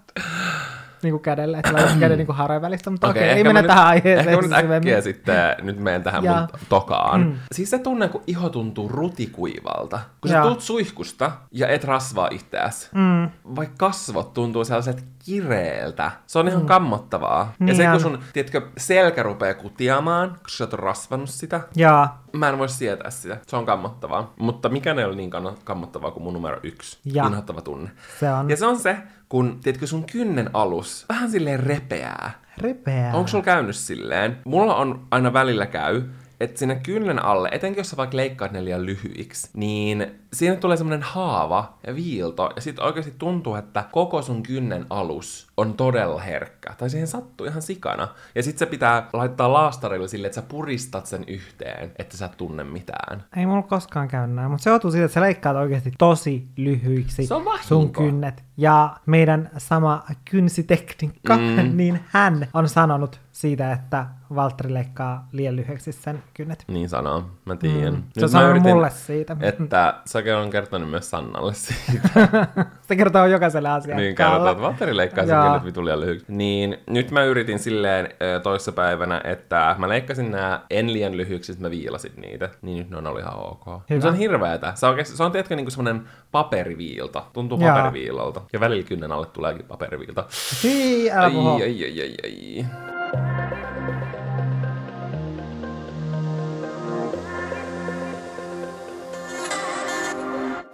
Niin 1.03 1.13
kuin 1.13 1.23
kädellä, 1.23 1.59
että 1.59 1.73
laitat 1.73 1.99
käden 2.01 2.19
niin 2.19 2.27
kuin 2.27 2.39
välistä, 2.63 2.91
mutta 2.91 3.09
okei, 3.09 3.23
okay, 3.23 3.29
ei 3.35 3.39
ehkä 3.41 3.53
mennä 3.53 3.69
tähän 3.69 3.87
aiheeseen. 3.87 4.29
Ehkä 4.29 4.43
nyt 4.43 4.73
äkkiä 4.73 5.01
sitten 5.01 5.57
nyt 5.63 5.79
menen 5.79 6.03
tähän 6.03 6.25
Ja. 6.25 6.35
mun 6.37 6.49
tokaan. 6.69 7.21
Mm. 7.21 7.35
Siis 7.53 7.71
se 7.71 7.79
tunne, 7.79 8.09
kun 8.09 8.23
iho 8.27 8.49
tuntuu 8.49 8.89
rutikuivalta. 8.89 10.01
Kun 10.21 10.31
Ja. 10.31 10.43
sä 10.43 10.49
tuut 10.49 10.61
suihkusta 10.61 11.33
ja 11.53 11.69
et 11.69 11.85
rasvaa 11.85 12.29
itseäsi. 12.33 12.89
Mm. 12.95 13.31
Vaikka 13.57 13.75
kasvot 13.79 14.35
tuntuu 14.35 14.65
sellaiset 14.65 15.05
kireeltä. 15.25 16.11
Se 16.27 16.39
on 16.39 16.49
ihan 16.49 16.67
kammottavaa. 16.67 17.53
ja 17.61 17.67
Niin 17.67 17.77
se, 17.77 17.83
kun 17.85 17.93
on. 17.95 18.01
sun, 18.01 18.19
tiedätkö, 18.33 18.63
selkä 18.79 19.23
rupeaa 19.23 19.55
kutiamaan, 19.55 20.29
kun 20.31 20.39
sä 20.51 20.65
oot 20.65 20.73
rasvannut 20.73 21.31
sitä, 21.31 21.61
Jaa, 21.77 22.23
Mä 22.33 22.49
en 22.49 22.59
voi 22.59 22.69
sietää 22.69 23.11
sitä. 23.11 23.37
Se 23.47 23.57
on 23.57 23.67
kammottavaa. 23.67 24.33
Mutta 24.39 24.69
mikä 24.69 24.93
ei 24.99 25.05
ole 25.05 25.15
niin 25.17 25.31
kammottavaa 25.65 26.11
kuin 26.11 26.23
mun 26.23 26.35
numero 26.35 26.61
yksi. 26.63 26.99
Ja. 27.05 27.27
Inhottava 27.27 27.61
tunne. 27.61 27.91
se 28.21 28.31
on 28.33 28.51
Ja 28.51 28.57
se 28.57 28.67
on 28.67 28.79
se, 28.79 28.97
kun, 29.31 29.59
tiedätkö, 29.63 29.87
sun 29.87 30.05
kynnen 30.13 30.51
alus 30.53 31.07
vähän 31.09 31.31
silleen 31.31 31.61
repeää. 31.61 32.31
ripeää. 32.59 33.15
Onko 33.15 33.29
sulla 33.29 33.45
käynyt 33.45 33.77
silleen? 33.77 34.37
Mulla 34.45 34.77
on 34.77 35.07
aina 35.11 35.33
välillä 35.33 35.67
käy, 35.67 36.03
että 36.41 36.59
sinne 36.59 36.81
kynnen 36.83 37.25
alle, 37.25 37.49
etenkin 37.53 37.81
jos 37.81 37.91
sä 37.91 37.97
vaikka 37.97 38.17
leikkaat 38.17 38.53
ne 38.53 38.65
liian 38.65 38.87
lyhyiksi, 38.87 39.51
niin 39.55 40.07
siinä 40.33 40.57
tulee 40.57 40.77
semmoinen 40.77 41.03
haava 41.03 41.79
ja 41.87 41.95
viilto, 41.95 42.51
ja 42.57 42.63
sitten 42.63 42.85
oikeasti 42.85 43.15
tuntuu, 43.19 43.55
että 43.55 43.85
koko 43.93 44.23
sun 44.23 44.43
kynnen 44.43 44.87
alus 44.91 45.49
on 45.57 45.75
todella 45.75 46.21
herkkä. 46.21 46.75
Tai 46.79 46.91
siihen 46.91 47.09
sattuu 47.09 47.47
ihan 47.47 47.63
sikana. 47.63 48.09
Ja 48.35 48.43
sitten 48.43 48.59
se 48.59 48.67
pitää 48.67 49.09
laittaa 49.13 49.53
laastarilla 49.53 50.09
sille, 50.09 50.27
että 50.27 50.41
sä 50.41 50.43
puristat 50.49 51.07
sen 51.07 51.25
yhteen, 51.29 51.93
että 51.99 52.17
sä 52.17 52.27
et 52.27 52.37
tunne 52.37 52.65
mitään. 52.65 53.25
Ei 53.37 53.47
mulla 53.47 53.63
koskaan 53.63 54.09
käy 54.09 54.27
näin, 54.27 54.51
mutta 54.51 54.65
se 54.65 54.71
joutuu 54.71 54.91
siitä, 54.91 55.05
että 55.05 55.15
sä 55.15 55.21
leikkaat 55.21 55.57
oikeasti 55.57 55.93
tosi 55.99 56.49
lyhyiksi 56.57 57.27
Se 57.27 57.35
on 57.35 57.45
vahinko. 57.45 57.69
sun 57.69 57.93
kynnet. 57.93 58.45
Ja 58.57 58.97
meidän 59.07 59.51
sama 59.59 60.05
kynsitekniikka, 60.31 61.37
mm. 61.37 61.71
niin 61.77 62.01
hän 62.07 62.49
on 62.55 62.69
sanonut 62.69 63.21
siitä, 63.33 63.73
että 63.73 64.07
Valtteri 64.35 64.75
leikkaa 64.75 65.29
liian 65.33 65.57
lyhyeksi 65.57 65.93
sen 65.93 66.23
kynnet. 66.35 66.65
Niin 66.69 66.89
sanoo, 66.89 67.25
mä 67.45 67.57
tiedän. 67.57 67.95
Mm. 67.95 68.03
Se 68.13 68.25
on 68.25 68.29
sanonut 68.29 68.63
mulle 68.63 68.91
siitä. 68.91 69.37
Että 69.41 69.95
sä 70.07 70.23
on 70.43 70.51
kertonut 70.51 70.91
myös 70.91 71.11
Sannalle 71.11 71.55
siitä. 71.55 72.09
Se 72.89 72.97
kertoo 72.97 73.27
jokaiselle 73.27 73.69
asiakkaalle. 73.69 74.03
Niin 74.03 74.17
kerrotaan, 74.17 74.51
että 74.51 74.63
Valtteri 74.63 74.97
leikkaa 74.97 75.27
sen 75.27 75.43
kynnet 75.43 75.65
vitu 75.65 75.85
liian 75.85 76.01
lyhyiksi. 76.01 76.27
Niin 76.29 76.77
nyt 76.87 77.11
mä 77.11 77.25
yritin 77.25 77.59
silleen 77.59 78.09
toissapäivänä, 78.43 79.21
että 79.25 79.75
mä 79.79 79.89
leikkasin 79.89 80.31
nämä 80.31 80.61
en 80.71 80.93
liian 80.93 81.17
lyhyiksi, 81.17 81.53
että 81.53 81.65
mä 81.65 81.71
viilasin 81.71 82.13
niitä. 82.17 82.49
Niin 82.63 82.79
nyt 82.79 82.91
ne 82.91 82.97
on 82.97 83.07
ollut 83.07 83.21
ihan 83.21 83.39
ok. 83.39 83.83
Hyvä. 83.91 84.01
Se 84.01 84.09
on 84.09 84.15
hirveetä. 84.15 84.73
Se 84.75 84.87
on, 84.87 84.91
oikeasti, 84.91 85.17
se 85.17 85.23
on 85.23 85.33
tiedätkö 85.33 85.57
niinku 85.57 85.71
semmonen 85.71 86.03
paperiviilta. 86.33 87.23
Tuntuu 87.33 87.61
Joo. 87.61 87.75
paperiviilalta. 87.75 88.41
Ja 88.53 88.61
välillä 88.61 88.83
kynnen 88.83 89.13
alle 89.13 89.27
tuleekin 89.27 89.67
paperiviilta. 89.67 90.25
Hii, 90.63 91.11
älä 91.11 91.27
Ai, 91.27 91.63
ai, 91.63 91.85
ai, 91.85 92.01
ai, 92.01 92.15
ai. 92.25 93.80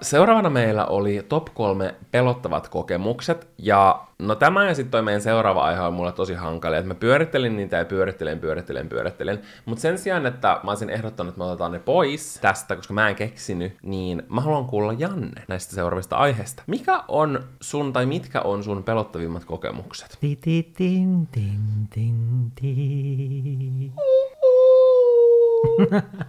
Seuraavana 0.02 0.50
meillä 0.50 0.86
oli 0.86 1.24
top 1.28 1.46
kolme 1.54 1.94
pelottavat 2.10 2.68
kokemukset, 2.68 3.48
ja 3.58 4.06
no 4.18 4.34
tämä 4.34 4.68
ja 4.68 4.74
sitten 4.74 4.90
toi 4.90 5.02
meidän 5.02 5.22
seuraava 5.22 5.64
aihe 5.64 5.80
on 5.80 5.94
mulle 5.94 6.12
tosi 6.12 6.34
hankala, 6.34 6.76
että 6.76 6.88
mä 6.88 6.94
pyörittelin 6.94 7.56
niitä 7.56 7.76
ja 7.76 7.84
pyörittelen, 7.84 8.38
pyörittelen, 8.38 8.88
pyörittelen, 8.88 9.40
mutta 9.64 9.82
sen 9.82 9.98
sijaan, 9.98 10.26
että 10.26 10.60
mä 10.62 10.70
olisin 10.70 10.90
ehdottanut, 10.90 11.28
että 11.28 11.38
me 11.38 11.44
otetaan 11.44 11.72
ne 11.72 11.78
pois 11.78 12.38
tästä, 12.40 12.76
koska 12.76 12.94
mä 12.94 13.08
en 13.08 13.16
keksinyt, 13.16 13.76
niin 13.82 14.22
mä 14.28 14.40
haluan 14.40 14.64
kuulla 14.64 14.92
Janne 14.92 15.42
näistä 15.48 15.74
seuraavista 15.74 16.16
aiheista. 16.16 16.62
Mikä 16.66 17.04
on 17.08 17.44
sun, 17.60 17.92
tai 17.92 18.06
mitkä 18.06 18.40
on 18.40 18.64
sun 18.64 18.82
pelottavimmat 18.82 19.44
kokemukset? 19.44 20.18
Ti, 20.20 20.38
ti, 20.40 20.72
tin, 20.76 21.28
tin, 21.32 21.88
tin, 21.94 22.52
ti. 22.60 23.92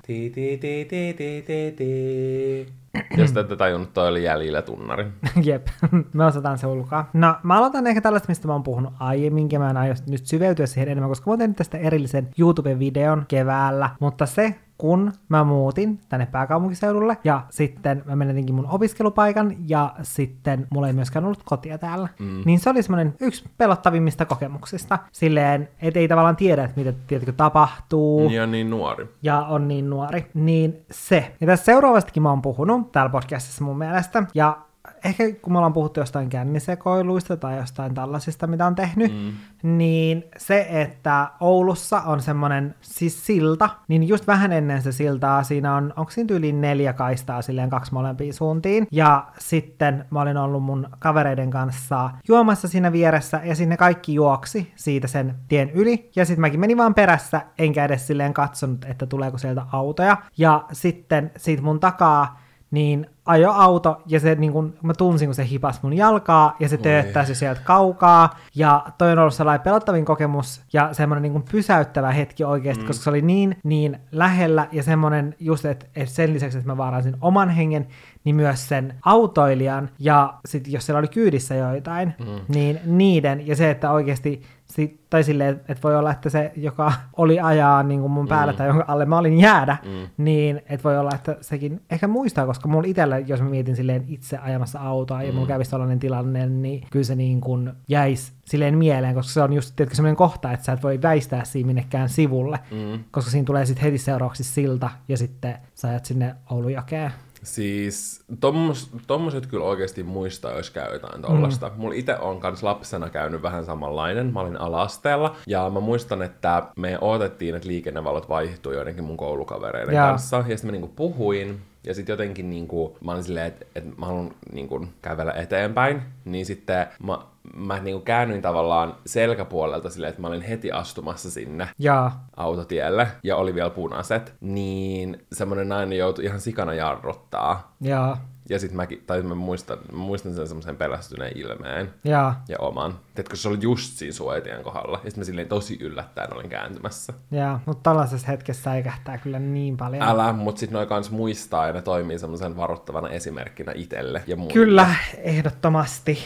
Ti, 0.07 0.29
ti, 0.29 0.57
ti, 0.57 0.85
ti, 0.89 1.13
ti, 1.17 1.43
ti, 1.47 1.73
ti. 1.77 2.86
Jos 3.17 3.31
te 3.31 3.39
ette 3.39 3.55
tajunnut, 3.55 3.93
toi 3.93 4.07
oli 4.07 4.23
jäljellä 4.23 4.61
tunnari. 4.61 5.07
Jep, 5.45 5.67
me 6.13 6.25
osataan 6.25 6.57
se 6.57 6.67
ulkoa. 6.67 7.05
No, 7.13 7.35
mä 7.43 7.57
aloitan 7.57 7.87
ehkä 7.87 8.01
tällaista, 8.01 8.27
mistä 8.27 8.47
mä 8.47 8.53
oon 8.53 8.63
puhunut 8.63 8.93
aiemminkin. 8.99 9.59
Mä 9.59 9.69
en 9.69 9.77
aio 9.77 9.93
nyt 10.09 10.25
syveytyä 10.25 10.65
siihen 10.65 10.89
enemmän, 10.89 11.09
koska 11.09 11.29
mä 11.29 11.31
oon 11.31 11.39
tehnyt 11.39 11.57
tästä 11.57 11.77
erillisen 11.77 12.29
YouTube-videon 12.39 13.25
keväällä. 13.27 13.89
Mutta 13.99 14.25
se, 14.25 14.55
kun 14.77 15.13
mä 15.29 15.43
muutin 15.43 15.99
tänne 16.09 16.25
pääkaupunkiseudulle 16.25 17.17
ja 17.23 17.41
sitten 17.49 18.03
mä 18.05 18.15
menetinkin 18.15 18.55
mun 18.55 18.67
opiskelupaikan 18.69 19.55
ja 19.67 19.95
sitten 20.01 20.67
mulla 20.69 20.87
ei 20.87 20.93
myöskään 20.93 21.25
ollut 21.25 21.43
kotia 21.45 21.77
täällä. 21.77 22.09
Mm. 22.19 22.41
Niin 22.45 22.59
se 22.59 22.69
oli 22.69 22.83
semmoinen 22.83 23.15
yksi 23.19 23.45
pelottavimmista 23.57 24.25
kokemuksista. 24.25 24.99
Silleen, 25.11 25.69
et 25.81 25.97
ei 25.97 26.07
tavallaan 26.07 26.35
tiedä, 26.35 26.63
että 26.63 26.77
mitä 26.77 26.93
tietysti 27.07 27.33
tapahtuu. 27.33 28.29
Ja 28.29 28.47
niin 28.47 28.69
nuori. 28.69 29.07
Ja 29.21 29.41
on 29.41 29.67
niin 29.67 29.89
nuori. 29.89 30.25
Niin 30.33 30.85
se. 30.91 31.35
Ja 31.41 31.47
tässä 31.47 31.65
seuraavastikin 31.65 32.23
mä 32.23 32.29
oon 32.29 32.41
puhunut 32.41 32.86
täällä 32.91 33.09
podcastissa 33.09 33.63
mun 33.63 33.77
mielestä. 33.77 34.23
Ja 34.33 34.57
ehkä 35.05 35.23
kun 35.41 35.53
me 35.53 35.57
ollaan 35.57 35.73
puhuttu 35.73 35.99
jostain 35.99 36.29
kännisekoiluista 36.29 37.37
tai 37.37 37.57
jostain 37.57 37.93
tällaisista, 37.93 38.47
mitä 38.47 38.65
on 38.65 38.75
tehnyt, 38.75 39.13
mm. 39.13 39.77
niin 39.77 40.23
se, 40.37 40.67
että 40.69 41.29
Oulussa 41.39 42.01
on 42.01 42.21
semmoinen 42.21 42.75
siis 42.81 43.25
silta, 43.25 43.69
niin 43.87 44.07
just 44.07 44.27
vähän 44.27 44.53
ennen 44.53 44.81
se 44.81 44.91
siltaa 44.91 45.43
siinä 45.43 45.75
on, 45.75 45.93
onko 45.97 46.11
siinä 46.11 46.35
yli 46.35 46.51
neljä 46.51 46.93
kaistaa 46.93 47.41
silleen 47.41 47.69
kaksi 47.69 47.93
molempiin 47.93 48.33
suuntiin, 48.33 48.87
ja 48.91 49.27
sitten 49.39 50.05
mä 50.09 50.21
olin 50.21 50.37
ollut 50.37 50.63
mun 50.63 50.89
kavereiden 50.99 51.51
kanssa 51.51 52.09
juomassa 52.27 52.67
siinä 52.67 52.91
vieressä, 52.91 53.41
ja 53.43 53.55
sinne 53.55 53.77
kaikki 53.77 54.13
juoksi 54.13 54.71
siitä 54.75 55.07
sen 55.07 55.35
tien 55.47 55.69
yli, 55.69 56.11
ja 56.15 56.25
sitten 56.25 56.41
mäkin 56.41 56.59
menin 56.59 56.77
vaan 56.77 56.93
perässä, 56.93 57.41
enkä 57.57 57.85
edes 57.85 58.07
silleen 58.07 58.33
katsonut, 58.33 58.85
että 58.85 59.05
tuleeko 59.05 59.37
sieltä 59.37 59.63
autoja, 59.71 60.17
ja 60.37 60.65
sitten 60.71 61.31
siitä 61.37 61.63
mun 61.63 61.79
takaa 61.79 62.46
niin 62.71 63.07
ajo 63.25 63.51
auto 63.51 64.01
ja 64.05 64.19
se 64.19 64.35
niin 64.35 64.51
kun, 64.51 64.73
mä 64.83 64.93
tunsin, 64.93 65.27
kun 65.27 65.35
se 65.35 65.47
hipas 65.49 65.83
mun 65.83 65.93
jalkaa 65.93 66.55
ja 66.59 66.69
se 66.69 66.77
tööttäisi 66.77 67.35
sieltä 67.35 67.61
kaukaa. 67.63 68.37
Ja 68.55 68.85
toi 68.97 69.11
on 69.11 69.19
ollut 69.19 69.33
sellainen 69.33 69.63
pelottavin 69.63 70.05
kokemus 70.05 70.61
ja 70.73 70.93
semmoinen 70.93 71.33
niin 71.33 71.43
pysäyttävä 71.51 72.11
hetki 72.11 72.43
oikeasti, 72.43 72.83
mm. 72.83 72.87
koska 72.87 73.03
se 73.03 73.09
oli 73.09 73.21
niin, 73.21 73.57
niin 73.63 73.99
lähellä 74.11 74.67
ja 74.71 74.83
semmoinen 74.83 75.35
just, 75.39 75.65
että, 75.65 75.85
että 75.95 76.15
sen 76.15 76.33
lisäksi, 76.33 76.57
että 76.57 76.71
mä 76.71 76.77
vaarasin 76.77 77.17
oman 77.21 77.49
hengen, 77.49 77.87
niin 78.23 78.35
myös 78.35 78.69
sen 78.69 78.93
autoilijan 79.05 79.89
ja 79.99 80.33
sitten 80.45 80.73
jos 80.73 80.85
siellä 80.85 80.99
oli 80.99 81.07
kyydissä 81.07 81.55
joitain, 81.55 82.13
mm. 82.19 82.53
niin 82.55 82.79
niiden 82.85 83.47
ja 83.47 83.55
se, 83.55 83.69
että 83.69 83.91
oikeasti 83.91 84.41
sit, 84.67 84.99
tai 85.09 85.23
silleen, 85.23 85.61
että 85.67 85.83
voi 85.83 85.95
olla, 85.95 86.11
että 86.11 86.29
se, 86.29 86.51
joka 86.55 86.93
oli 87.17 87.39
ajaa 87.39 87.83
niin 87.83 88.01
kuin 88.01 88.11
mun 88.11 88.27
päällä 88.27 88.53
mm. 88.53 88.57
tai 88.57 88.67
jonka 88.67 88.85
alle 88.87 89.05
mä 89.05 89.17
olin 89.17 89.39
jäädä, 89.39 89.77
mm. 89.85 90.23
niin 90.23 90.57
että 90.57 90.83
voi 90.83 90.97
olla, 90.97 91.11
että 91.15 91.37
sekin 91.41 91.81
ehkä 91.89 92.07
muistaa, 92.07 92.45
koska 92.45 92.67
mulla 92.67 92.87
itsellä, 92.87 93.19
jos 93.19 93.41
mä 93.41 93.49
mietin 93.49 93.75
silleen 93.75 94.05
itse 94.07 94.37
ajamassa 94.37 94.79
autoa 94.79 95.23
ja 95.23 95.29
mm. 95.31 95.35
mulla 95.35 95.47
kävisi 95.47 95.71
tällainen 95.71 95.99
tilanne, 95.99 96.45
niin 96.45 96.87
kyllä 96.89 97.05
se 97.05 97.15
niin 97.15 97.41
kuin 97.41 97.71
jäisi 97.87 98.33
silleen 98.45 98.77
mieleen, 98.77 99.15
koska 99.15 99.33
se 99.33 99.41
on 99.41 99.53
just 99.53 99.75
tietysti 99.75 99.95
sellainen 99.95 100.15
kohta, 100.15 100.51
että 100.51 100.65
sä 100.65 100.71
et 100.71 100.83
voi 100.83 101.01
väistää 101.01 101.45
siinä 101.45 101.67
minnekään 101.67 102.09
sivulle, 102.09 102.59
mm. 102.71 103.03
koska 103.11 103.31
siinä 103.31 103.45
tulee 103.45 103.65
sitten 103.65 103.83
heti 103.83 103.97
seuraavaksi 103.97 104.43
silta 104.43 104.89
ja 105.07 105.17
sitten 105.17 105.55
sä 105.75 105.87
ajat 105.87 106.05
sinne 106.05 106.35
Oulujakeen. 106.49 107.11
Siis 107.43 108.23
tommos, 108.39 108.89
tommoset 109.07 109.45
kyllä 109.45 109.65
oikeasti 109.65 110.03
muistaa, 110.03 110.57
jos 110.57 110.69
käy 110.69 110.93
jotain 110.93 111.21
tollasta. 111.21 111.69
Mm. 111.69 111.75
Mulla 111.81 111.95
itse 111.95 112.17
on 112.17 112.39
kans 112.39 112.63
lapsena 112.63 113.09
käynyt 113.09 113.41
vähän 113.41 113.65
samanlainen. 113.65 114.33
Mä 114.33 114.39
olin 114.39 114.61
alasteella 114.61 115.35
ja 115.47 115.69
mä 115.69 115.79
muistan, 115.79 116.21
että 116.21 116.63
me 116.77 116.97
odotettiin, 117.01 117.55
että 117.55 117.67
liikennevalot 117.67 118.29
vaihtuu 118.29 118.71
joidenkin 118.71 119.03
mun 119.03 119.17
koulukavereiden 119.17 119.95
ja. 119.95 120.01
kanssa. 120.01 120.37
Ja 120.37 120.43
sitten 120.57 120.65
mä 120.65 120.71
niinku 120.71 120.93
puhuin 120.95 121.61
ja 121.83 121.93
sitten 121.93 122.13
jotenkin 122.13 122.49
niinku, 122.49 122.97
mä 123.03 123.11
olin 123.11 123.23
silleen, 123.23 123.47
että, 123.47 123.65
että 123.75 123.89
mä 123.97 124.05
haluan 124.05 124.31
niinku 124.51 124.87
kävellä 125.01 125.31
eteenpäin. 125.31 126.01
Niin 126.25 126.45
sitten 126.45 126.87
mä 127.03 127.17
mä 127.55 127.79
niin 127.79 127.95
kuin 127.95 128.05
käännyin 128.05 128.41
tavallaan 128.41 128.95
selkäpuolelta 129.05 129.89
silleen, 129.89 130.09
että 130.09 130.21
mä 130.21 130.27
olin 130.27 130.41
heti 130.41 130.71
astumassa 130.71 131.31
sinne 131.31 131.69
ja. 131.79 132.11
autotielle 132.37 133.07
ja 133.23 133.35
oli 133.35 133.55
vielä 133.55 133.69
punaiset, 133.69 134.35
niin 134.41 135.25
semmoinen 135.31 135.69
nainen 135.69 135.97
joutui 135.97 136.25
ihan 136.25 136.41
sikana 136.41 136.73
jarruttaa. 136.73 137.75
Ja. 137.81 138.17
Ja 138.49 138.59
sitten 138.59 138.75
mäkin, 138.75 139.03
tai 139.07 139.21
mä 139.21 139.35
muistan, 139.35 139.77
mä 139.91 139.97
muistan 139.97 140.33
sen 140.33 140.47
semmoisen 140.47 140.75
pelästyneen 140.75 141.37
ilmeen. 141.37 141.93
Ja. 142.03 142.35
Ja 142.47 142.57
oman. 142.59 142.99
Teetkö 143.15 143.35
se 143.35 143.49
oli 143.49 143.57
just 143.61 143.97
siinä 143.97 144.13
suojatien 144.13 144.63
kohdalla. 144.63 144.97
Ja 145.03 145.09
sitten 145.09 145.21
mä 145.21 145.25
silleen 145.25 145.47
tosi 145.47 145.77
yllättäen 145.81 146.33
olin 146.33 146.49
kääntymässä. 146.49 147.13
Ja, 147.31 147.59
mutta 147.65 147.89
tällaisessa 147.89 148.27
hetkessä 148.27 148.63
säikähtää 148.63 149.17
kyllä 149.17 149.39
niin 149.39 149.77
paljon. 149.77 150.03
Älä, 150.03 150.33
mutta 150.33 150.59
sitten 150.59 150.73
noin 150.73 150.87
kans 150.87 151.11
muistaa 151.11 151.67
ja 151.67 151.73
ne 151.73 151.81
toimii 151.81 152.19
semmoisen 152.19 152.57
varoittavana 152.57 153.09
esimerkkinä 153.09 153.71
itselle 153.75 154.23
ja 154.27 154.35
muille. 154.35 154.53
Kyllä, 154.53 154.95
ehdottomasti. 155.17 156.19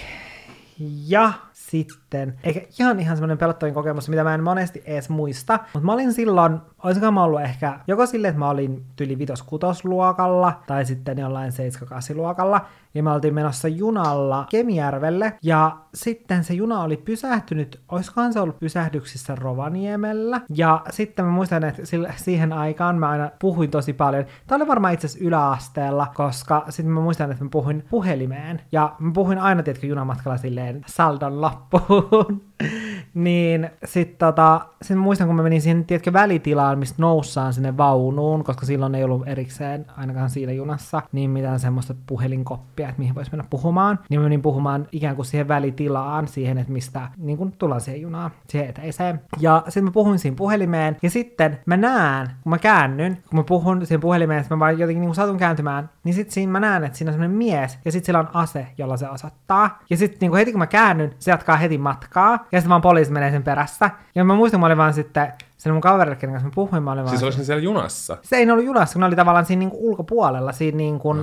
Ja 0.83 1.50
sitten, 1.71 2.39
eikä 2.43 2.61
ihan 2.79 2.99
ihan 2.99 3.17
semmoinen 3.17 3.37
pelottavin 3.37 3.73
kokemus, 3.73 4.09
mitä 4.09 4.23
mä 4.23 4.33
en 4.33 4.43
monesti 4.43 4.83
edes 4.85 5.09
muista, 5.09 5.59
mutta 5.73 5.85
mä 5.85 5.93
olin 5.93 6.13
silloin, 6.13 6.57
olisiko 6.83 7.11
mä 7.11 7.23
ollut 7.23 7.41
ehkä 7.41 7.79
joko 7.87 8.05
silleen, 8.05 8.29
että 8.29 8.39
mä 8.39 8.49
olin 8.49 8.85
tyli 8.95 9.17
vitos 9.17 9.43
luokalla 9.83 10.61
tai 10.67 10.85
sitten 10.85 11.17
jollain 11.17 11.51
7 11.51 11.99
luokalla, 12.15 12.65
ja 12.93 13.03
me 13.03 13.11
oltiin 13.11 13.33
menossa 13.33 13.67
junalla 13.67 14.45
Kemijärvelle, 14.49 15.33
ja 15.43 15.77
sitten 15.93 16.43
se 16.43 16.53
juna 16.53 16.81
oli 16.81 16.97
pysähtynyt, 16.97 17.79
olisikohan 17.89 18.33
se 18.33 18.39
ollut 18.39 18.59
pysähdyksissä 18.59 19.35
Rovaniemellä, 19.35 20.41
ja 20.55 20.81
sitten 20.89 21.25
mä 21.25 21.31
muistan, 21.31 21.63
että 21.63 21.81
siihen 22.15 22.53
aikaan 22.53 22.97
mä 22.97 23.09
aina 23.09 23.31
puhuin 23.39 23.71
tosi 23.71 23.93
paljon. 23.93 24.25
Tämä 24.47 24.57
oli 24.57 24.67
varmaan 24.67 24.93
itse 24.93 25.07
asiassa 25.07 25.25
yläasteella, 25.25 26.07
koska 26.15 26.65
sitten 26.69 26.93
mä 26.93 27.01
muistan, 27.01 27.31
että 27.31 27.43
mä 27.43 27.49
puhuin 27.49 27.85
puhelimeen, 27.89 28.61
ja 28.71 28.95
mä 28.99 29.11
puhuin 29.13 29.37
aina, 29.37 29.63
tietkö 29.63 29.87
junamatkalla 29.87 30.37
silleen 30.37 30.81
saldon 30.87 31.41
lappuun. 31.71 32.41
niin 33.13 33.69
sitten 33.85 34.17
tota, 34.17 34.61
sit 34.81 34.97
muistan, 34.97 35.27
kun 35.27 35.35
mä 35.35 35.43
menin 35.43 35.61
siihen, 35.61 35.85
tiedätkö, 35.85 36.13
välitilaan, 36.13 36.79
mistä 36.79 36.95
noussaan 36.97 37.53
sinne 37.53 37.77
vaunuun, 37.77 38.43
koska 38.43 38.65
silloin 38.65 38.95
ei 38.95 39.03
ollut 39.03 39.27
erikseen, 39.27 39.85
ainakaan 39.97 40.29
siinä 40.29 40.51
junassa, 40.51 41.01
niin 41.11 41.29
mitään 41.29 41.59
semmoista 41.59 41.95
puhelinkoppia, 42.07 42.89
että 42.89 42.99
mihin 42.99 43.15
voisi 43.15 43.31
mennä 43.31 43.45
puhumaan. 43.49 43.99
Niin 44.09 44.19
mä 44.19 44.23
menin 44.23 44.41
puhumaan 44.41 44.87
ikään 44.91 45.15
kuin 45.15 45.25
siihen 45.25 45.47
välitilaan, 45.47 46.27
siihen, 46.27 46.57
että 46.57 46.73
mistä 46.73 47.07
niin 47.17 47.37
kun 47.37 47.51
tullaan 47.51 47.81
siihen 47.81 48.01
junaan, 48.01 48.31
siihen 48.47 48.69
eteiseen. 48.69 49.21
Ja 49.39 49.63
sitten 49.65 49.83
mä 49.83 49.91
puhuin 49.91 50.19
siinä 50.19 50.35
puhelimeen, 50.35 50.97
ja 51.01 51.09
sitten 51.09 51.59
mä 51.65 51.77
näen, 51.77 52.27
kun 52.43 52.49
mä 52.49 52.57
käännyn, 52.57 53.17
kun 53.29 53.39
mä 53.39 53.43
puhun 53.43 53.85
siihen 53.85 54.01
puhelimeen, 54.01 54.39
että 54.41 54.55
mä 54.55 54.59
vaan 54.59 54.79
jotenkin 54.79 55.01
niin 55.01 55.15
satun 55.15 55.37
kääntymään, 55.37 55.89
niin 56.03 56.13
sitten 56.13 56.33
siinä 56.33 56.51
mä 56.51 56.59
näen, 56.59 56.83
että 56.83 56.97
siinä 56.97 57.09
on 57.09 57.13
semmoinen 57.13 57.37
mies, 57.37 57.79
ja 57.85 57.91
sitten 57.91 58.05
sillä 58.05 58.19
on 58.19 58.29
ase, 58.33 58.67
jolla 58.77 58.97
se 58.97 59.09
osoittaa. 59.09 59.79
Ja 59.89 59.97
sitten 59.97 60.17
niin 60.21 60.37
heti 60.37 60.51
kun 60.51 60.59
mä 60.59 60.67
käännyn, 60.67 61.13
se 61.19 61.31
jatkaa 61.31 61.57
heti 61.57 61.77
matkaa, 61.77 62.45
ja 62.51 62.59
sitten 62.59 62.69
vaan 62.69 62.81
poliisi 62.81 63.11
menee 63.11 63.31
sen 63.31 63.43
perässä. 63.43 63.89
Ja 64.15 64.23
mä 64.23 64.35
muistan, 64.35 64.59
mä 64.59 64.65
olin 64.65 64.77
vaan 64.77 64.93
sitten 64.93 65.33
sen 65.61 65.73
mun 65.73 65.81
kaverille, 65.81 66.15
kenen 66.15 66.33
kanssa 66.33 66.47
mä 66.47 66.51
puhuin, 66.55 66.83
mä 66.83 66.91
olin 66.91 67.07
Siis 67.07 67.23
olisi 67.23 67.45
siellä 67.45 67.63
junassa? 67.63 68.17
Se 68.21 68.35
ei 68.35 68.51
ollut 68.51 68.65
junassa, 68.65 68.93
kun 68.93 68.99
ne 68.99 69.05
oli 69.05 69.15
tavallaan 69.15 69.45
siinä 69.45 69.59
niinku 69.59 69.89
ulkopuolella, 69.89 70.51
siinä, 70.51 70.77
niinku, 70.77 71.15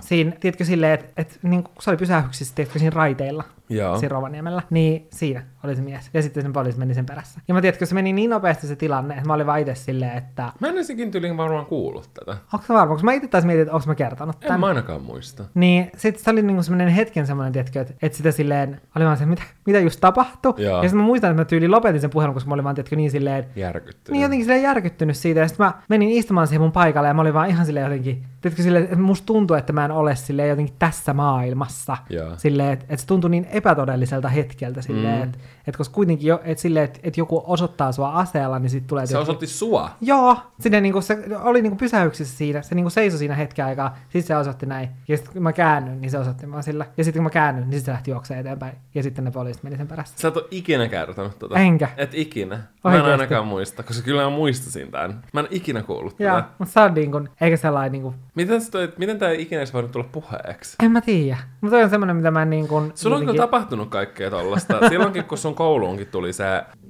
siinä 0.00 0.30
tiedätkö 0.40 0.64
silleen, 0.64 0.94
että 0.94 1.06
et, 1.16 1.38
niinku, 1.42 1.70
se 1.80 1.90
oli 1.90 1.96
pysähyksissä, 1.96 2.54
tiedätkö, 2.54 2.78
siinä 2.78 2.94
raiteilla, 2.94 3.44
Joo. 3.68 3.98
siinä 3.98 4.12
Rovaniemellä, 4.12 4.62
niin 4.70 5.06
siinä 5.10 5.42
oli 5.64 5.76
se 5.76 5.82
mies. 5.82 6.10
Ja 6.14 6.22
sitten 6.22 6.42
sen 6.42 6.52
poliisi 6.52 6.78
meni 6.78 6.94
sen 6.94 7.06
perässä. 7.06 7.40
Ja 7.48 7.54
mä 7.54 7.60
tiedätkö, 7.60 7.86
se 7.86 7.94
meni 7.94 8.12
niin 8.12 8.30
nopeasti 8.30 8.66
se 8.66 8.76
tilanne, 8.76 9.14
että 9.14 9.26
mä 9.26 9.34
olin 9.34 9.46
vaan 9.46 9.60
itse 9.60 9.74
silleen, 9.74 10.18
että... 10.18 10.52
Mä 10.60 10.68
en 10.68 10.78
esikin 10.78 11.10
tyyliin 11.10 11.36
varmaan 11.36 11.66
kuullut 11.66 12.10
tätä. 12.14 12.36
Onko 12.52 12.66
se 12.66 12.74
varmaan? 12.74 12.88
Koska 12.88 13.04
mä 13.04 13.12
itse 13.12 13.28
taas 13.28 13.44
mietin, 13.44 13.62
että 13.62 13.74
onko 13.74 13.86
mä 13.86 13.94
kertonut 13.94 14.40
tämän. 14.40 14.54
En 14.54 14.60
mä 14.60 14.66
ainakaan 14.66 15.02
muista. 15.02 15.44
Niin 15.54 15.90
sitten 15.96 16.24
se 16.24 16.30
oli 16.30 16.42
niinku 16.42 16.62
semmoinen 16.62 16.88
hetken 16.88 17.26
semmoinen, 17.26 17.52
tiedätkö, 17.52 17.80
että, 17.80 17.94
että 18.02 18.16
sitä 18.16 18.30
silleen, 18.30 18.80
oli 18.96 19.04
vaan 19.04 19.16
se, 19.16 19.26
mitä, 19.26 19.42
mitä 19.66 19.78
just 19.78 20.00
tapahtui. 20.00 20.54
Joo. 20.56 20.76
Ja 20.76 20.82
sitten 20.82 20.98
mä 20.98 21.06
muistan, 21.06 21.30
että 21.30 21.40
mä 21.40 21.44
tyyli 21.44 21.68
lopetin 21.68 22.00
sen 22.00 22.10
puhelun, 22.10 22.34
koska 22.34 22.48
mä 22.48 22.54
olin 22.54 22.64
vaan, 22.64 22.74
tiedätkö, 22.74 22.96
niin 22.96 23.10
silleen... 23.10 23.46
Järkyttynyt. 23.74 24.12
Niin 24.12 24.22
jotenkin 24.22 24.44
silleen 24.44 24.62
järkyttynyt 24.62 25.16
siitä. 25.16 25.40
Ja 25.40 25.48
sitten 25.48 25.66
mä 25.66 25.72
menin 25.88 26.10
istumaan 26.10 26.46
siihen 26.46 26.60
mun 26.60 26.72
paikalle 26.72 27.08
ja 27.08 27.14
mä 27.14 27.20
olin 27.20 27.34
vaan 27.34 27.48
ihan 27.48 27.66
silleen 27.66 27.84
jotenkin, 27.84 28.24
tiedätkö, 28.40 28.62
silleen, 28.62 28.84
että 28.84 28.96
musta 28.96 29.26
tuntuu, 29.26 29.56
että 29.56 29.72
mä 29.72 29.84
en 29.84 29.90
ole 29.90 30.16
silleen 30.16 30.48
jotenkin 30.48 30.74
tässä 30.78 31.14
maailmassa. 31.14 31.96
Joo. 32.10 32.32
Silleen, 32.36 32.72
että, 32.72 32.84
että 32.88 33.00
se 33.00 33.06
tuntui 33.06 33.30
niin 33.30 33.46
epätodelliselta 33.50 34.28
hetkeltä 34.28 34.82
silleen, 34.82 35.16
mm. 35.16 35.22
että, 35.24 35.38
että 35.66 35.78
koska 35.78 35.94
kuitenkin 35.94 36.26
jo, 36.28 36.40
että, 36.44 36.62
silleen, 36.62 36.84
että, 36.84 37.00
että 37.02 37.20
joku 37.20 37.42
osoittaa 37.46 37.92
sua 37.92 38.12
aseella, 38.12 38.58
niin 38.58 38.70
sitten 38.70 38.88
tulee... 38.88 39.06
Se 39.06 39.18
osoitti 39.18 39.46
sua? 39.46 39.90
Joo, 40.00 40.36
sinne 40.60 40.80
niinku, 40.80 41.00
se 41.00 41.18
oli 41.42 41.62
niinku 41.62 41.76
pysähyksissä 41.76 42.38
siinä, 42.38 42.62
se 42.62 42.74
niinku 42.74 42.90
seisoi 42.90 43.18
siinä 43.18 43.34
hetken 43.34 43.64
aikaa, 43.64 43.96
sitten 44.02 44.22
se 44.22 44.36
osoitti 44.36 44.66
näin. 44.66 44.88
Ja 45.08 45.16
sitten 45.16 45.32
kun 45.32 45.42
mä 45.42 45.52
käännyin, 45.52 46.00
niin 46.00 46.10
se 46.10 46.18
osoitti 46.18 46.50
vaan 46.50 46.62
sillä. 46.62 46.86
Ja 46.96 47.04
sitten 47.04 47.20
kun 47.20 47.24
mä 47.24 47.30
käännyin, 47.30 47.70
niin 47.70 47.80
se 47.80 47.92
lähti 47.92 48.10
juoksemaan 48.10 48.40
eteenpäin. 48.40 48.74
Ja 48.94 49.02
sitten 49.02 49.24
ne 49.24 49.30
poliisit 49.30 49.62
meni 49.62 49.76
sen 49.76 49.88
perässä. 49.88 50.14
Sä 50.18 50.28
et 50.28 50.36
ole 50.36 50.44
ikinä 50.50 50.88
kertonut 50.88 51.38
tota? 51.38 51.58
Enkä. 51.58 51.88
Et 51.96 52.14
ikinä. 52.14 52.60
Mä 52.84 52.94
en 52.94 53.04
ainakaan 53.04 53.46
muista 53.46 53.63
muista, 53.64 53.82
koska 53.82 54.02
kyllä 54.04 54.22
mä 54.22 54.30
muistasin 54.30 54.90
tämän. 54.90 55.22
Mä 55.32 55.40
en 55.40 55.46
ikinä 55.50 55.82
kuullut 55.82 56.14
Joo, 56.20 56.36
tätä. 56.36 56.48
mutta 56.58 56.72
se 56.72 56.80
on 56.80 56.94
niin 56.94 57.10
kuin, 57.10 57.28
eikä 57.40 57.56
sellainen 57.56 57.92
niin 57.92 58.02
kuin, 58.02 58.14
Miten, 58.34 58.60
toi, 58.70 58.92
miten 58.98 59.18
tämä 59.18 59.30
ei 59.30 59.42
ikinä 59.42 59.60
edes 59.60 59.74
voinut 59.74 59.90
tulla 59.92 60.06
puheeksi? 60.12 60.76
en 60.82 60.90
mä 60.90 61.00
tiedä. 61.00 61.38
Mutta 61.60 61.76
on 61.76 61.90
semmoinen, 61.90 62.16
mitä 62.16 62.30
mä 62.30 62.44
niin 62.44 62.68
kuin... 62.68 62.92
Sulla 62.94 63.16
on 63.16 63.20
kyllä 63.22 63.30
jotenkin- 63.30 63.40
tapahtunut 63.50 63.88
kaikkea 63.90 64.30
tollasta. 64.30 64.88
Silloinkin, 64.88 65.24
kun 65.24 65.38
sun 65.38 65.54
kouluunkin 65.54 66.06
tuli 66.06 66.32
se 66.32 66.44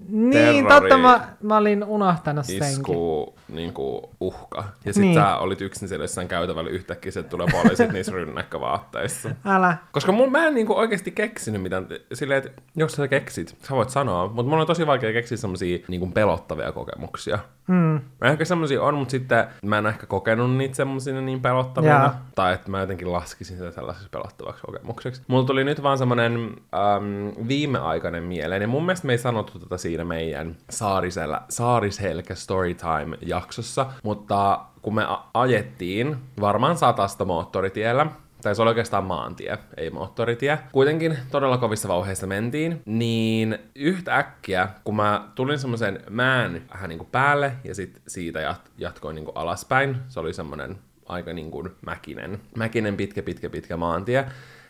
Niin, 0.09 0.65
terrori- 0.67 0.69
totta, 0.81 0.99
mä, 0.99 1.29
mä 1.43 1.57
olin 1.57 1.85
unohtanut 1.85 2.47
senkin. 2.47 2.69
isku 2.69 3.35
niin 3.49 3.73
kuin, 3.75 4.03
uhka. 4.21 4.65
Ja 4.85 4.93
sit 4.93 5.03
Niin. 5.03 5.15
sä 5.15 5.37
olit 5.37 5.61
yksin 5.61 5.89
siellä 5.89 6.05
jossain 6.05 6.29
käytävällä 6.29 6.71
yhtäkkiä, 6.71 7.13
se 7.13 7.23
tulee 7.23 7.47
poliisit 7.53 7.93
niissä 7.93 8.13
rynnäkkövaatteissa. 8.13 9.31
Älä. 9.45 9.77
Koska 9.93 10.13
mun, 10.13 10.33
mä 10.33 10.47
en 10.47 10.55
niinku 10.55 10.77
oikeasti 10.79 11.11
keksinyt 11.11 11.63
mitään, 11.63 11.87
silleen, 12.13 12.43
että 12.47 12.63
jos 12.77 12.93
sä 12.93 13.09
keksit, 13.09 13.57
sä 13.63 13.75
voit 13.75 13.91
sanoa, 13.91 14.27
mutta 14.29 14.51
mulla 14.51 14.61
on 14.61 14.67
tosi 14.67 14.87
vaikea 14.87 15.13
keksiä 15.13 15.37
semmosia 15.37 15.79
niinku 15.89 16.07
pelottavia 16.07 16.73
kokemuksia. 16.73 17.39
Mm. 17.69 18.01
Mä 18.21 18.29
ehkä 18.31 18.45
semmosia 18.45 18.83
on, 18.83 18.95
mutta 18.95 19.11
sitten 19.11 19.47
mä 19.63 19.79
en 19.79 19.87
ehkä 19.87 20.07
kokenut 20.07 20.57
niitä 20.57 20.75
semmosina 20.75 21.21
niin 21.21 21.41
pelottavina. 21.41 21.93
Jaa. 21.93 22.27
Tai 22.35 22.55
että 22.55 22.71
mä 22.71 22.81
jotenkin 22.81 23.13
laskisin 23.13 23.57
sitä 23.57 23.71
sellaiseksi 23.71 24.09
pelottavaksi 24.11 24.63
kokemukseksi. 24.67 25.23
Mulla 25.27 25.45
tuli 25.45 25.65
nyt 25.65 25.83
vaan 25.83 25.99
semmonen 25.99 26.35
äm, 26.37 27.49
viimeaikainen 27.49 28.23
mieleen. 28.23 28.63
Ja 28.63 28.69
mun 28.69 28.87
mielestä 28.87 29.07
me 29.07 29.13
ei 29.13 29.19
sanottu 29.19 29.59
tätä 29.59 29.77
siinä 29.77 30.05
meidän 30.05 30.57
Saarisella, 30.71 31.43
Saarishelkä 31.49 32.35
Storytime 32.35 33.19
jaksossa. 33.35 33.87
Mutta 34.03 34.61
kun 34.83 34.95
me 34.95 35.05
a- 35.05 35.25
ajettiin 35.35 36.17
varmaan 36.41 36.77
satasta 36.77 37.25
moottoritiellä, 37.25 38.07
tai 38.43 38.55
se 38.55 38.63
oli 38.63 38.69
oikeastaan 38.69 39.05
maantie, 39.05 39.59
ei 39.77 39.91
moottoritie. 39.91 40.59
Kuitenkin 40.73 41.19
todella 41.31 41.59
kovissa 41.59 41.89
vauheissa 41.89 42.27
mentiin, 42.27 42.83
niin 42.87 43.59
yhtäkkiä, 43.75 44.69
kun 44.85 44.97
mä 44.97 45.29
tulin 45.35 45.59
semmoisen 45.59 46.01
mään 46.11 46.63
vähän 46.75 46.89
niin 46.89 46.99
kuin 46.99 47.09
päälle, 47.13 47.53
ja 47.65 47.75
sitten 47.75 48.03
siitä 48.09 48.53
jat- 48.53 48.71
jatkoin 48.79 49.15
niin 49.15 49.25
kuin 49.25 49.37
alaspäin, 49.37 49.97
se 50.09 50.21
oli 50.21 50.33
semmoinen 50.33 50.79
aika 51.07 51.33
niin 51.33 51.51
kuin 51.51 51.71
mäkinen, 51.87 52.41
mäkinen 52.57 52.97
pitkä, 52.97 53.23
pitkä, 53.23 53.51
pitkä 53.51 53.77
maantie, 53.77 54.25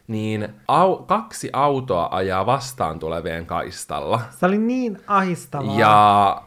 niin 0.06 0.48
au- 0.72 1.02
kaksi 1.06 1.50
autoa 1.52 2.08
ajaa 2.12 2.46
vastaan 2.46 2.98
tulevien 2.98 3.46
kaistalla. 3.46 4.20
Se 4.30 4.46
oli 4.46 4.58
niin 4.58 5.00
ahistavaa. 5.06 5.78
Ja 5.80 6.42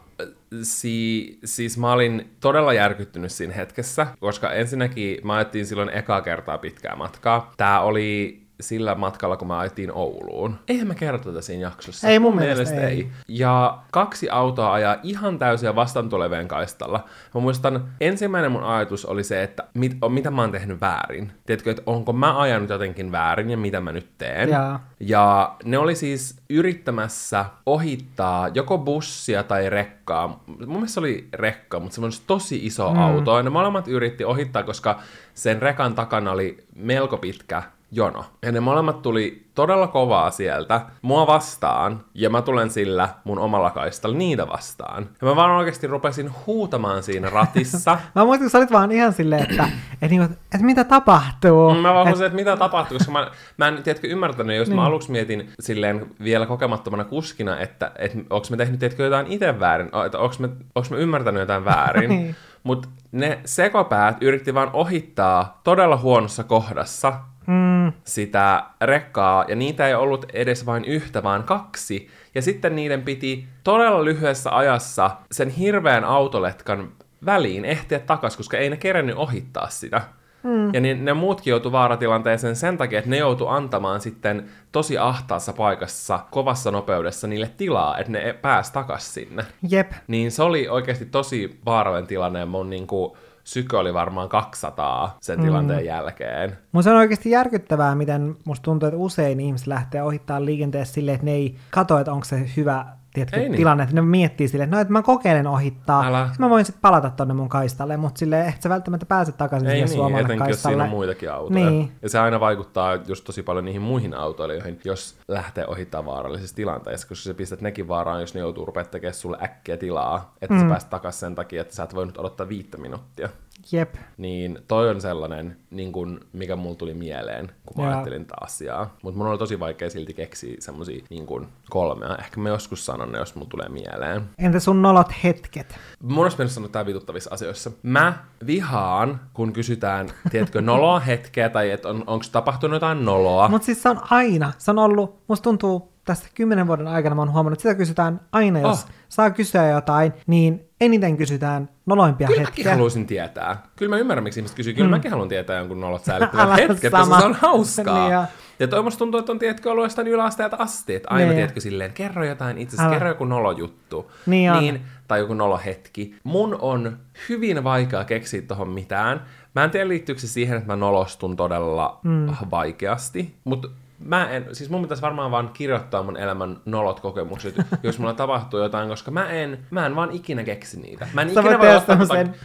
si- 0.63 1.39
siis 1.45 1.77
mä 1.77 1.91
olin 1.91 2.29
todella 2.39 2.73
järkyttynyt 2.73 3.31
siinä 3.31 3.53
hetkessä, 3.53 4.07
koska 4.19 4.51
ensinnäkin 4.51 5.17
mä 5.23 5.35
ajettiin 5.35 5.65
silloin 5.65 5.89
ekaa 5.89 6.21
kertaa 6.21 6.57
pitkää 6.57 6.95
matkaa. 6.95 7.53
Tää 7.57 7.81
oli 7.81 8.41
sillä 8.59 8.95
matkalla, 8.95 9.37
kun 9.37 9.47
mä 9.47 9.59
ajettiin 9.59 9.91
Ouluun. 9.91 10.59
Eihän 10.67 10.87
mä 10.87 10.95
kerrota 10.95 11.29
tätä 11.29 11.41
siinä 11.41 11.61
jaksossa. 11.61 12.07
Ei 12.07 12.19
mun 12.19 12.35
mielestä 12.35 12.87
ei. 12.87 13.11
Ja 13.27 13.77
kaksi 13.91 14.29
autoa 14.29 14.73
ajaa 14.73 14.97
ihan 15.03 15.39
täysin 15.39 15.75
vastaan 15.75 16.09
tulevien 16.09 16.47
kaistalla. 16.47 17.03
Mä 17.35 17.41
muistan, 17.41 17.87
ensimmäinen 18.01 18.51
mun 18.51 18.63
ajatus 18.63 19.05
oli 19.05 19.23
se, 19.23 19.43
että 19.43 19.63
mit, 19.73 19.97
mitä 20.09 20.31
mä 20.31 20.41
oon 20.41 20.51
tehnyt 20.51 20.81
väärin. 20.81 21.31
Tiedätkö, 21.45 21.71
että 21.71 21.83
onko 21.85 22.13
mä 22.13 22.41
ajanut 22.41 22.69
jotenkin 22.69 23.11
väärin 23.11 23.49
ja 23.49 23.57
mitä 23.57 23.81
mä 23.81 23.91
nyt 23.91 24.09
teen. 24.17 24.49
Jaa. 24.49 24.87
Ja 24.99 25.55
ne 25.63 25.77
oli 25.77 25.95
siis 25.95 26.35
yrittämässä 26.49 27.45
ohittaa 27.65 28.47
joko 28.47 28.77
bussia 28.77 29.43
tai 29.43 29.69
rekkaa. 29.69 30.43
Mun 30.47 30.67
mielestä 30.67 30.93
se 30.93 30.99
oli 30.99 31.27
rekka, 31.33 31.79
mutta 31.79 31.95
semmoinen 31.95 32.19
tosi 32.27 32.65
iso 32.65 32.93
mm. 32.93 32.99
auto. 32.99 33.37
Ja 33.37 33.43
ne 33.43 33.49
molemmat 33.49 33.87
yritti 33.87 34.25
ohittaa, 34.25 34.63
koska 34.63 34.99
sen 35.33 35.61
rekan 35.61 35.95
takana 35.95 36.31
oli 36.31 36.57
melko 36.75 37.17
pitkä 37.17 37.63
jono. 37.91 38.25
Ja 38.41 38.51
ne 38.51 38.59
molemmat 38.59 39.01
tuli 39.01 39.47
todella 39.55 39.87
kovaa 39.87 40.31
sieltä 40.31 40.81
mua 41.01 41.27
vastaan, 41.27 42.03
ja 42.13 42.29
mä 42.29 42.41
tulen 42.41 42.69
sillä 42.69 43.09
mun 43.23 43.39
omalla 43.39 43.69
kaistalla 43.69 44.17
niitä 44.17 44.47
vastaan. 44.47 45.09
Ja 45.21 45.27
mä 45.27 45.35
vaan 45.35 45.51
oikeasti 45.51 45.87
rupesin 45.87 46.31
huutamaan 46.45 47.03
siinä 47.03 47.29
ratissa. 47.29 47.99
Mä 48.15 48.25
muistin, 48.25 48.43
kun 48.43 48.49
sä 48.49 48.57
olit 48.57 48.71
vaan 48.71 48.91
ihan 48.91 49.13
silleen, 49.13 49.43
että, 49.43 49.69
että, 49.93 50.07
niinku, 50.07 50.33
että 50.33 50.65
mitä 50.65 50.83
tapahtuu. 50.83 51.75
Mä 51.75 51.93
vaan 51.93 52.07
huusin, 52.07 52.25
että 52.25 52.35
mitä 52.35 52.57
tapahtuu, 52.57 52.97
koska 52.97 53.11
mä, 53.11 53.31
mä 53.57 53.67
en 53.67 53.83
tiedätkö, 53.83 54.07
ymmärtänyt, 54.07 54.57
jos 54.57 54.67
niin. 54.67 54.75
mä 54.75 54.85
aluksi 54.85 55.11
mietin 55.11 55.49
silleen 55.59 56.05
vielä 56.23 56.45
kokemattomana 56.45 57.03
kuskina, 57.03 57.59
että, 57.59 57.91
että 57.95 58.17
onko 58.29 58.47
me 58.49 58.57
tehnyt 58.57 58.79
tiedätkö, 58.79 59.03
jotain 59.03 59.27
itse 59.27 59.59
väärin, 59.59 59.89
että 60.05 60.19
onko 60.19 60.35
me, 60.39 60.49
onko 60.75 60.87
me 60.91 60.97
ymmärtänyt 60.97 61.39
jotain 61.39 61.65
väärin. 61.65 62.09
Niin. 62.17 62.35
Mutta 62.63 62.87
ne 63.11 63.39
sekopäät 63.45 64.17
yritti 64.21 64.53
vaan 64.53 64.69
ohittaa 64.73 65.61
todella 65.63 65.97
huonossa 65.97 66.43
kohdassa 66.43 67.13
Mm, 67.47 67.93
sitä 68.03 68.63
rekkaa, 68.81 69.45
ja 69.47 69.55
niitä 69.55 69.87
ei 69.87 69.95
ollut 69.95 70.25
edes 70.33 70.65
vain 70.65 70.85
yhtä, 70.85 71.23
vaan 71.23 71.43
kaksi. 71.43 72.09
Ja 72.35 72.41
sitten 72.41 72.75
niiden 72.75 73.01
piti 73.01 73.47
todella 73.63 74.05
lyhyessä 74.05 74.57
ajassa 74.57 75.11
sen 75.31 75.49
hirveän 75.49 76.03
autoletkan 76.03 76.91
väliin 77.25 77.65
ehtiä 77.65 77.99
takas, 77.99 78.37
koska 78.37 78.57
ei 78.57 78.69
ne 78.69 78.77
kerennyt 78.77 79.15
ohittaa 79.15 79.69
sitä. 79.69 80.01
Mm. 80.43 80.73
Ja 80.73 80.81
niin 80.81 81.05
ne 81.05 81.13
muutkin 81.13 81.51
joutu 81.51 81.71
vaaratilanteeseen 81.71 82.55
sen 82.55 82.77
takia, 82.77 82.99
että 82.99 83.09
ne 83.09 83.17
joutu 83.17 83.47
antamaan 83.47 84.01
sitten 84.01 84.49
tosi 84.71 84.97
ahtaassa 84.97 85.53
paikassa, 85.53 86.19
kovassa 86.31 86.71
nopeudessa 86.71 87.27
niille 87.27 87.51
tilaa, 87.57 87.97
että 87.97 88.11
ne 88.11 88.33
pääs 88.41 88.71
takas 88.71 89.13
sinne. 89.13 89.45
jep. 89.69 89.91
Niin 90.07 90.31
se 90.31 90.43
oli 90.43 90.67
oikeasti 90.67 91.05
tosi 91.05 91.59
vaarallinen 91.65 92.07
tilanne, 92.07 92.45
mun 92.45 92.69
niinku, 92.69 93.17
syke 93.47 93.77
oli 93.77 93.93
varmaan 93.93 94.29
200 94.29 95.17
sen 95.21 95.41
tilanteen 95.41 95.79
mm. 95.79 95.85
jälkeen. 95.85 96.57
Mun 96.71 96.83
se 96.83 96.89
on 96.89 96.95
oikeasti 96.95 97.29
järkyttävää, 97.29 97.95
miten 97.95 98.35
musta 98.45 98.63
tuntuu, 98.63 98.87
että 98.87 98.97
usein 98.97 99.39
ihmiset 99.39 99.67
lähtee 99.67 100.03
ohittaa 100.03 100.45
liikenteessä 100.45 100.93
silleen, 100.93 101.15
että 101.15 101.25
ne 101.25 101.31
ei 101.31 101.55
katso, 101.71 101.99
että 101.99 102.11
onko 102.11 102.25
se 102.25 102.49
hyvä 102.57 102.85
tiedätkö, 103.17 103.39
niin. 103.49 103.55
tilanne, 103.55 103.83
että 103.83 103.95
ne 103.95 104.01
miettii 104.01 104.47
silleen, 104.47 104.67
että 104.67 104.75
no, 104.75 104.81
että 104.81 104.93
mä 104.93 105.01
kokeilen 105.01 105.47
ohittaa, 105.47 106.07
Älä. 106.07 106.29
mä 106.39 106.49
voin 106.49 106.65
sitten 106.65 106.81
palata 106.81 107.09
tonne 107.09 107.33
mun 107.33 107.49
kaistalle, 107.49 107.97
mutta 107.97 108.19
silleen, 108.19 108.49
että 108.49 108.61
sä 108.61 108.69
välttämättä 108.69 109.05
pääset 109.05 109.37
takaisin 109.37 109.69
Ei 109.69 109.75
sille 109.75 109.85
niin, 109.85 109.95
suomalle 109.95 110.19
etenkin 110.19 110.39
jos 110.39 110.47
kaistalle. 110.47 110.75
siinä 110.75 110.83
on 110.83 110.89
muitakin 110.89 111.31
autoja. 111.31 111.69
Niin. 111.69 111.91
Ja 112.01 112.09
se 112.09 112.19
aina 112.19 112.39
vaikuttaa 112.39 112.95
just 112.95 113.23
tosi 113.25 113.43
paljon 113.43 113.65
niihin 113.65 113.81
muihin 113.81 114.13
autoilijoihin, 114.13 114.79
jos 114.83 115.17
lähtee 115.27 115.67
ohittaa 115.67 116.05
vaarallisissa 116.05 116.55
tilanteissa, 116.55 117.07
koska 117.07 117.23
sä 117.23 117.33
pistät 117.33 117.61
nekin 117.61 117.87
vaaraan, 117.87 118.21
jos 118.21 118.33
ne 118.33 118.39
joutuu 118.39 118.65
rupeat 118.65 118.91
tekemään 118.91 119.13
sulle 119.13 119.37
äkkiä 119.43 119.77
tilaa, 119.77 120.33
että 120.41 120.55
mm. 120.55 120.61
sä 120.61 120.69
pääst 120.69 120.89
takaisin 120.89 121.19
sen 121.19 121.35
takia, 121.35 121.61
että 121.61 121.75
sä 121.75 121.83
et 121.83 121.95
voinut 121.95 122.17
odottaa 122.17 122.49
viittä 122.49 122.77
minuuttia. 122.77 123.29
Jep. 123.71 123.95
Niin 124.17 124.59
toi 124.67 124.89
on 124.89 125.01
sellainen, 125.01 125.57
niin 125.71 125.91
kun, 125.91 126.19
mikä 126.33 126.55
mulla 126.55 126.75
tuli 126.75 126.93
mieleen, 126.93 127.51
kun 127.65 127.77
mä 127.77 127.83
Joo. 127.83 127.91
ajattelin 127.93 128.25
tätä 128.25 128.35
asiaa. 128.41 128.95
Mutta 129.03 129.17
mun 129.17 129.27
oli 129.27 129.37
tosi 129.37 129.59
vaikea 129.59 129.89
silti 129.89 130.13
keksiä 130.13 130.55
semmosia 130.59 131.03
niin 131.09 131.25
kun 131.25 131.47
kolmea. 131.69 132.15
Ehkä 132.19 132.39
mä 132.41 132.49
joskus 132.49 132.85
sanon 132.85 133.11
ne, 133.11 133.17
jos 133.17 133.35
mulla 133.35 133.49
tulee 133.49 133.69
mieleen. 133.69 134.21
Entä 134.39 134.59
sun 134.59 134.81
nolot 134.81 135.07
hetket? 135.23 135.79
Mun 136.03 136.23
olisi 136.23 136.37
mennyt 136.37 136.51
sanoa 136.53 136.69
tää 136.69 136.85
vituttavissa 136.85 137.29
asioissa. 137.33 137.71
Mä 137.83 138.13
vihaan, 138.45 139.21
kun 139.33 139.53
kysytään, 139.53 140.09
tiedätkö, 140.31 140.61
noloa 140.61 140.99
hetkeä, 140.99 141.49
tai 141.49 141.71
että 141.71 141.89
on, 141.89 142.03
onko 142.07 142.25
tapahtunut 142.31 142.75
jotain 142.75 143.05
noloa. 143.05 143.47
Mutta 143.49 143.65
siis 143.65 143.83
se 143.83 143.89
on 143.89 143.99
aina, 144.09 144.51
se 144.57 144.71
on 144.71 144.79
ollut, 144.79 145.19
musta 145.27 145.43
tuntuu 145.43 145.91
tässä 146.05 146.29
kymmenen 146.35 146.67
vuoden 146.67 146.87
aikana 146.87 147.15
mä 147.15 147.21
oon 147.21 147.33
huomannut, 147.33 147.59
että 147.59 147.69
sitä 147.69 147.75
kysytään 147.77 148.19
aina, 148.31 148.59
jos 148.59 148.83
Oh. 148.83 148.89
saa 149.09 149.29
kysyä 149.29 149.69
jotain, 149.69 150.13
niin 150.27 150.66
eniten 150.81 151.17
kysytään 151.17 151.69
noloimpia 151.85 152.27
Kyllä 152.27 152.41
mäkin 152.41 152.55
hetkiä. 152.55 152.71
haluaisin 152.73 153.07
tietää. 153.07 153.63
Kyllä 153.75 153.89
mä 153.89 153.97
ymmärrän, 153.97 154.23
miksi 154.23 154.39
ihmiset 154.39 154.55
kysyy. 154.57 154.73
Kyllä 154.73 154.87
mm. 154.87 154.91
mäkin 154.91 155.11
haluan 155.11 155.29
tietää 155.29 155.57
jonkun 155.57 155.79
nolot 155.81 156.03
säällittävät 156.05 156.57
hetket, 156.57 156.91
koska 156.91 157.19
se 157.19 157.25
on 157.25 157.33
hauskaa. 157.33 157.99
Niin 158.03 158.11
ja- 158.13 158.25
ja 158.59 158.67
toi 158.67 158.83
musta 158.83 158.99
tuntuu, 158.99 159.19
että 159.19 159.31
on 159.31 159.39
tiedätkö, 159.39 159.71
ollut 159.71 159.85
jostain 159.85 160.07
yläasteelta 160.07 160.55
asti, 160.59 160.95
että 160.95 161.07
aina 161.11 161.25
Niin. 161.25 161.35
tiedätkö 161.35 161.59
silleen, 161.59 161.93
kerro 161.93 162.23
jotain 162.25 162.57
itse 162.57 162.81
Älä. 162.81 162.89
kerro 162.93 163.07
joku 163.07 163.25
nolojuttu. 163.25 164.11
Niin 164.25 164.51
on. 164.51 164.59
niin, 164.59 164.81
tai 165.07 165.19
joku 165.19 165.33
nolohetki. 165.33 166.15
Mun 166.23 166.57
on 166.61 166.97
hyvin 167.29 167.63
vaikea 167.63 168.03
keksiä 168.03 168.41
tohon 168.41 168.69
mitään. 168.69 169.21
Mä 169.55 169.63
en 169.63 169.71
tiedä 169.71 169.87
liittyykö 169.87 170.21
se 170.21 170.27
siihen, 170.27 170.57
että 170.57 170.67
mä 170.67 170.75
nolostun 170.75 171.35
todella 171.35 171.99
mm. 172.03 172.27
vaikeasti, 172.51 173.35
mutta 173.43 173.67
Mä 173.99 174.29
en, 174.29 174.55
siis 174.55 174.69
mun 174.69 174.81
pitäisi 174.81 175.01
varmaan 175.01 175.31
vaan 175.31 175.49
kirjoittaa 175.53 176.03
mun 176.03 176.17
elämän 176.17 176.57
nolot 176.65 176.99
kokemukset, 176.99 177.55
jos 177.83 177.99
mulla 177.99 178.13
tapahtuu 178.13 178.59
jotain, 178.59 178.89
koska 178.89 179.11
mä 179.11 179.29
en, 179.29 179.59
mä 179.71 179.85
en 179.85 179.95
vaan 179.95 180.11
ikinä 180.11 180.43
keksi 180.43 180.79
niitä. 180.81 181.07
Mä 181.13 181.21
en 181.21 181.33
Sä 181.33 181.39
ikinä 181.39 181.59
voi 181.59 181.75
ottaa 181.75 181.97
semmoisen 181.97 182.35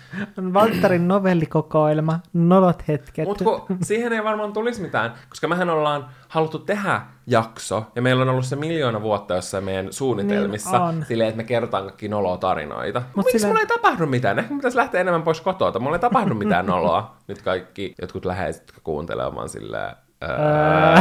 Valtterin 0.55 1.09
novellikokoelma, 1.09 2.21
nolot 2.33 2.89
hetket. 2.89 3.29
Mutta 3.29 3.45
siihen 3.83 4.13
ei 4.13 4.25
varmaan 4.25 4.53
tulisi 4.53 4.83
mitään, 4.83 5.13
koska 5.29 5.49
mehän 5.49 5.71
ollaan 5.71 6.07
haluttu 6.29 6.59
tehdä 6.59 7.01
jakso, 7.27 7.87
ja 7.95 8.03
meillä 8.03 8.23
on 8.23 8.29
ollut 8.29 8.45
se 8.47 8.57
miljoona 8.57 9.03
vuotta 9.03 9.35
jossain 9.35 9.65
meidän 9.65 9.93
suunnitelmissa, 9.93 10.71
Niin 10.71 10.83
on. 10.99 11.05
silleen, 11.09 11.29
että 11.29 11.37
me 11.37 11.45
kerrotaan 11.45 11.85
kaikki 11.85 12.09
nolotarinoita. 12.09 13.01
Mut 13.01 13.17
Mut 13.17 13.25
Miksi 13.27 13.39
silleen- 13.39 13.49
mulla 13.51 13.61
ei 13.61 13.67
tapahdu 13.67 14.07
mitään? 14.07 14.39
Ehkä 14.39 14.55
pitäisi 14.55 14.77
lähteä 14.77 15.01
enemmän 15.01 15.23
pois 15.23 15.41
kotoa. 15.41 15.73
Mulla 15.79 15.97
ei 15.97 16.01
tapahdu 16.01 16.35
mitään 16.35 16.67
noloa. 16.77 17.17
Nyt 17.29 17.43
kaikki 17.43 17.95
jotkut 18.01 18.25
läheiset, 18.25 18.63
jotka 18.63 18.81
kuuntelee, 18.85 19.27
on 19.27 19.35
vaan 19.35 19.49
silleen... 19.49 19.97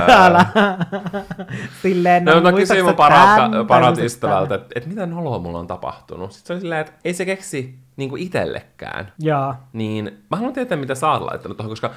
Älä. 0.07 0.45
Silleen, 1.81 2.25
No, 2.25 2.41
mä 2.41 2.51
muistatko 2.51 2.55
kysyin 2.55 2.85
mun 2.85 2.95
parat 2.95 3.51
muistatko 3.67 3.97
ystävältä, 3.99 4.55
että, 4.55 4.67
että 4.75 4.89
mitä 4.89 5.05
noloa 5.05 5.39
mulla 5.39 5.59
on 5.59 5.67
tapahtunut. 5.67 6.31
Sitten 6.31 6.47
se 6.47 6.53
oli 6.53 6.61
silleen, 6.61 6.81
että 6.81 6.93
ei 7.05 7.13
se 7.13 7.25
keksi 7.25 7.75
niin 7.97 8.09
kuin 8.09 8.21
itsellekään. 8.21 9.11
Joo. 9.19 9.55
Niin 9.73 10.23
mä 10.31 10.37
haluan 10.37 10.53
tietää, 10.53 10.77
mitä 10.77 10.95
sä 10.95 11.11
oot 11.11 11.21
laittanut 11.21 11.57
tuohon, 11.57 11.69
koska 11.69 11.91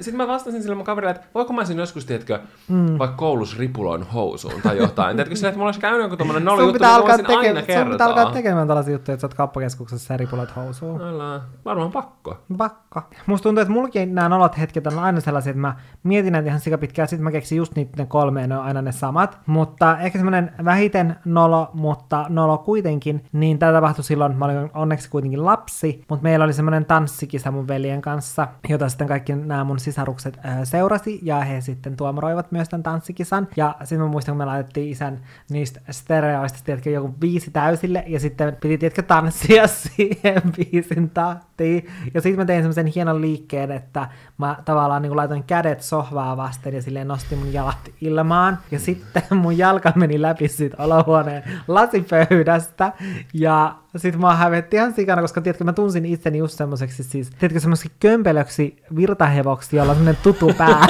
sitten 0.00 0.16
mä 0.16 0.28
vastasin 0.28 0.62
sille 0.62 0.74
mun 0.74 0.84
kaverille, 0.84 1.10
että 1.10 1.26
voiko 1.34 1.52
mä 1.52 1.64
sinne 1.64 1.82
joskus, 1.82 2.06
tiedätkö, 2.06 2.38
mm. 2.68 2.98
vaikka 2.98 3.16
koulussa 3.16 3.56
ripuloin 3.58 4.02
housuun 4.02 4.62
tai 4.62 4.78
jotain. 4.78 5.16
tiedätkö 5.16 5.36
sillä, 5.36 5.48
että 5.48 5.58
mulla 5.58 5.68
olisi 5.68 5.80
käynyt 5.80 6.02
joku 6.02 6.16
tommonen 6.16 6.44
nolli 6.44 6.62
juttu, 6.62 6.72
pitää 6.72 6.98
niin 6.98 7.08
voisin 7.08 7.26
teke- 7.26 7.36
aina 7.36 7.62
kertoa. 7.62 7.84
sun 7.84 7.92
pitää 7.92 8.06
alkaa 8.06 8.32
tekemään 8.32 8.68
tällaisia 8.68 8.92
juttuja, 8.92 9.14
että 9.14 9.20
sä 9.20 9.26
oot 9.26 9.34
kauppakeskuksessa 9.34 10.14
ja 10.14 10.18
ripulat 10.18 10.56
housuun. 10.56 11.02
Älä, 11.02 11.40
varmaan 11.64 11.92
pakko. 11.92 12.38
Pakko. 12.58 13.02
Musta 13.26 13.42
tuntuu, 13.42 13.62
että 13.62 13.72
mullakin 13.72 14.14
nämä 14.14 14.28
nolot 14.28 14.58
hetket 14.58 14.86
on 14.86 14.98
aina 14.98 15.20
sellaisia, 15.20 15.50
että 15.50 15.60
mä 15.60 15.76
mietin 16.02 16.32
näitä 16.32 16.48
ihan 16.48 16.60
sikapitkään, 16.60 17.08
sitten 17.08 17.24
mä 17.24 17.30
keksin 17.30 17.56
just 17.56 17.76
niitä 17.76 17.92
ne 17.96 18.06
kolme, 18.06 18.40
ja 18.40 18.46
ne 18.46 18.58
on 18.58 18.64
aina 18.64 18.82
ne 18.82 18.92
samat. 18.92 19.38
Mutta 19.46 19.98
ehkä 19.98 20.18
semmoinen 20.18 20.52
vähiten 20.64 21.16
nolo, 21.24 21.70
mutta 21.74 22.26
nolo 22.28 22.58
kuitenkin, 22.58 23.24
niin 23.32 23.58
tämä 23.58 23.72
tapahtui 23.72 24.04
silloin, 24.04 24.36
mä 24.36 24.44
olin 24.44 24.70
onneksi 24.74 25.10
kuitenkin 25.10 25.31
lapsi, 25.36 26.04
mutta 26.08 26.22
meillä 26.22 26.44
oli 26.44 26.52
semmoinen 26.52 26.84
tanssikisa 26.84 27.50
mun 27.50 27.68
veljen 27.68 28.02
kanssa, 28.02 28.48
jota 28.68 28.88
sitten 28.88 29.06
kaikki 29.06 29.34
nämä 29.34 29.64
mun 29.64 29.78
sisarukset 29.78 30.38
äh, 30.46 30.58
seurasi, 30.64 31.20
ja 31.22 31.40
he 31.40 31.60
sitten 31.60 31.96
tuomaroivat 31.96 32.52
myös 32.52 32.68
tämän 32.68 32.82
tanssikisan. 32.82 33.48
Ja 33.56 33.74
sitten 33.80 34.00
mä 34.00 34.06
muistan, 34.06 34.32
kun 34.32 34.38
me 34.38 34.44
laitettiin 34.44 34.90
isän 34.90 35.20
niistä 35.50 35.80
stereoista, 35.90 36.58
tiedätkö, 36.64 36.90
joku 36.90 37.14
viisi 37.20 37.50
täysille, 37.50 38.04
ja 38.06 38.20
sitten 38.20 38.56
piti, 38.60 38.78
tiedätkö, 38.78 39.02
tanssia 39.02 39.66
siihen 39.82 40.42
biisin 40.56 41.10
tahtiin. 41.10 41.86
Ja 42.14 42.20
sitten 42.20 42.38
mä 42.38 42.44
tein 42.44 42.62
semmoisen 42.62 42.86
hienon 42.86 43.20
liikkeen, 43.20 43.70
että 43.70 44.08
mä 44.46 44.56
tavallaan 44.64 45.02
niin 45.02 45.16
laitoin 45.16 45.42
kädet 45.44 45.82
sohvaa 45.82 46.36
vasten 46.36 46.74
ja 46.74 46.82
silleen 46.82 47.08
nostin 47.08 47.38
mun 47.38 47.52
jalat 47.52 47.90
ilmaan. 48.00 48.58
Ja 48.70 48.78
sitten 48.78 49.22
mun 49.42 49.58
jalka 49.58 49.92
meni 49.94 50.22
läpi 50.22 50.48
siitä 50.48 50.76
olohuoneen 50.82 51.42
lasipöydästä. 51.68 52.92
Ja 53.34 53.74
sitten 53.96 54.20
mä 54.20 54.36
hävetti 54.36 54.76
ihan 54.76 54.92
sikana, 54.94 55.22
koska 55.22 55.40
tiedätkö, 55.40 55.64
mä 55.64 55.72
tunsin 55.72 56.06
itseni 56.06 56.38
just 56.38 56.56
semmoiseksi 56.58 57.02
siis, 57.04 57.30
tiedätkö, 57.30 57.60
semmoiseksi 57.60 57.92
kömpelöksi 58.00 58.82
virtahevoksi, 58.96 59.76
jolla 59.76 59.90
on 59.92 59.96
semmoinen 59.96 60.22
tutu 60.22 60.52
päällä. 60.58 60.86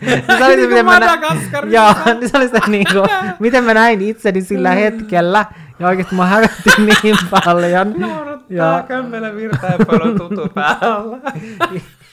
niin 0.00 0.24
se 0.38 0.44
oli 0.44 0.54
se, 0.60 0.66
miten 0.66 0.84
mä 0.84 1.00
nä- 1.00 1.06
Joo, 1.70 1.94
niin 2.20 2.30
se 2.30 2.36
oli 2.36 2.48
se 2.48 2.60
niinku, 2.66 2.98
miten 3.38 3.64
mä 3.64 3.74
näin 3.74 4.02
itseni 4.02 4.40
sillä 4.42 4.70
hetkellä. 4.70 5.46
Ja 5.78 5.88
oikeesti 5.88 6.14
mä 6.14 6.26
hävetti 6.26 6.70
niin 7.02 7.16
paljon. 7.30 7.94
Ja 8.50 8.84
kömmellä 8.88 9.34
virtahevolla 9.34 10.18
tutu 10.18 10.48
päällä. 10.54 11.18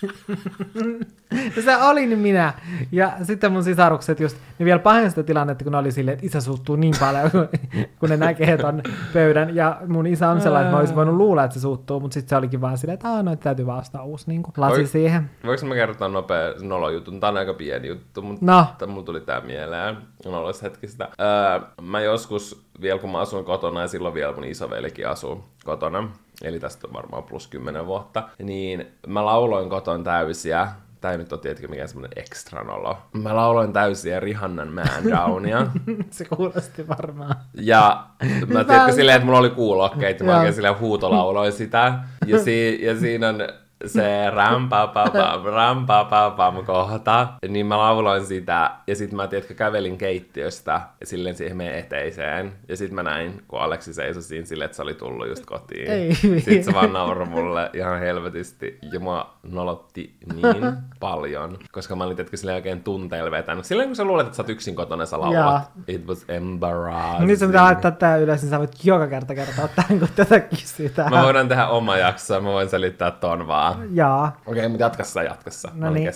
no 1.55 1.61
se 1.61 1.77
olin 1.77 2.19
minä. 2.19 2.53
Ja 2.91 3.13
sitten 3.23 3.51
mun 3.51 3.63
sisarukset 3.63 4.19
just, 4.19 4.37
ne 4.59 4.65
vielä 4.65 4.79
pahensi 4.79 5.09
sitä 5.09 5.23
tilannetta, 5.23 5.63
kun 5.63 5.71
ne 5.71 5.77
oli 5.77 5.91
silleen, 5.91 6.13
että 6.13 6.25
isä 6.25 6.41
suuttuu 6.41 6.75
niin 6.75 6.93
paljon, 6.99 7.29
kun 7.99 8.09
ne 8.09 8.17
näkee 8.17 8.57
ton 8.57 8.81
pöydän. 9.13 9.55
Ja 9.55 9.77
mun 9.87 10.07
isä 10.07 10.29
on 10.29 10.41
sellainen, 10.41 10.65
että 10.67 10.75
mä 10.75 10.79
olisin 10.79 10.95
voinut 10.95 11.15
luulla, 11.15 11.43
että 11.43 11.53
se 11.53 11.59
suuttuu, 11.59 11.99
mutta 11.99 12.13
sitten 12.13 12.29
se 12.29 12.35
olikin 12.35 12.61
vaan 12.61 12.77
silleen, 12.77 12.93
että 12.93 13.09
aah, 13.09 13.23
no, 13.23 13.35
täytyy 13.35 13.65
vaan 13.65 13.79
ostaa 13.79 14.03
uusi 14.03 14.25
niin 14.27 14.43
kuin, 14.43 14.53
lasi 14.57 14.75
Voi- 14.77 14.87
siihen. 14.87 15.29
Voinko 15.45 15.65
mä 15.65 15.75
kertoa 15.75 16.07
nopea 16.07 16.53
nolojutun? 16.61 17.19
Tää 17.19 17.29
on 17.29 17.37
aika 17.37 17.53
pieni 17.53 17.87
juttu, 17.87 18.21
mutta 18.21 18.45
No. 18.45 18.87
mulla 18.87 19.03
tuli 19.05 19.21
tää 19.21 19.41
mieleen 19.41 19.97
noloista 20.25 20.65
hetkistä. 20.65 21.09
Öö, 21.21 21.67
mä 21.81 22.01
joskus, 22.01 22.65
vielä 22.81 22.99
kun 22.99 23.11
mä 23.11 23.19
asuin 23.19 23.45
kotona, 23.45 23.81
ja 23.81 23.87
silloin 23.87 24.13
vielä 24.13 24.33
mun 24.33 24.43
isovelikin 24.43 25.07
asuu 25.07 25.43
kotona, 25.65 26.09
eli 26.43 26.59
tästä 26.59 26.87
on 26.87 26.93
varmaan 26.93 27.23
plus 27.23 27.47
10 27.47 27.85
vuotta, 27.85 28.29
niin 28.43 28.87
mä 29.07 29.25
lauloin 29.25 29.69
koton 29.69 30.03
täysiä, 30.03 30.67
ei 31.11 31.17
nyt 31.17 31.33
ole 31.33 31.41
tietenkin 31.41 31.69
mikään 31.69 31.87
semmonen 31.89 32.11
ekstra 32.15 32.63
nolo. 32.63 32.97
Mä 33.13 33.35
lauloin 33.35 33.73
täysiä 33.73 34.19
Rihannan 34.19 34.73
Man 34.73 35.11
Downia. 35.11 35.67
se 36.09 36.25
kuulosti 36.25 36.87
varmaan. 36.87 37.35
Ja 37.53 38.05
mä 38.47 38.63
tiedätkö 38.63 38.91
silleen, 38.91 39.15
että 39.15 39.25
mulla 39.25 39.39
oli 39.39 39.49
kuulokkeet, 39.49 40.19
ja 40.19 40.25
mä 40.25 40.35
oikein 40.37 40.53
silleen 40.53 40.79
huutolauloin 40.79 41.51
sitä. 41.51 41.99
Ja, 42.25 42.39
si- 42.39 42.85
ja 42.85 42.99
siinä 42.99 43.29
on 43.29 43.37
se 43.86 44.29
rampapapam, 44.29 45.43
rampapapam 45.45 46.65
kohta, 46.65 47.27
niin 47.47 47.65
mä 47.65 47.77
lauloin 47.77 48.25
sitä, 48.25 48.71
ja 48.88 48.95
sitten 48.95 49.15
mä, 49.15 49.27
tiedätkö, 49.27 49.53
kävelin 49.53 49.97
keittiöstä 49.97 50.82
ja 50.99 51.05
silleen 51.05 51.36
siihen 51.36 51.57
meidän 51.57 51.75
eteiseen, 51.75 52.53
ja 52.69 52.77
sitten 52.77 52.95
mä 52.95 53.03
näin, 53.03 53.43
kun 53.47 53.61
Aleksi 53.61 53.93
seisoi 53.93 54.23
siinä 54.23 54.45
silleen, 54.45 54.65
että 54.65 54.75
se 54.75 54.82
oli 54.82 54.93
tullut 54.93 55.27
just 55.27 55.45
kotiin. 55.45 55.91
Ei. 55.91 56.15
Sitten 56.15 56.63
se 56.63 56.73
vaan 56.73 56.93
nauroi 56.93 57.27
mulle 57.27 57.69
ihan 57.73 57.99
helvetisti, 57.99 58.79
ja 58.93 58.99
mua 58.99 59.34
nolotti 59.43 60.15
niin 60.34 60.73
paljon, 60.99 61.57
koska 61.71 61.95
mä 61.95 62.03
olin, 62.03 62.15
tiedätkö, 62.15 62.38
silleen 62.38 62.55
oikein 62.55 62.84
tunteilla 62.84 63.32
vetänyt. 63.32 63.65
Silleen, 63.65 63.89
kun 63.89 63.95
sä 63.95 64.03
luulet, 64.03 64.25
että 64.25 64.38
sä 64.38 64.43
oot 64.43 64.49
yksin 64.49 64.75
kotona, 64.75 65.05
sä 65.05 65.19
laulat. 65.19 65.71
It 65.88 66.07
was 66.07 66.25
embarrassing. 66.27 67.27
Nyt 67.27 67.39
sä 67.39 67.47
pitää 67.47 67.63
laittaa 67.63 67.91
tää 67.91 68.17
ylös, 68.17 68.41
niin 68.41 68.49
sä 68.49 68.59
voit 68.59 68.86
joka 68.86 69.07
kerta 69.07 69.36
kertoa 69.36 69.67
tämän, 69.67 69.99
kun 69.99 70.07
tätä 70.15 70.39
kysytään. 70.39 71.09
Mä 71.09 71.23
voidaan 71.23 71.47
tehdä 71.47 71.67
oma 71.67 71.97
jakso, 71.97 72.41
mä 72.41 72.49
voin 72.49 72.69
selittää 72.69 73.11
ton 73.11 73.47
vaan. 73.47 73.70
Jaa. 73.91 74.38
Okei, 74.45 74.69
mutta 74.69 74.84
jatka 74.84 75.03
jatkassa. 75.26 75.69
mä 75.74 75.86
No 75.86 75.93
niin. 75.93 76.11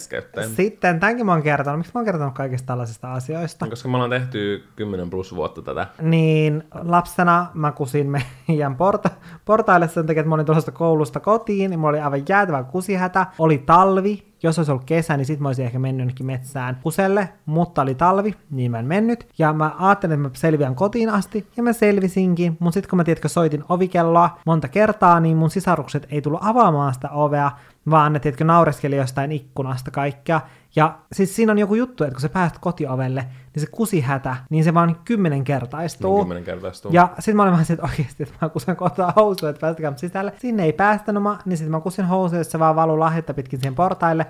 Sitten, 0.56 0.99
tämänkin 0.99 1.26
mä 1.26 1.32
oon 1.32 1.43
kertonut. 1.43 1.80
Miksi 1.80 1.91
mä 1.95 1.99
oon 1.99 2.06
kertonut 2.06 2.34
kaikista 2.34 2.68
tällaisista 2.68 3.14
asioista? 3.14 3.68
Koska 3.68 3.89
me 3.89 3.95
ollaan 3.95 4.10
tehty 4.10 4.64
10 4.76 5.10
plus 5.10 5.36
vuotta 5.36 5.62
tätä. 5.62 5.88
Niin 6.01 6.64
lapsena 6.74 7.47
mä 7.53 7.72
kusin 7.72 8.08
meidän 8.47 8.76
porta- 8.76 9.10
portaille 9.45 9.88
sen 9.88 10.06
takia, 10.06 10.20
että 10.22 10.30
mä 10.30 10.36
olin 10.36 10.45
tulossa 10.45 10.72
koulusta 10.72 11.20
kotiin, 11.20 11.70
niin 11.70 11.80
mulla 11.80 11.89
oli 11.89 11.99
aivan 11.99 12.24
jäätävä 12.30 12.64
kusihätä. 12.64 13.26
Oli 13.39 13.58
talvi, 13.58 14.24
jos 14.43 14.59
olisi 14.59 14.71
ollut 14.71 14.86
kesä, 14.86 15.17
niin 15.17 15.25
sit 15.25 15.39
mä 15.39 15.49
olisin 15.49 15.65
ehkä 15.65 15.79
mennyt 15.79 15.99
jonnekin 15.99 16.25
metsään 16.25 16.79
kuselle, 16.83 17.29
mutta 17.45 17.81
oli 17.81 17.95
talvi, 17.95 18.36
niin 18.51 18.71
mä 18.71 18.79
en 18.79 18.86
mennyt. 18.86 19.27
Ja 19.38 19.53
mä 19.53 19.75
ajattelin, 19.79 20.13
että 20.13 20.29
mä 20.29 20.29
selviän 20.33 20.75
kotiin 20.75 21.09
asti, 21.09 21.47
ja 21.57 21.63
mä 21.63 21.73
selvisinkin, 21.73 22.57
mutta 22.59 22.73
sitten 22.73 22.89
kun 22.89 22.97
mä 22.97 23.03
tiedätkö, 23.03 23.27
soitin 23.27 23.63
ovikelloa 23.69 24.39
monta 24.45 24.67
kertaa, 24.67 25.19
niin 25.19 25.38
mun 25.38 25.49
sisarukset 25.49 26.07
ei 26.09 26.21
tullut 26.21 26.39
avaamaan 26.43 26.93
sitä 26.93 27.09
ovea, 27.09 27.51
vaan 27.89 28.13
ne 28.13 28.19
tiedätkö, 28.19 28.43
naureskeli 28.43 28.95
jostain 28.95 29.31
ikkunasta 29.31 29.91
kaikkea. 29.91 30.41
Ja 30.75 30.97
siis 31.11 31.36
siinä 31.36 31.51
on 31.51 31.59
joku 31.59 31.75
juttu, 31.75 32.03
että 32.03 32.13
kun 32.13 32.21
sä 32.21 32.29
pääset 32.29 32.57
kotiovelle, 32.59 33.25
niin 33.56 33.62
se 33.62 33.72
kusihätä, 33.72 34.36
niin 34.49 34.64
se 34.64 34.74
vaan 34.74 34.95
kymmenen 35.06 35.43
kertaistuu. 35.43 36.16
Niin 36.16 36.24
kymmenen 36.24 36.43
kertaistuu. 36.43 36.91
Ja 36.93 37.10
sitten 37.20 37.36
mä 37.36 37.41
olin 37.43 37.51
vähän 37.51 37.66
että 37.70 37.84
oikeasti, 37.84 38.24
että 38.24 38.36
mä 38.41 38.49
kusen 38.49 38.76
kohtaa 38.76 39.14
housuja, 39.16 39.49
että 39.49 39.60
päästäkää 39.60 39.93
sisälle. 39.95 40.34
Sinne 40.38 40.64
ei 40.64 40.74
päästänyt 40.74 41.24
mä, 41.24 41.38
niin 41.45 41.58
sitten 41.58 41.72
mä 41.72 41.82
kusin 41.82 42.06
housuja, 42.06 42.41
että 42.41 42.51
se 42.51 42.60
vaan 42.60 42.76
valuu 42.76 42.99
lahjetta 42.99 43.34
pitkin 43.34 43.60
siihen 43.60 43.76
portaille. 43.76 44.26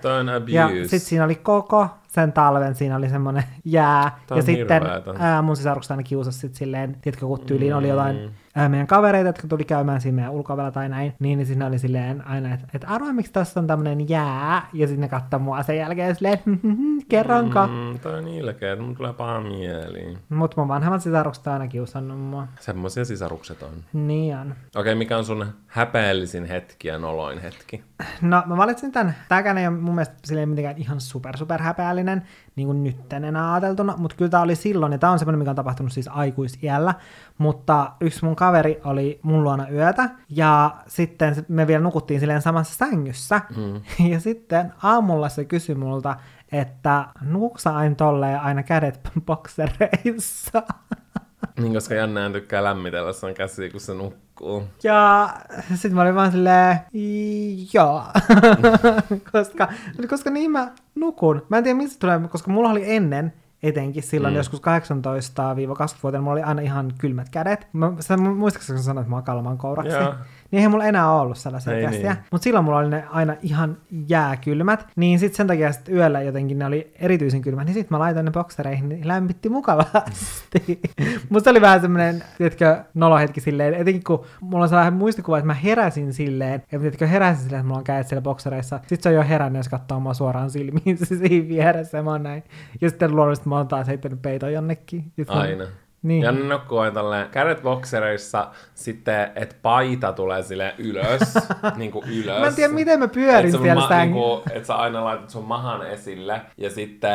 Ja 0.48 0.68
sitten 0.68 1.00
siinä 1.00 1.26
oli 1.26 1.36
koko 1.36 1.90
sen 2.08 2.34
talven, 2.34 2.76
siinä 2.76 2.96
oli 2.96 3.10
semmoinen 3.10 3.44
jää. 3.66 4.20
Tää 4.28 4.38
ja 4.38 4.42
sitten 4.42 4.82
ää, 5.20 5.42
mun 5.42 5.56
sisarukset 5.56 5.92
aina 5.92 6.04
kiusasi 6.04 6.40
sit 6.40 6.56
silleen, 6.56 6.96
tiedätkö, 7.02 7.26
kun 7.26 7.40
tyyliin 7.40 7.76
oli 7.76 7.86
Mm. 7.86 7.90
jotain 7.90 8.32
ää, 8.56 8.70
meidän 8.70 8.88
kavereita, 8.88 9.30
jotka 9.30 9.48
tuli 9.48 9.64
käymään 9.64 10.02
siinä 10.02 10.16
meidän 10.16 10.32
ulkovella 10.32 10.72
tai 10.72 10.90
näin, 10.90 11.14
niin, 11.20 11.38
niin 11.38 11.46
siinä 11.46 11.66
oli 11.66 11.80
silleen 11.80 12.28
aina, 12.28 12.54
että 12.54 12.68
et 12.74 12.86
arvaa, 12.88 13.14
miksi 13.14 13.34
tässä 13.34 13.60
on 13.60 13.68
tämmöinen 13.68 14.10
jää, 14.10 14.68
ja 14.74 14.88
sitten 14.88 15.02
ne 15.02 15.08
katsoi 15.08 15.40
mua 15.40 15.64
sen 15.64 15.78
jälkeen 15.78 16.16
silleen, 16.16 16.40
kerronko. 17.10 17.68
Mm. 17.68 17.74
Mm, 17.74 18.00
toi 18.00 18.18
on 18.18 18.28
ilkeä, 18.28 18.76
mun 18.76 18.96
tulee 18.96 19.14
paha 19.18 19.42
mieli. 19.42 20.18
Mutta 20.30 20.62
mun 20.62 20.68
vanhemmat 20.68 21.02
sisarukset 21.02 21.48
on 21.48 21.54
aina 21.54 21.68
kiusannut 21.68 22.20
mua. 22.20 22.48
Semmoisia 22.60 23.06
sisarukset 23.06 23.64
on. 23.64 23.72
Niin 23.94 24.38
on. 24.38 24.56
Okei, 24.76 24.96
mikä 24.96 25.18
on 25.18 25.26
sun 25.26 25.46
häpeällisin 25.68 26.46
hetki 26.46 26.88
ja 26.88 27.00
noloin 27.00 27.40
hetki? 27.40 27.84
No 28.22 28.44
mä 28.46 28.58
valitsin 28.58 28.92
tämän. 28.92 29.16
Tääkään 29.30 29.58
ei 29.58 29.68
ole 29.68 29.78
mun 29.78 29.96
mielestä 29.96 30.16
silleen 30.24 30.50
mitenkään 30.50 30.78
ihan 30.78 31.02
super 31.02 31.38
super 31.38 31.62
häpeällinen, 31.62 32.24
niin 32.56 32.66
kuin 32.66 32.84
nyt 32.84 33.14
enää 33.14 33.54
ajateltuna, 33.54 33.94
mutta 33.98 34.18
kyllä 34.18 34.30
tää 34.30 34.42
oli 34.42 34.56
silloin, 34.56 34.92
ja 34.92 34.98
tää 34.98 35.12
on 35.12 35.20
semmoinen, 35.20 35.40
mikä 35.40 35.50
on 35.50 35.56
tapahtunut 35.56 35.92
siis 35.92 36.08
aikuisiällä, 36.08 36.94
mutta 37.38 37.92
yksi 38.02 38.26
mun 38.26 38.36
kaveri 38.36 38.82
oli 38.84 39.20
mun 39.22 39.44
luona 39.44 39.70
yötä, 39.70 40.10
ja 40.30 40.76
sitten 40.88 41.46
me 41.48 41.68
vielä 41.68 41.84
nukuttiin 41.84 42.20
silleen 42.20 42.42
samassa 42.42 42.86
sängyssä, 42.86 43.42
mm. 43.58 43.82
ja 44.12 44.20
sitten 44.20 44.74
aamulla 44.84 45.30
se 45.30 45.46
kysyi 45.46 45.76
multa, 45.76 46.16
että 46.60 47.06
nukuksa 47.22 47.76
aina 47.76 47.96
tolleen 47.96 48.40
aina 48.40 48.64
kädet 48.64 49.00
boksereissa. 49.26 50.64
Niin, 51.60 51.74
koska 51.74 51.94
Janne 51.94 52.30
tykkää 52.30 52.64
lämmitellä 52.64 53.14
sen 53.14 53.34
käsiä, 53.34 53.70
kun 53.70 53.80
se 53.80 53.94
nukkuu. 53.94 54.64
Ja 54.84 55.30
sitten 55.70 55.96
mä 55.96 56.02
olin 56.02 56.16
vaan 56.16 56.32
silleen, 56.32 56.80
joo, 57.74 58.04
koska, 59.32 59.68
koska 60.10 60.30
niin 60.30 60.52
mä 60.52 60.72
nukun. 60.96 61.46
Mä 61.50 61.58
en 61.58 61.64
tiedä 61.64 61.78
mistä 61.78 62.00
tulee, 62.00 62.20
koska 62.30 62.52
mulla 62.52 62.70
oli 62.70 62.96
ennen 62.96 63.34
etenkin 63.64 64.04
silloin 64.04 64.34
mm. 64.34 64.38
joskus 64.38 64.62
18-20-vuotiaana, 64.62 66.24
mulla 66.24 66.34
oli 66.34 66.44
aina 66.44 66.62
ihan 66.62 66.94
kylmät 66.98 67.30
kädet. 67.30 67.68
Mä, 67.74 67.94
sä 68.00 68.18
muistaakseni 68.18 68.80
sanoit, 68.80 69.04
että 69.04 69.10
mä 69.10 69.16
oon 69.16 69.24
kalman 69.24 69.58
kouraksi? 69.58 69.94
Joo. 69.94 70.14
Niin 70.56 70.60
eihän 70.60 70.72
mulla 70.72 70.86
enää 70.86 71.12
ollut 71.12 71.38
sellaisia 71.38 71.74
Ei 71.78 71.86
käsiä. 71.86 72.14
niin. 72.14 72.24
Mutta 72.32 72.44
silloin 72.44 72.66
mulla 72.66 72.78
oli 72.78 72.90
ne 72.90 73.04
aina 73.10 73.36
ihan 73.42 73.78
jääkylmät. 74.08 74.88
Niin 74.96 75.20
sitten 75.20 75.38
sen 75.38 75.48
takia 75.48 75.72
sit 75.72 75.90
yöllä 75.90 76.22
jotenkin 76.22 76.60
ne 76.60 76.66
oli 76.66 76.94
erityisen 77.00 77.42
kylmät. 77.42 77.66
Niin 77.66 77.74
sitten 77.74 77.96
mä 77.96 78.00
laitoin 78.00 78.26
ne 78.26 78.32
boksereihin, 78.32 78.90
niin 78.90 79.08
lämmitti 79.08 79.50
mukavasti. 79.50 80.82
Musta 81.30 81.50
oli 81.50 81.62
vähän 81.62 81.82
semmoinen, 81.82 82.24
tiedätkö, 82.38 82.78
nolohetki 82.94 83.42
silleen, 83.42 83.74
etenkin 83.74 84.04
kun 84.04 84.26
mulla 84.42 84.64
on 84.64 84.70
sellainen 84.70 84.94
muistikuva, 84.94 85.38
että 85.38 85.48
mä 85.48 85.54
heräsin 85.54 86.14
silleen, 86.14 86.54
että 86.54 86.80
tiedätkö, 86.80 87.08
heräsin 87.08 87.44
silleen, 87.44 87.60
että 87.60 87.68
mulla 87.68 87.78
on 87.80 87.84
kädet 87.84 88.08
siellä 88.08 88.22
boksereissa. 88.22 88.78
Sitten 88.88 89.04
se 89.04 89.10
on 89.10 89.16
jo 89.16 89.24
herännyt, 89.30 89.60
jos 89.60 89.70
katsoo 89.70 90.00
mua 90.00 90.14
suoraan 90.14 90.50
silmiin 90.50 90.98
se 90.98 91.06
siinä 91.18 91.48
vieressä 91.48 91.98
ja 91.98 92.04
mä 92.04 92.12
oon 92.12 92.24
näin. 92.24 92.44
Ja 92.82 92.90
sitten 92.90 93.16
luonnollisesti 93.16 93.50
mä 93.50 93.58
oon 93.58 93.68
taas 93.68 93.88
heittänyt 93.88 94.22
peiton 94.22 94.54
jonnekin. 94.54 95.00
Ja 95.18 95.24
sit 95.26 95.34
mä- 95.36 95.42
Aina. 95.42 95.66
Niin. 96.06 96.24
Ja 96.24 96.32
nukkuu 96.32 96.78
aina 96.78 96.94
tolleen 96.94 97.30
kädet 97.30 97.62
boksereissa, 97.62 98.48
sitten 98.74 99.32
että 99.36 99.56
paita 99.62 100.14
tulee 100.14 100.44
sille 100.44 100.74
ylös, 100.78 101.22
niinku 101.78 102.04
ylös. 102.08 102.40
Mä 102.40 102.48
en 102.48 102.56
tiedä, 102.56 102.74
miten 102.74 103.00
mä 103.00 103.08
pyörin 103.08 103.46
Et 103.56 103.62
siellä 103.62 103.76
ma- 103.82 103.90
säng- 103.90 104.02
niinku, 104.02 104.44
Et 104.52 104.66
sä 104.66 104.76
aina 104.76 105.04
laitat 105.06 105.30
sun 105.30 105.44
mahan 105.46 105.88
esille, 105.88 106.42
ja 106.58 106.70
sitten 106.70 107.12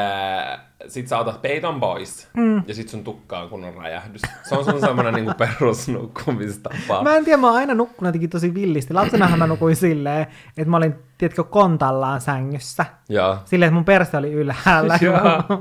sit 0.89 1.09
sä 1.09 1.19
otat 1.19 1.43
peiton 1.43 1.81
pois, 1.81 2.29
mm. 2.37 2.63
ja 2.67 2.75
sit 2.75 2.89
sun 2.89 3.05
tukkaan 3.05 3.49
kun 3.49 3.65
on 3.65 3.75
räjähdys. 3.75 4.23
Se 4.43 4.55
on 4.55 4.65
sun 4.65 4.81
semmonen 4.87 5.15
niinku 5.15 5.33
perusnukkumistapa. 5.39 7.03
Mä 7.03 7.17
en 7.17 7.25
tiedä, 7.25 7.37
mä 7.37 7.47
oon 7.47 7.57
aina 7.57 7.75
nukkunut 7.75 8.09
jotenkin 8.09 8.31
tosi 8.31 8.55
villisti. 8.55 8.95
Lapsenahan 8.95 9.39
mä 9.39 9.47
nukuin 9.47 9.77
silleen, 9.77 10.27
että 10.59 10.71
mä 10.71 10.77
olin, 10.77 10.95
tiedätkö, 11.19 11.45
kontallaan 11.45 12.21
sängyssä. 12.21 12.87
Joo. 13.09 13.39
Silleen, 13.45 13.67
että 13.67 13.75
mun 13.75 13.85
perse 13.85 14.17
oli 14.17 14.33
ylhäällä. 14.33 14.99
Joo. 15.01 15.59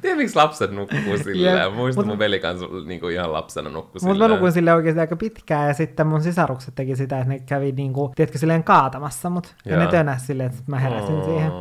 Tiedä, 0.00 0.16
miksi 0.16 0.36
lapset 0.36 0.70
nukkuu 0.70 1.18
silleen? 1.24 1.64
Jep. 1.64 1.74
Muistan, 1.74 2.04
Mut- 2.04 2.08
mun 2.08 2.18
veli 2.18 2.40
kanssa 2.40 2.66
niinku 2.86 3.08
ihan 3.08 3.32
lapsena 3.32 3.70
nukkuu 3.70 3.92
Mutta 3.92 4.06
mä 4.08 4.12
silleen. 4.14 4.30
nukuin 4.30 4.52
silleen 4.52 4.76
oikeasti 4.76 5.00
aika 5.00 5.16
pitkään, 5.16 5.68
ja 5.68 5.74
sitten 5.74 6.06
mun 6.06 6.22
sisarukset 6.22 6.74
teki 6.74 6.96
sitä, 6.96 7.18
että 7.18 7.28
ne 7.28 7.38
kävi 7.38 7.72
niinku, 7.72 8.12
tiedätkö, 8.16 8.38
silleen 8.38 8.64
kaatamassa 8.64 9.30
mut. 9.30 9.54
Ja 9.64 9.76
ne 9.76 9.82
Joo. 9.82 9.90
tönäs 9.90 10.26
silleen, 10.26 10.50
että 10.50 10.62
mä 10.66 10.78
heräsin 10.78 11.24
siihen. 11.24 11.52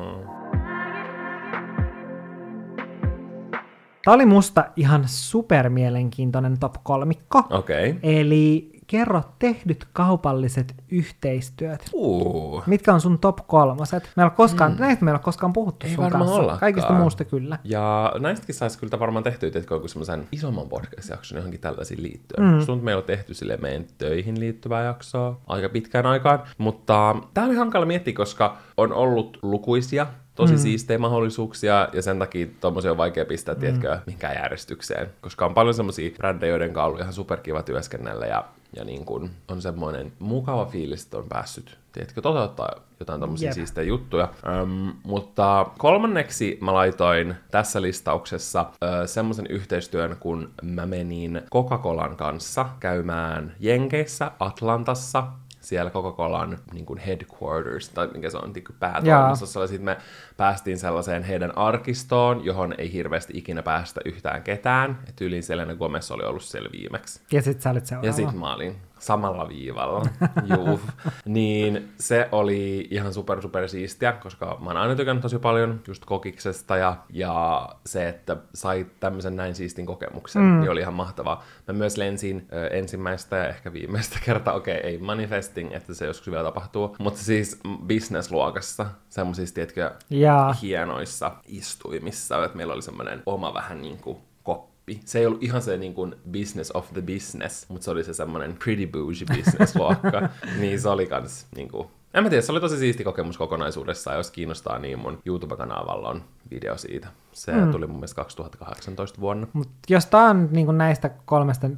Tää 4.06 4.14
oli 4.14 4.26
musta 4.26 4.66
ihan 4.76 5.04
supermielenkiintoinen 5.06 6.60
top 6.60 6.74
kolmikko. 6.84 7.43
Okei. 7.49 7.89
Okay. 7.89 7.99
Eli 8.04 8.72
kerro 8.88 9.22
tehdyt 9.39 9.88
kaupalliset 9.93 10.76
yhteistyöt. 10.91 11.89
Uh. 11.93 12.64
Mitkä 12.66 12.93
on 12.93 13.02
sun 13.02 13.20
top 13.20 13.38
kolmoset? 13.47 14.12
Meillä 14.16 14.30
koskaan, 14.30 14.72
mm. 14.72 14.80
näistä 14.80 15.06
meillä 15.06 15.18
on 15.18 15.24
koskaan 15.24 15.54
puhuttu 15.54 15.88
Ei 15.88 15.95
sun 15.95 16.04
varmaan 16.04 16.22
kanssa. 16.22 16.39
ollakaan. 16.39 16.60
Kaikista 16.60 16.93
muusta 16.93 17.26
kyllä. 17.26 17.60
Ja 17.64 18.14
näistäkin 18.20 18.56
saisi 18.56 18.80
kyllä 18.80 18.99
varmaan 18.99 19.24
tehtyä, 19.24 19.47
että 19.47 19.74
joku 19.76 19.88
semmoisen 19.88 20.28
isomman 20.32 20.70
podcast-jakson 20.70 21.38
johonkin 21.38 21.60
tällaisiin 21.60 22.04
liittyen. 22.04 22.54
Mm. 22.54 22.62
Sun 22.62 22.84
meillä 22.84 22.99
on 22.99 23.06
tehty 23.06 23.34
sille 23.34 23.58
meidän 23.58 23.86
töihin 23.97 24.39
liittyvää 24.39 24.84
jaksoa 24.84 25.41
aika 25.47 25.70
pitkään 25.70 26.06
aikaan. 26.06 26.39
Mutta 26.58 27.16
tää 27.34 27.45
oli 27.45 27.56
hankala 27.56 27.86
miettiä, 27.86 28.14
koska 28.14 28.58
on 28.78 28.93
ollut 28.93 29.38
lukuisia 29.41 30.08
tosi 30.36 30.54
mm. 30.54 30.60
siistejä 30.60 30.98
mahdollisuuksia, 30.98 31.88
ja 31.94 32.02
sen 32.02 32.20
takia 32.20 32.48
tommosia 32.60 32.92
on 32.92 32.98
vaikea 32.98 33.26
pistää, 33.26 33.56
mm. 33.56 33.62
tiedätkö, 33.62 34.00
mihinkään 34.06 34.36
järjestykseen. 34.36 35.10
Koska 35.22 35.46
on 35.46 35.54
paljon 35.54 35.74
semmosia 35.74 36.12
brändejä, 36.18 36.50
joiden 36.50 36.74
kanssa 36.74 36.82
on 36.82 36.88
ollut 36.88 37.02
ihan 37.02 37.14
superkiva 37.14 37.64
työskennellä, 37.64 38.26
ja, 38.26 38.46
ja 38.76 38.86
niin 38.86 39.06
kun 39.06 39.30
on 39.48 39.62
semmoinen 39.62 40.14
mukava 40.20 40.66
fiilis, 40.66 41.04
että 41.04 41.18
on 41.18 41.30
päässyt, 41.30 41.78
tiedätkö, 41.92 42.22
toteuttaa 42.22 42.76
jotain 43.00 43.20
tommosia 43.20 43.48
Jep. 43.48 43.54
siistejä 43.54 43.88
juttuja. 43.88 44.30
Öm, 44.62 44.94
mutta 45.04 45.66
kolmanneksi 45.78 46.58
mä 46.62 46.74
laitoin 46.74 47.36
tässä 47.52 47.82
listauksessa 47.82 48.66
ö, 48.84 49.08
semmoisen 49.08 49.48
yhteistyön, 49.48 50.18
kun 50.20 50.52
mä 50.62 50.86
menin 50.86 51.42
Coca-Colan 51.54 52.16
kanssa 52.16 52.66
käymään 52.80 53.56
Jenkeissä, 53.60 54.32
Atlantassa, 54.40 55.24
siellä 55.72 55.91
Coca-Colan 55.91 56.57
niin 56.74 56.86
kuin 56.86 56.99
headquarters, 56.99 57.89
tai 57.89 58.07
mikä 58.07 58.30
se 58.30 58.38
on, 58.38 58.53
niin 58.53 58.63
päätoimistossa, 58.80 59.67
sitten 59.67 59.86
me 59.86 59.97
päästiin 60.42 60.78
sellaiseen 60.78 61.24
heidän 61.24 61.58
arkistoon, 61.58 62.46
johon 62.46 62.74
ei 62.78 62.94
hirveästi 62.94 63.34
ikinä 63.36 63.64
päästä 63.64 64.02
yhtään 64.06 64.44
ketään, 64.44 65.00
et 65.10 65.16
tyyliin 65.16 65.44
Selena 65.44 65.76
Gomez 65.76 66.12
oli 66.12 66.24
ollut 66.24 66.44
siellä 66.44 66.70
viimeksi. 66.72 67.22
Ja 67.32 67.42
sit 67.42 67.62
sä 67.62 67.70
olit 67.70 67.86
seuraava. 67.86 68.08
Ja 68.08 68.14
sitten 68.14 68.39
mä 68.39 68.56
olin 68.56 68.76
samalla 69.02 69.50
viivalla, 69.50 70.06
juu. 70.56 70.80
niin 71.26 71.92
se 72.00 72.30
oli 72.32 72.88
ihan 72.92 73.14
super 73.14 73.42
super 73.42 73.68
siistiä, 73.68 74.12
koska 74.12 74.58
mä 74.60 74.70
oon 74.70 74.78
aina 74.78 74.96
tykännyt 74.96 75.22
tosi 75.22 75.39
paljon 75.39 75.82
just 75.88 76.06
kokiksesta 76.06 76.78
ja, 76.78 76.98
ja 77.10 77.70
se, 77.86 78.10
että 78.10 78.38
sai 78.54 78.86
tämmöisen 79.00 79.36
näin 79.36 79.56
siistin 79.56 79.86
kokemuksen, 79.86 80.42
mm. 80.42 80.60
niin 80.60 80.72
oli 80.72 80.80
ihan 80.80 80.94
mahtavaa. 80.94 81.44
Mä 81.68 81.74
myös 81.74 81.98
lensin 81.98 82.48
ö, 82.54 82.68
ensimmäistä 82.68 83.38
ja 83.38 83.48
ehkä 83.48 83.74
viimeistä 83.74 84.20
kertaa, 84.26 84.54
okei, 84.54 84.78
okay, 84.78 84.89
ei 84.89 84.98
manifesting, 84.98 85.74
että 85.74 85.94
se 85.94 86.06
joskus 86.06 86.32
vielä 86.32 86.44
tapahtuu, 86.44 86.96
mutta 87.00 87.20
siis 87.20 87.60
business-luokassa, 87.88 88.86
semmoisissa, 89.10 89.56
tiedätkö, 89.56 89.92
Jaa. 90.32 90.54
hienoissa 90.54 91.32
istuimissa, 91.48 92.46
että 92.46 92.58
meillä 92.58 92.74
oli 92.74 92.82
semmoinen 92.82 93.24
oma 93.26 93.54
vähän 93.54 93.82
niin 93.82 93.98
kuin 93.98 94.18
koppi. 94.44 95.00
Se 95.06 95.20
ei 95.20 95.26
ollut 95.26 95.44
ihan 95.44 95.62
se 95.62 95.78
niin 95.78 95.94
kuin 95.94 96.16
business 96.32 96.72
of 96.72 96.94
the 96.94 97.02
business, 97.02 97.70
mutta 97.70 97.86
se 97.86 97.92
oli 97.92 98.04
se 98.04 98.14
semmoinen 98.14 98.58
pretty 98.64 98.88
bougie 98.88 99.28
business 99.38 99.76
luokka. 99.76 100.30
niin 100.62 100.82
se 100.82 100.90
oli 100.90 101.08
kans 101.08 101.48
niin 101.56 101.70
kuin, 101.70 101.88
en 102.14 102.24
mä 102.24 102.30
tiedä, 102.30 102.42
se 102.42 102.52
oli 102.52 102.62
tosi 102.62 102.78
siisti 102.78 103.04
kokemus 103.04 103.38
kokonaisuudessaan, 103.38 104.18
jos 104.18 104.32
kiinnostaa 104.32 104.80
niin 104.80 105.00
mun 105.00 105.22
YouTube-kanavalla 105.26 106.10
on 106.10 106.24
video 106.52 106.78
siitä. 106.78 107.08
Se 107.34 107.52
mm. 107.52 107.72
tuli 107.72 107.88
mun 107.88 107.96
mielestä 107.96 108.16
2018 108.16 109.22
vuonna. 109.22 109.48
Mut 109.54 109.70
jos 109.90 110.06
tää 110.06 110.30
on 110.30 110.50
niinku 110.52 110.72
näistä 110.72 111.10
kolmesta 111.26 111.70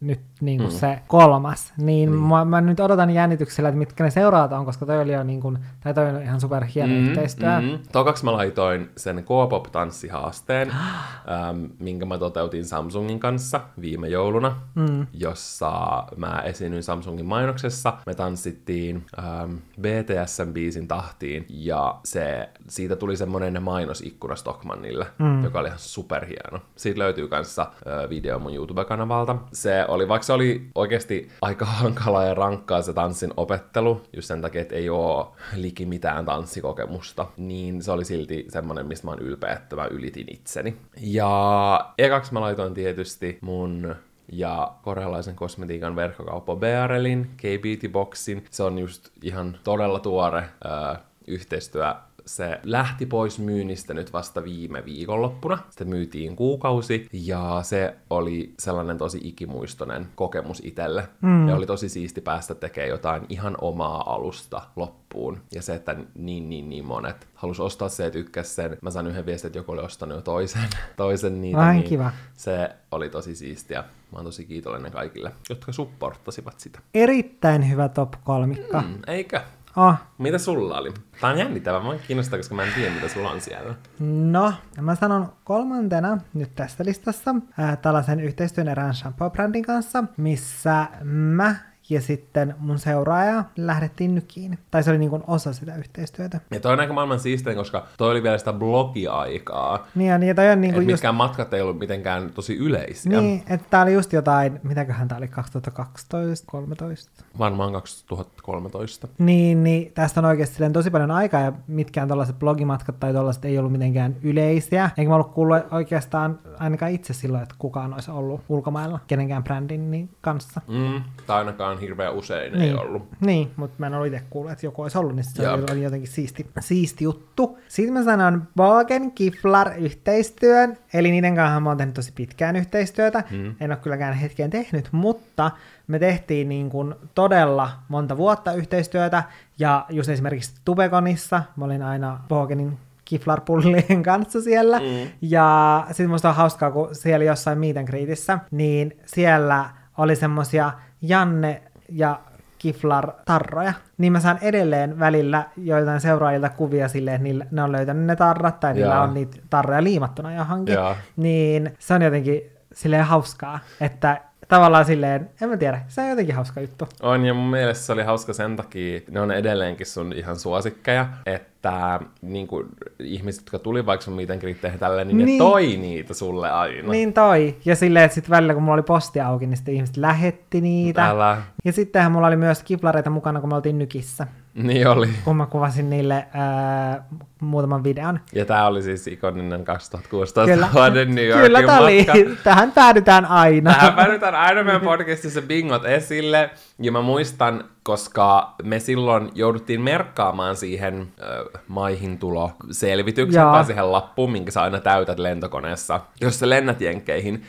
nyt 0.00 0.20
niinku 0.40 0.64
mm. 0.64 0.70
se 0.70 0.98
kolmas, 1.06 1.72
niin 1.76 2.10
mm. 2.10 2.16
mä, 2.18 2.44
mä, 2.44 2.60
nyt 2.60 2.80
odotan 2.80 3.10
jännityksellä, 3.10 3.68
että 3.68 3.78
mitkä 3.78 4.04
ne 4.04 4.10
seuraavat 4.10 4.52
on, 4.52 4.64
koska 4.64 4.86
toi 4.86 5.00
oli 5.00 5.12
jo 5.12 5.22
niinku, 5.22 5.58
tai 5.80 5.94
toi 5.94 6.08
on 6.08 6.22
ihan 6.22 6.40
super 6.40 6.64
hieno 6.74 6.94
mm, 6.94 7.08
yhteistyö. 7.08 7.60
Mm. 7.60 7.78
Tokaksi 7.92 8.24
mä 8.24 8.32
laitoin 8.32 8.90
sen 8.96 9.24
K-pop-tanssihaasteen, 9.24 10.70
ähm, 10.70 11.64
minkä 11.78 12.06
mä 12.06 12.18
toteutin 12.18 12.64
Samsungin 12.64 13.20
kanssa 13.20 13.60
viime 13.80 14.08
jouluna, 14.08 14.56
mm. 14.74 15.06
jossa 15.12 16.04
mä 16.16 16.42
esiinnyin 16.44 16.82
Samsungin 16.82 17.26
mainoksessa. 17.26 17.92
Me 18.06 18.14
tanssittiin 18.14 19.06
ähm, 19.18 19.54
BTSn 19.80 20.52
biisin 20.52 20.88
tahtiin, 20.88 21.46
ja 21.48 22.00
se, 22.04 22.48
siitä 22.68 22.96
tuli 22.96 23.16
semmonen 23.16 23.62
mainosikkuna 23.62 24.36
Stockmannille, 24.36 24.99
mm. 25.18 25.44
joka 25.44 25.60
oli 25.60 25.68
ihan 25.68 25.78
superhieno. 25.78 26.60
Siitä 26.76 26.98
löytyy 26.98 27.28
kanssa 27.28 27.62
äh, 27.62 28.10
video 28.10 28.38
mun 28.38 28.54
YouTube-kanavalta. 28.54 29.36
Se 29.52 29.84
oli, 29.88 30.08
vaikka 30.08 30.26
se 30.26 30.32
oli 30.32 30.70
oikeasti 30.74 31.30
aika 31.42 31.64
hankala 31.80 32.24
ja 32.24 32.34
rankkaa 32.34 32.82
se 32.82 32.92
tanssin 32.92 33.32
opettelu, 33.36 34.02
just 34.16 34.28
sen 34.28 34.42
takia, 34.42 34.60
että 34.60 34.76
ei 34.76 34.90
oo 34.90 35.36
liki 35.56 35.86
mitään 35.86 36.24
tanssikokemusta, 36.24 37.26
niin 37.36 37.82
se 37.82 37.92
oli 37.92 38.04
silti 38.04 38.46
semmonen, 38.48 38.86
mistä 38.86 39.06
mä 39.06 39.10
oon 39.10 39.22
ylpeä, 39.22 39.52
että 39.52 39.76
mä 39.76 39.84
ylitin 39.84 40.26
itseni. 40.30 40.76
Ja 41.00 41.92
ekaksi 41.98 42.32
mä 42.32 42.40
laitoin 42.40 42.74
tietysti 42.74 43.38
mun 43.40 43.96
ja 44.32 44.72
korealaisen 44.82 45.36
kosmetiikan 45.36 45.96
verkkokauppa 45.96 46.56
Bearelin 46.56 47.30
K-Beauty 47.36 47.88
Boxin. 47.88 48.44
Se 48.50 48.62
on 48.62 48.78
just 48.78 49.08
ihan 49.22 49.58
todella 49.64 49.98
tuore 49.98 50.44
ö, 50.64 50.96
yhteistyö 51.26 51.94
se 52.36 52.60
lähti 52.62 53.06
pois 53.06 53.38
myynnistä 53.38 53.94
nyt 53.94 54.12
vasta 54.12 54.44
viime 54.44 54.84
viikonloppuna. 54.84 55.58
Sitä 55.70 55.84
myytiin 55.84 56.36
kuukausi 56.36 57.08
ja 57.12 57.60
se 57.62 57.96
oli 58.10 58.54
sellainen 58.58 58.98
tosi 58.98 59.20
ikimuistoinen 59.22 60.06
kokemus 60.14 60.62
itselle. 60.64 61.08
Mm. 61.20 61.48
Ja 61.48 61.56
oli 61.56 61.66
tosi 61.66 61.88
siisti 61.88 62.20
päästä 62.20 62.54
tekemään 62.54 62.90
jotain 62.90 63.26
ihan 63.28 63.56
omaa 63.60 64.14
alusta 64.14 64.62
loppuun. 64.76 65.40
Ja 65.52 65.62
se, 65.62 65.74
että 65.74 65.96
niin 66.14 66.50
niin 66.50 66.68
niin 66.68 66.84
monet 66.84 67.28
halus 67.34 67.60
ostaa 67.60 67.88
se 67.88 68.04
ja 68.04 68.10
tykkäs 68.10 68.56
sen. 68.56 68.78
Mä 68.82 68.90
sain 68.90 69.06
yhden 69.06 69.26
viestin, 69.26 69.48
että 69.48 69.58
joku 69.58 69.72
oli 69.72 69.82
ostanut 69.82 70.16
jo 70.16 70.22
toisen, 70.22 70.68
toisen 70.96 71.40
niitä. 71.40 71.60
Ai, 71.60 71.74
niin 71.74 71.88
kiva. 71.88 72.12
Se 72.34 72.70
oli 72.90 73.08
tosi 73.08 73.34
siistiä. 73.34 73.84
Mä 74.12 74.18
oon 74.18 74.24
tosi 74.24 74.44
kiitollinen 74.44 74.92
kaikille, 74.92 75.32
jotka 75.48 75.72
supporttasivat 75.72 76.60
sitä. 76.60 76.78
Erittäin 76.94 77.70
hyvä 77.70 77.88
top 77.88 78.12
kolmikko. 78.24 78.80
Mm. 78.80 78.86
Mm, 78.88 78.98
eikö? 79.06 79.40
Oh. 79.76 79.94
Mitä 80.18 80.38
sulla 80.38 80.78
oli? 80.78 80.94
Tää 81.20 81.30
on 81.30 81.38
jännittävää, 81.38 81.80
mä 81.80 81.94
kiinnostaa, 82.06 82.38
koska 82.38 82.54
mä 82.54 82.62
en 82.62 82.72
tiedä, 82.74 82.94
mitä 82.94 83.08
sulla 83.08 83.30
on 83.30 83.40
siellä. 83.40 83.74
No, 84.00 84.52
mä 84.80 84.94
sanon 84.94 85.32
kolmantena 85.44 86.18
nyt 86.34 86.54
tästä 86.54 86.84
listassa 86.84 87.34
ää, 87.58 87.76
tällaisen 87.76 88.20
yhteistyön 88.20 88.68
erään 88.68 88.94
shampoo-brändin 88.94 89.64
kanssa, 89.66 90.04
missä 90.16 90.86
mä 91.02 91.56
ja 91.90 92.00
sitten 92.00 92.54
mun 92.58 92.78
seuraaja 92.78 93.44
lähdettiin 93.56 94.14
nykiin. 94.14 94.58
Tai 94.70 94.82
se 94.82 94.90
oli 94.90 94.98
niin 94.98 95.10
kuin 95.10 95.22
osa 95.26 95.52
sitä 95.52 95.76
yhteistyötä. 95.76 96.40
Ja 96.50 96.60
toi 96.60 96.72
on 96.72 96.80
aika 96.80 96.92
maailman 96.92 97.20
siistein, 97.20 97.56
koska 97.56 97.86
toi 97.98 98.10
oli 98.10 98.22
vielä 98.22 98.38
sitä 98.38 98.52
blogiaikaa. 98.52 99.86
Niin, 99.94 100.08
ja, 100.08 100.18
niin, 100.18 100.28
ja 100.28 100.34
toi 100.34 100.50
on 100.50 100.60
niin 100.60 100.74
kuin 100.74 100.82
just... 100.82 100.92
mitkään 100.92 101.14
matkat 101.14 101.54
ei 101.54 101.60
ollut 101.60 101.78
mitenkään 101.78 102.30
tosi 102.34 102.56
yleisiä. 102.56 103.20
Niin, 103.20 103.42
että 103.48 103.66
tää 103.70 103.82
oli 103.82 103.92
just 103.92 104.12
jotain, 104.12 104.60
mitäköhän 104.62 105.08
tää 105.08 105.18
oli, 105.18 105.28
2012, 105.28 106.46
13? 106.50 107.24
Varmaan 107.38 107.72
2013. 107.72 109.08
Niin, 109.18 109.64
niin 109.64 109.92
tästä 109.94 110.20
on 110.20 110.24
oikeasti 110.24 110.70
tosi 110.72 110.90
paljon 110.90 111.10
aikaa, 111.10 111.40
ja 111.40 111.52
mitkään 111.66 112.08
tällaiset 112.08 112.38
blogimatkat 112.38 113.00
tai 113.00 113.12
tällaiset 113.12 113.44
ei 113.44 113.58
ollut 113.58 113.72
mitenkään 113.72 114.16
yleisiä. 114.22 114.90
Eikä 114.98 115.08
mä 115.08 115.14
ollut 115.14 115.32
kuullut 115.32 115.58
oikeastaan 115.70 116.38
ainakaan 116.58 116.92
itse 116.92 117.12
silloin, 117.12 117.42
että 117.42 117.54
kukaan 117.58 117.94
olisi 117.94 118.10
ollut 118.10 118.40
ulkomailla 118.48 119.00
kenenkään 119.06 119.44
brändin 119.44 119.90
niin 119.90 120.10
kanssa. 120.20 120.60
Mm, 120.68 121.02
tai 121.26 121.38
ainakaan 121.38 121.79
hirveän 121.80 122.14
usein 122.14 122.52
niin. 122.52 122.62
ei 122.62 122.74
ollut. 122.74 123.08
Niin, 123.20 123.50
mutta 123.56 123.76
mä 123.78 123.86
en 123.86 123.94
ollut 123.94 124.06
itse 124.06 124.22
kuullut, 124.30 124.52
että 124.52 124.66
joku 124.66 124.82
olisi 124.82 124.98
ollut, 124.98 125.16
niin 125.16 125.24
se 125.24 125.42
Jep. 125.42 125.70
oli, 125.70 125.82
jotenkin 125.82 126.08
siisti, 126.08 126.46
siisti 126.60 127.04
juttu. 127.04 127.58
Sitten 127.68 127.92
mä 127.92 128.04
sanon 128.04 128.42
Bogen 128.56 129.12
Kiflar 129.12 129.72
yhteistyön, 129.78 130.76
eli 130.94 131.10
niiden 131.10 131.36
kanssa 131.36 131.60
mä 131.60 131.70
oon 131.70 131.78
tehnyt 131.78 131.94
tosi 131.94 132.12
pitkään 132.12 132.56
yhteistyötä. 132.56 133.24
Mm. 133.30 133.54
En 133.60 133.70
ole 133.70 133.78
kylläkään 133.82 134.14
hetken 134.14 134.50
tehnyt, 134.50 134.88
mutta 134.92 135.50
me 135.86 135.98
tehtiin 135.98 136.48
niin 136.48 136.70
kuin 136.70 136.94
todella 137.14 137.70
monta 137.88 138.16
vuotta 138.16 138.52
yhteistyötä, 138.52 139.24
ja 139.58 139.86
just 139.88 140.08
esimerkiksi 140.08 140.54
Tubekonissa 140.64 141.42
mä 141.56 141.64
olin 141.64 141.82
aina 141.82 142.20
Bogenin 142.28 142.78
kiflarpullien 143.04 144.02
kanssa 144.02 144.40
siellä. 144.40 144.78
Mm. 144.78 145.10
Ja 145.22 145.84
sitten 145.88 146.10
musta 146.10 146.28
on 146.28 146.34
hauskaa, 146.34 146.70
kun 146.70 146.94
siellä 146.94 147.24
jossain 147.24 147.58
meet 147.58 147.76
greetissä, 147.86 148.38
niin 148.50 148.98
siellä 149.06 149.70
oli 149.98 150.16
semmosia 150.16 150.72
Janne 151.02 151.62
ja 151.90 152.20
Kiflar-tarroja, 152.58 153.72
niin 153.98 154.12
mä 154.12 154.20
saan 154.20 154.38
edelleen 154.42 154.98
välillä 154.98 155.44
joitain 155.56 156.00
seuraajilta 156.00 156.48
kuvia 156.48 156.88
silleen, 156.88 157.14
että 157.14 157.22
niillä, 157.24 157.46
ne 157.50 157.62
on 157.62 157.72
löytänyt 157.72 158.06
ne 158.06 158.16
tarrat 158.16 158.60
tai 158.60 158.74
niillä 158.74 158.94
Jaa. 158.94 159.02
on 159.02 159.14
niitä 159.14 159.36
tarroja 159.50 159.82
liimattuna 159.84 160.34
johonkin. 160.34 160.74
Jaa. 160.74 160.96
Niin 161.16 161.76
se 161.78 161.94
on 161.94 162.02
jotenkin 162.02 162.42
silleen 162.72 163.04
hauskaa, 163.04 163.58
että 163.80 164.20
tavallaan 164.50 164.84
silleen, 164.84 165.30
en 165.42 165.48
mä 165.48 165.56
tiedä, 165.56 165.80
se 165.88 166.00
on 166.02 166.08
jotenkin 166.08 166.34
hauska 166.34 166.60
juttu. 166.60 166.88
On, 167.02 167.24
ja 167.24 167.34
mun 167.34 167.50
mielestä 167.50 167.84
se 167.84 167.92
oli 167.92 168.02
hauska 168.02 168.32
sen 168.32 168.56
takia, 168.56 169.00
ne 169.10 169.20
on 169.20 169.30
edelleenkin 169.32 169.86
sun 169.86 170.12
ihan 170.12 170.36
suosikkeja, 170.36 171.06
että 171.26 172.00
niin 172.22 172.46
kuin, 172.46 172.66
ihmiset, 172.98 173.40
jotka 173.42 173.58
tuli 173.58 173.86
vaikka 173.86 174.04
sun 174.04 174.14
miten 174.14 174.38
kriitteihin 174.38 174.80
tälleen, 174.80 175.08
niin, 175.08 175.16
niin, 175.16 175.26
Niin. 175.26 175.38
ne 175.38 175.44
toi 175.44 175.76
niitä 175.76 176.14
sulle 176.14 176.50
aina. 176.50 176.88
Niin 176.92 177.12
toi. 177.12 177.56
Ja 177.64 177.76
silleen, 177.76 178.04
että 178.04 178.14
sitten 178.14 178.30
välillä 178.30 178.54
kun 178.54 178.62
mulla 178.62 178.74
oli 178.74 178.82
posti 178.82 179.20
auki, 179.20 179.46
niin 179.46 179.56
sitten 179.56 179.74
ihmiset 179.74 179.96
lähetti 179.96 180.60
niitä. 180.60 181.06
Älä. 181.06 181.38
Ja 181.64 181.72
sittenhän 181.72 182.12
mulla 182.12 182.26
oli 182.26 182.36
myös 182.36 182.62
kiplareita 182.62 183.10
mukana, 183.10 183.40
kun 183.40 183.48
me 183.48 183.54
oltiin 183.56 183.78
nykissä. 183.78 184.26
Niin 184.54 184.88
oli. 184.88 185.08
Kun 185.24 185.36
mä 185.36 185.46
kuvasin 185.46 185.90
niille 185.90 186.26
ää, 186.32 187.04
muutaman 187.40 187.84
videon. 187.84 188.20
Ja 188.32 188.44
tää 188.44 188.66
oli 188.66 188.82
siis 188.82 189.06
ikoninen 189.06 189.64
2016 189.64 190.52
Kyllä, 190.52 190.68
vuoden 190.74 191.14
New 191.14 191.26
Yorkin 191.26 191.46
kyllä 191.46 191.62
tää 191.62 191.80
oli. 191.80 192.06
Tähän 192.44 192.72
päädytään 192.72 193.26
aina. 193.26 193.74
Tähän 193.74 193.94
päädytään 193.94 194.34
aina 194.34 194.62
meidän 194.62 194.80
podcastissa 194.80 195.42
bingot 195.42 195.84
esille. 195.84 196.50
Ja 196.80 196.92
mä 196.92 197.00
muistan, 197.00 197.64
koska 197.82 198.54
me 198.62 198.78
silloin 198.78 199.30
jouduttiin 199.34 199.80
merkkaamaan 199.80 200.56
siihen 200.56 201.00
äh, 201.00 201.62
maihin 201.68 202.18
tulo 202.18 202.52
selvityksen 202.70 203.42
tai 203.42 203.64
siihen 203.64 203.92
lappuun, 203.92 204.32
minkä 204.32 204.50
sä 204.50 204.62
aina 204.62 204.80
täytät 204.80 205.18
lentokoneessa, 205.18 206.00
jos 206.20 206.38
sä 206.38 206.48
lennät 206.48 206.80
jenkkeihin. 206.80 207.42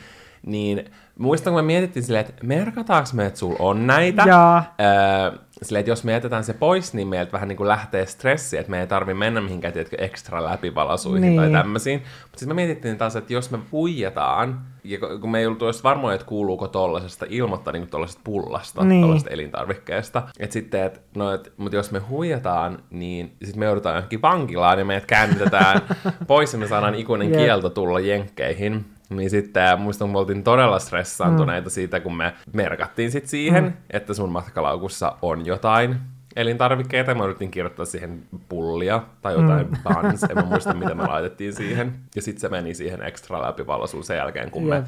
Niin 0.46 0.90
muistan, 1.18 1.52
kun 1.52 1.62
me 1.62 1.66
mietittiin 1.66 2.02
silleen, 2.02 2.26
että 2.28 2.46
merkataanko 2.46 3.10
me, 3.12 3.26
että 3.26 3.38
sulla 3.38 3.56
on 3.58 3.86
näitä. 3.86 4.22
Jaa. 4.26 4.74
Öö, 4.80 5.38
silleen, 5.64 5.80
että 5.80 5.90
jos 5.90 6.04
me 6.04 6.12
jätetään 6.12 6.44
se 6.44 6.52
pois, 6.54 6.94
niin 6.94 7.08
meiltä 7.08 7.32
vähän 7.32 7.48
niin 7.48 7.56
kuin 7.56 7.68
lähtee 7.68 8.06
stressi, 8.06 8.56
että 8.58 8.70
me 8.70 8.80
ei 8.80 8.86
tarvi 8.86 9.14
mennä 9.14 9.40
mihinkään 9.40 9.72
tiedätkö, 9.72 9.96
ekstra 10.00 10.44
läpivalaisuihin 10.44 11.20
Niin. 11.22 11.36
tai 11.36 11.50
tämmöisiin. 11.50 11.98
Mutta 12.22 12.38
sitten 12.38 12.48
me 12.48 12.54
mietittiin 12.54 12.98
taas, 12.98 13.16
että 13.16 13.32
jos 13.32 13.50
me 13.50 13.58
huijataan, 13.72 14.60
ja 14.84 14.98
kun- 15.20 15.30
me 15.30 15.38
ei 15.38 15.46
ollut 15.46 15.62
edes 15.62 15.84
varmoja, 15.84 16.14
että 16.14 16.26
kuuluuko 16.26 16.68
tollasesta 16.68 17.26
ilmoittaa 17.28 17.72
niin 17.72 17.88
tollasesta 17.88 18.20
pullasta, 18.24 18.84
Niin. 18.84 19.02
tollasesta 19.02 19.30
elintarvikkeesta. 19.30 20.22
Että 20.38 20.52
sitten, 20.52 20.84
että 20.84 21.00
no, 21.16 21.32
et, 21.34 21.52
mutta 21.56 21.76
jos 21.76 21.90
me 21.92 21.98
huijataan, 21.98 22.78
niin 22.90 23.36
sitten 23.44 23.58
me 23.58 23.64
joudutaan 23.66 23.94
johonkin 23.96 24.22
vankilaan 24.22 24.78
ja 24.78 24.84
meidät 24.84 25.06
käännytetään 25.06 25.80
pois 26.26 26.52
ja 26.52 26.58
me 26.58 26.66
saadaan 26.68 26.94
ikuinen 26.94 27.30
Jep. 27.30 27.38
kielto 27.40 27.70
tulla 27.70 28.00
jenkkeihin. 28.00 28.84
Niin 29.10 29.30
sitten 29.30 29.80
muistan, 29.80 30.08
kun 30.08 30.12
me 30.12 30.18
oltiin 30.18 30.44
todella 30.44 30.78
stressaantuneita 30.78 31.68
mm. 31.68 31.72
siitä, 31.72 32.00
kun 32.00 32.16
me 32.16 32.34
merkattiin 32.52 33.10
sit 33.10 33.28
siihen, 33.28 33.64
mm. 33.64 33.72
että 33.90 34.14
sun 34.14 34.32
matkalaukussa 34.32 35.16
on 35.22 35.46
jotain 35.46 35.96
elintarvikkeita. 36.36 37.14
Me 37.14 37.24
yritin 37.24 37.50
kirjoittaa 37.50 37.84
siihen 37.84 38.22
pullia 38.48 39.02
tai 39.22 39.32
jotain 39.32 39.66
mm. 39.66 39.76
buns. 39.82 40.22
En 40.22 40.34
mä 40.34 40.42
muista, 40.42 40.74
mitä 40.74 40.94
me 40.94 41.06
laitettiin 41.12 41.52
siihen. 41.52 41.94
Ja 42.16 42.22
sitten 42.22 42.40
se 42.40 42.48
meni 42.48 42.74
siihen 42.74 43.02
ekstra 43.02 43.42
läpivaloisuun 43.42 44.04
sen 44.04 44.16
jälkeen, 44.16 44.50
kun 44.50 44.62
Jep. 44.62 44.70
me 44.70 44.82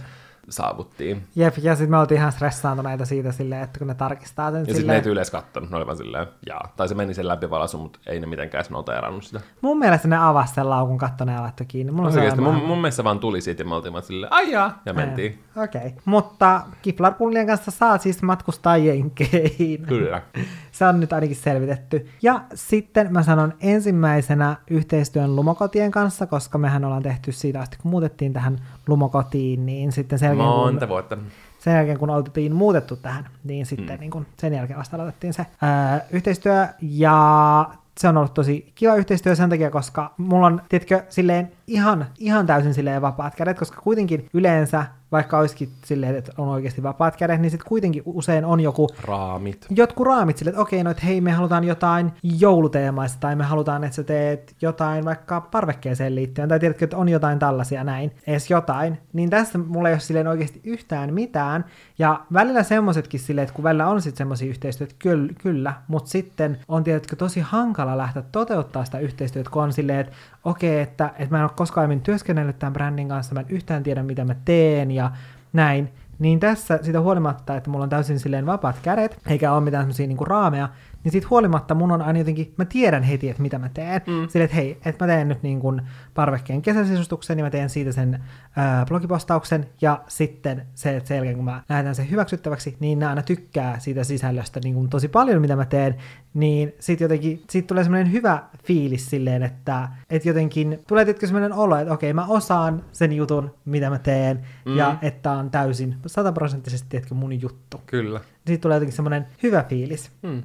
saavuttiin. 0.49 1.27
Jep, 1.37 1.55
ja 1.63 1.75
sitten 1.75 1.91
me 1.91 1.99
oltiin 1.99 2.19
ihan 2.19 2.33
stressaantuneita 2.33 3.05
siitä 3.05 3.33
silleen, 3.33 3.63
että 3.63 3.79
kun 3.79 3.89
ne 3.89 3.95
tarkistaa 3.95 4.51
sen 4.51 4.65
Ja 4.69 4.75
sitten 4.75 4.87
ne 4.87 4.97
ei 4.97 5.11
yleensä 5.11 5.33
kattonut, 5.33 5.71
ne 5.71 5.77
oli 5.77 5.87
vaan 5.87 5.97
silleen, 5.97 6.27
jaa. 6.47 6.73
Tai 6.77 6.89
se 6.89 6.95
meni 6.95 7.15
sen 7.15 7.29
läpivalaisun, 7.29 7.81
mutta 7.81 7.99
ei 8.07 8.21
ne 8.21 8.27
mitenkään 8.27 8.61
edes 8.61 8.71
noteerannut 8.71 9.25
sitä. 9.25 9.41
Mun 9.61 9.79
mielestä 9.79 10.09
ne 10.09 10.17
avasi 10.17 10.55
sen 10.55 10.71
laukun 10.71 10.99
kattoneen 10.99 11.37
ja 11.37 11.43
laittoi 11.43 11.67
kiinni. 11.67 11.93
Mulla 11.93 12.09
Oikeasti, 12.09 12.37
sellainen 12.37 12.61
mun, 12.61 12.69
mun 12.69 12.79
mielestä 12.79 12.97
se 12.97 13.05
vaan 13.05 13.19
tuli 13.19 13.41
siitä 13.41 13.63
ja 13.63 13.69
me 13.69 13.75
oltiin 13.75 13.93
vaan 13.93 14.05
silleen, 14.05 14.33
ai 14.33 14.51
jaa, 14.51 14.83
ja 14.87 14.93
mentiin. 14.93 15.45
Okei. 15.57 15.87
Okay. 15.87 15.93
Mutta 16.05 16.61
kiflarpullien 16.83 17.47
kanssa 17.47 17.71
saa 17.71 17.99
siis 17.99 18.23
matkustaa 18.23 18.77
jenkeihin. 18.77 19.87
Kyllä. 19.87 20.23
Se 20.75 20.87
on 20.87 21.01
nyt 21.01 21.13
ainakin 21.13 21.37
selvitetty. 21.37 22.07
Ja 22.23 22.41
sitten 22.55 23.13
mä 23.13 23.23
sanon 23.23 23.55
ensimmäisenä 23.61 24.57
yhteistyön 24.71 25.37
lumokotien 25.37 25.91
kanssa, 25.91 26.27
koska 26.27 26.59
mehän 26.59 26.85
ollaan 26.85 27.03
tehty 27.03 27.33
siitä 27.33 27.61
asti, 27.61 27.77
kun 27.83 27.91
muutettiin 27.91 28.33
tähän 28.33 28.59
lumokotiin, 28.87 29.67
niin 29.67 29.93
sitten 29.93 30.19
sen 30.19 30.27
jälkeen, 30.27 30.49
kun, 30.49 30.57
Monta 30.57 30.89
vuotta. 30.89 31.19
sen 31.59 31.75
jälkeen, 31.75 31.99
kun 31.99 32.11
oltiin 32.11 32.55
muutettu 32.55 32.97
tähän, 32.97 33.29
niin 33.45 33.67
sitten 33.67 33.97
mm. 33.97 34.01
niin 34.01 34.11
kun 34.11 34.27
sen 34.37 34.55
jälkeen 34.55 34.79
vasta 34.79 34.97
aloitettiin 34.97 35.33
se 35.33 35.47
ää, 35.63 36.01
yhteistyö. 36.11 36.67
Ja 36.81 37.69
se 37.99 38.09
on 38.09 38.17
ollut 38.17 38.35
tosi 38.35 38.73
kiva 38.75 38.95
yhteistyö 38.95 39.35
sen 39.35 39.51
takia, 39.51 39.71
koska 39.71 40.15
mulla 40.17 40.47
on, 40.47 40.63
tiedätkö, 40.69 41.03
silleen 41.09 41.53
ihan, 41.67 42.07
ihan 42.19 42.47
täysin 42.47 42.75
silleen 42.75 43.03
vapaat 43.03 43.35
kädet, 43.35 43.59
koska 43.59 43.81
kuitenkin 43.81 44.29
yleensä, 44.33 44.87
vaikka 45.13 45.39
olisikin 45.39 45.69
silleen, 45.85 46.17
että 46.17 46.33
on 46.39 46.49
oikeasti 46.49 46.83
vapaat 46.83 47.17
kädet, 47.17 47.41
niin 47.41 47.51
sitten 47.51 47.69
kuitenkin 47.69 48.03
usein 48.07 48.45
on 48.45 48.61
joku 48.61 48.89
Raamit. 49.03 49.67
jotkut 49.71 50.07
raamit 50.07 50.37
sille, 50.37 50.51
että 50.51 50.61
okei, 50.61 50.85
no 50.85 50.91
että 50.91 51.07
hei, 51.07 51.21
me 51.21 51.33
halutaan 51.33 51.65
jotain 51.65 52.13
jouluteemaista, 52.23 53.21
tai 53.21 53.37
me 53.37 53.45
halutaan, 53.45 53.85
että 53.85 53.97
sä 53.97 54.03
teet 54.03 54.57
jotain 54.63 55.05
vaikka 55.05 55.41
parvekkeeseen 55.41 56.15
liittyen, 56.15 56.49
tai 56.49 56.61
tiedätkö, 56.61 56.85
että 56.85 56.97
on 56.97 57.09
jotain 57.09 57.39
tällaisia 57.39 57.85
näin, 57.85 58.13
edes 58.27 58.51
jotain, 58.51 58.99
niin 59.13 59.31
tässä 59.31 59.59
mulla 59.59 59.89
ei 59.89 59.95
ole 59.95 60.01
silleen 60.01 60.29
oikeasti 60.29 60.61
yhtään 60.65 61.15
mitään, 61.15 61.65
ja 61.99 62.21
välillä 62.33 62.63
semmoisetkin 62.63 63.21
silleen, 63.21 63.43
että 63.43 63.55
kun 63.55 63.65
välillä 63.65 63.89
on 63.89 64.03
sitten 64.03 64.19
semmoisia 64.19 64.49
yhteistyötä, 64.49 64.95
kyllä, 64.99 65.33
kyllä 65.43 65.75
mutta 65.89 66.11
sitten 66.11 66.59
on 66.69 66.85
tiedätkö 66.85 67.17
tosi 67.17 67.41
hankala 67.41 67.99
lähteä 67.99 68.23
toteuttaa 68.33 68.85
sitä 68.85 68.99
yhteistyötä, 68.99 69.51
kun 69.51 69.63
on 69.63 69.73
silleen, 69.73 70.01
että 70.01 70.13
okei, 70.45 70.81
että, 70.81 71.11
että 71.19 71.35
mä 71.35 71.39
en 71.39 71.45
ole 71.45 71.51
koskaan 71.57 71.83
aiemmin 71.83 72.01
työskennellyt 72.01 72.59
tämän 72.59 72.73
brändin 72.73 73.09
kanssa, 73.09 73.35
mä 73.35 73.41
en 73.41 73.47
yhtään 73.49 73.83
tiedä, 73.83 74.03
mitä 74.03 74.25
mä 74.25 74.35
teen, 74.45 74.91
ja 74.91 75.11
näin, 75.53 75.93
niin 76.19 76.41
tässä 76.41 76.79
sitä 76.83 77.01
huolimatta, 77.01 77.57
että 77.57 77.71
mulla 77.71 77.83
on 77.83 77.91
täysin 77.91 78.19
silleen 78.19 78.47
vapaat 78.47 78.77
kädet, 78.83 79.19
eikä 79.27 79.53
ole 79.53 79.61
mitään 79.61 79.83
semmoisia 79.83 80.07
niinku 80.07 80.25
raameja, 80.25 80.69
niin 81.05 81.13
siitä 81.13 81.27
huolimatta 81.31 81.75
mun 81.75 81.93
on 81.93 82.03
aina 82.03 82.19
jotenkin, 82.19 82.55
mä 82.57 82.65
tiedän 82.65 83.03
heti, 83.03 83.31
että 83.31 83.43
mitä 83.43 83.59
mä 83.59 83.69
teen. 83.69 84.03
Mm. 84.07 84.29
Silleen, 84.29 84.45
että 84.45 84.57
hei, 84.57 84.79
että 84.85 85.05
mä 85.05 85.13
teen 85.13 85.29
nyt 85.29 85.43
niin 85.43 85.61
kuin 85.61 85.83
parvekkeen 86.15 86.63
kesäsisustuksen 86.63 87.39
ja 87.39 87.45
mä 87.45 87.51
teen 87.51 87.71
siitä 87.71 87.93
sen 87.93 88.23
ää, 88.57 88.87
blogipostauksen 88.87 89.67
ja 89.81 90.03
sitten 90.09 90.63
se, 90.75 90.97
että 90.97 91.09
sen 91.09 91.15
jälkeen 91.15 91.37
kun 91.37 91.45
mä 91.45 91.63
lähetän 91.69 91.95
sen 91.95 92.11
hyväksyttäväksi, 92.11 92.77
niin 92.81 92.99
ne 92.99 93.07
aina 93.07 93.23
tykkää 93.23 93.79
siitä 93.79 94.05
sisällöstä 94.05 94.61
niin 94.65 94.75
kuin 94.75 94.91
tosi 94.91 95.09
paljon, 95.09 95.41
mitä 95.41 95.57
mä 95.57 95.65
teen, 95.65 95.95
niin 96.35 96.73
sitten 96.81 97.05
jotenkin, 97.05 97.43
siitä 97.51 97.67
tulee 97.67 97.85
semmoinen 97.85 98.13
hyvä 98.13 98.43
fiilis 98.65 99.11
silleen, 99.11 99.43
että, 99.43 99.89
että 100.11 100.29
jotenkin 100.29 100.79
tulee 100.87 101.05
tietysti 101.05 101.27
semmoinen 101.27 101.53
olo, 101.53 101.77
että 101.77 101.95
okei, 101.95 102.13
mä 102.13 102.27
osaan 102.27 102.85
sen 102.93 103.13
jutun, 103.13 103.55
mitä 103.65 103.91
mä 103.91 103.99
teen, 103.99 104.47
mm. 104.65 104.77
ja 104.77 104.97
että 105.03 105.33
on 105.33 105.51
täysin 105.51 105.97
sataprosenttisesti, 106.07 106.89
tiedätkö, 106.89 107.15
mun 107.15 107.41
juttu. 107.41 107.81
Kyllä. 107.87 108.21
Siitä 108.47 108.63
tulee 108.63 108.77
jotenkin 108.77 108.97
semmoinen 108.97 109.27
hyvä 109.43 109.65
fiilis. 109.69 110.11
Hmm. 110.27 110.43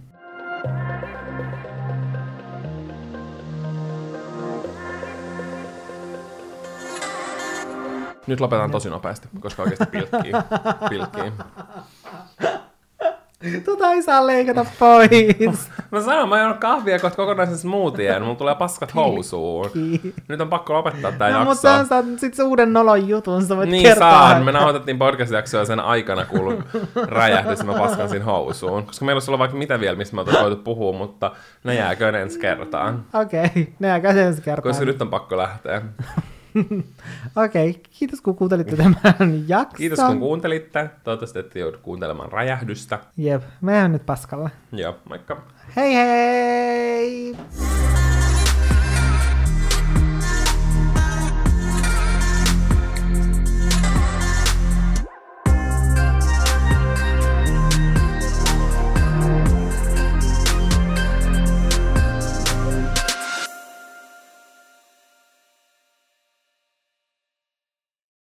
Nyt 8.28 8.40
lopetan 8.40 8.72
tosi 8.72 8.90
nopeasti, 8.90 9.28
koska 9.40 9.64
oikeasti 9.64 9.86
pilkkii. 9.86 10.32
pilkkii. 10.90 11.32
Tota 13.66 13.92
ei 13.92 14.02
saa 14.02 14.28
leikata 14.28 14.66
pois. 14.80 15.70
Mä 15.92 16.02
sanon, 16.02 16.30
mä 16.30 16.42
en 16.42 16.48
ole 16.48 16.56
kahvia 16.56 17.00
kohta 17.00 17.16
kokonaisen 17.16 17.58
smoothien, 17.58 18.22
mulla 18.22 18.36
tulee 18.36 18.56
paskat 18.56 18.96
housuun. 18.96 19.72
Nyt 20.28 20.42
on 20.42 20.50
pakko 20.50 20.74
lopettaa 20.74 21.12
tää 21.12 21.30
no, 21.30 21.36
jakso. 21.36 21.50
mutta 21.50 21.62
sä 21.62 21.86
saat 21.86 22.06
sit 22.18 22.34
se 22.34 22.44
uuden 22.44 22.74
nolon 22.74 23.08
jutun, 23.08 23.46
sä 23.46 23.58
voit 23.58 23.70
Niin 23.70 23.84
kertoa. 23.84 24.12
saan. 24.12 24.44
Me 24.44 24.52
nauhoitettiin 24.52 25.00
podcast-jaksoa 25.00 25.60
ja 25.60 25.66
sen 25.66 25.80
aikana 25.80 26.26
räjähdys 27.08 27.60
ja 27.60 27.66
mä 27.66 27.74
paskan 27.74 28.10
siinä 28.10 28.26
housuun. 28.26 28.86
Koska 28.86 29.06
meillä 29.06 29.18
olisi 29.18 29.32
ollut 29.32 29.40
vaikka 29.40 29.58
mitä 29.58 29.80
vielä, 29.80 29.98
mistä 29.98 30.16
me 30.16 30.22
oltaisiin 30.22 30.44
voitu 30.46 30.64
puhua, 30.64 30.98
mutta 30.98 31.32
ne 31.64 31.76
jääköön 31.76 32.16
ensi 32.16 32.40
kertaan. 32.40 33.06
Okei, 33.14 33.46
okay, 33.46 33.66
ne 33.80 34.02
sen 34.14 34.18
ensi 34.18 34.42
kertaa. 34.42 34.72
Koska 34.72 34.86
nyt 34.86 35.02
on 35.02 35.10
pakko 35.10 35.38
lähteä. 35.38 35.82
Okei, 37.46 37.70
okay, 37.70 37.82
kiitos 38.00 38.22
kun 38.22 38.36
kuuntelitte 38.36 38.76
tämän 38.76 38.96
jakson. 39.48 39.78
Kiitos 39.78 40.00
kun 40.00 40.20
kuuntelitte. 40.20 40.90
Toivottavasti 41.04 41.40
ette 41.40 41.60
joudu 41.60 41.78
kuuntelemaan 41.82 42.32
räjähdystä. 42.32 43.00
Jep, 43.18 43.44
mehän 43.62 43.92
nyt 43.92 44.06
paskalla. 44.06 44.50
Joo, 44.72 44.96
moikka. 45.10 45.42
Hei 45.76 45.94
hei! 45.94 47.36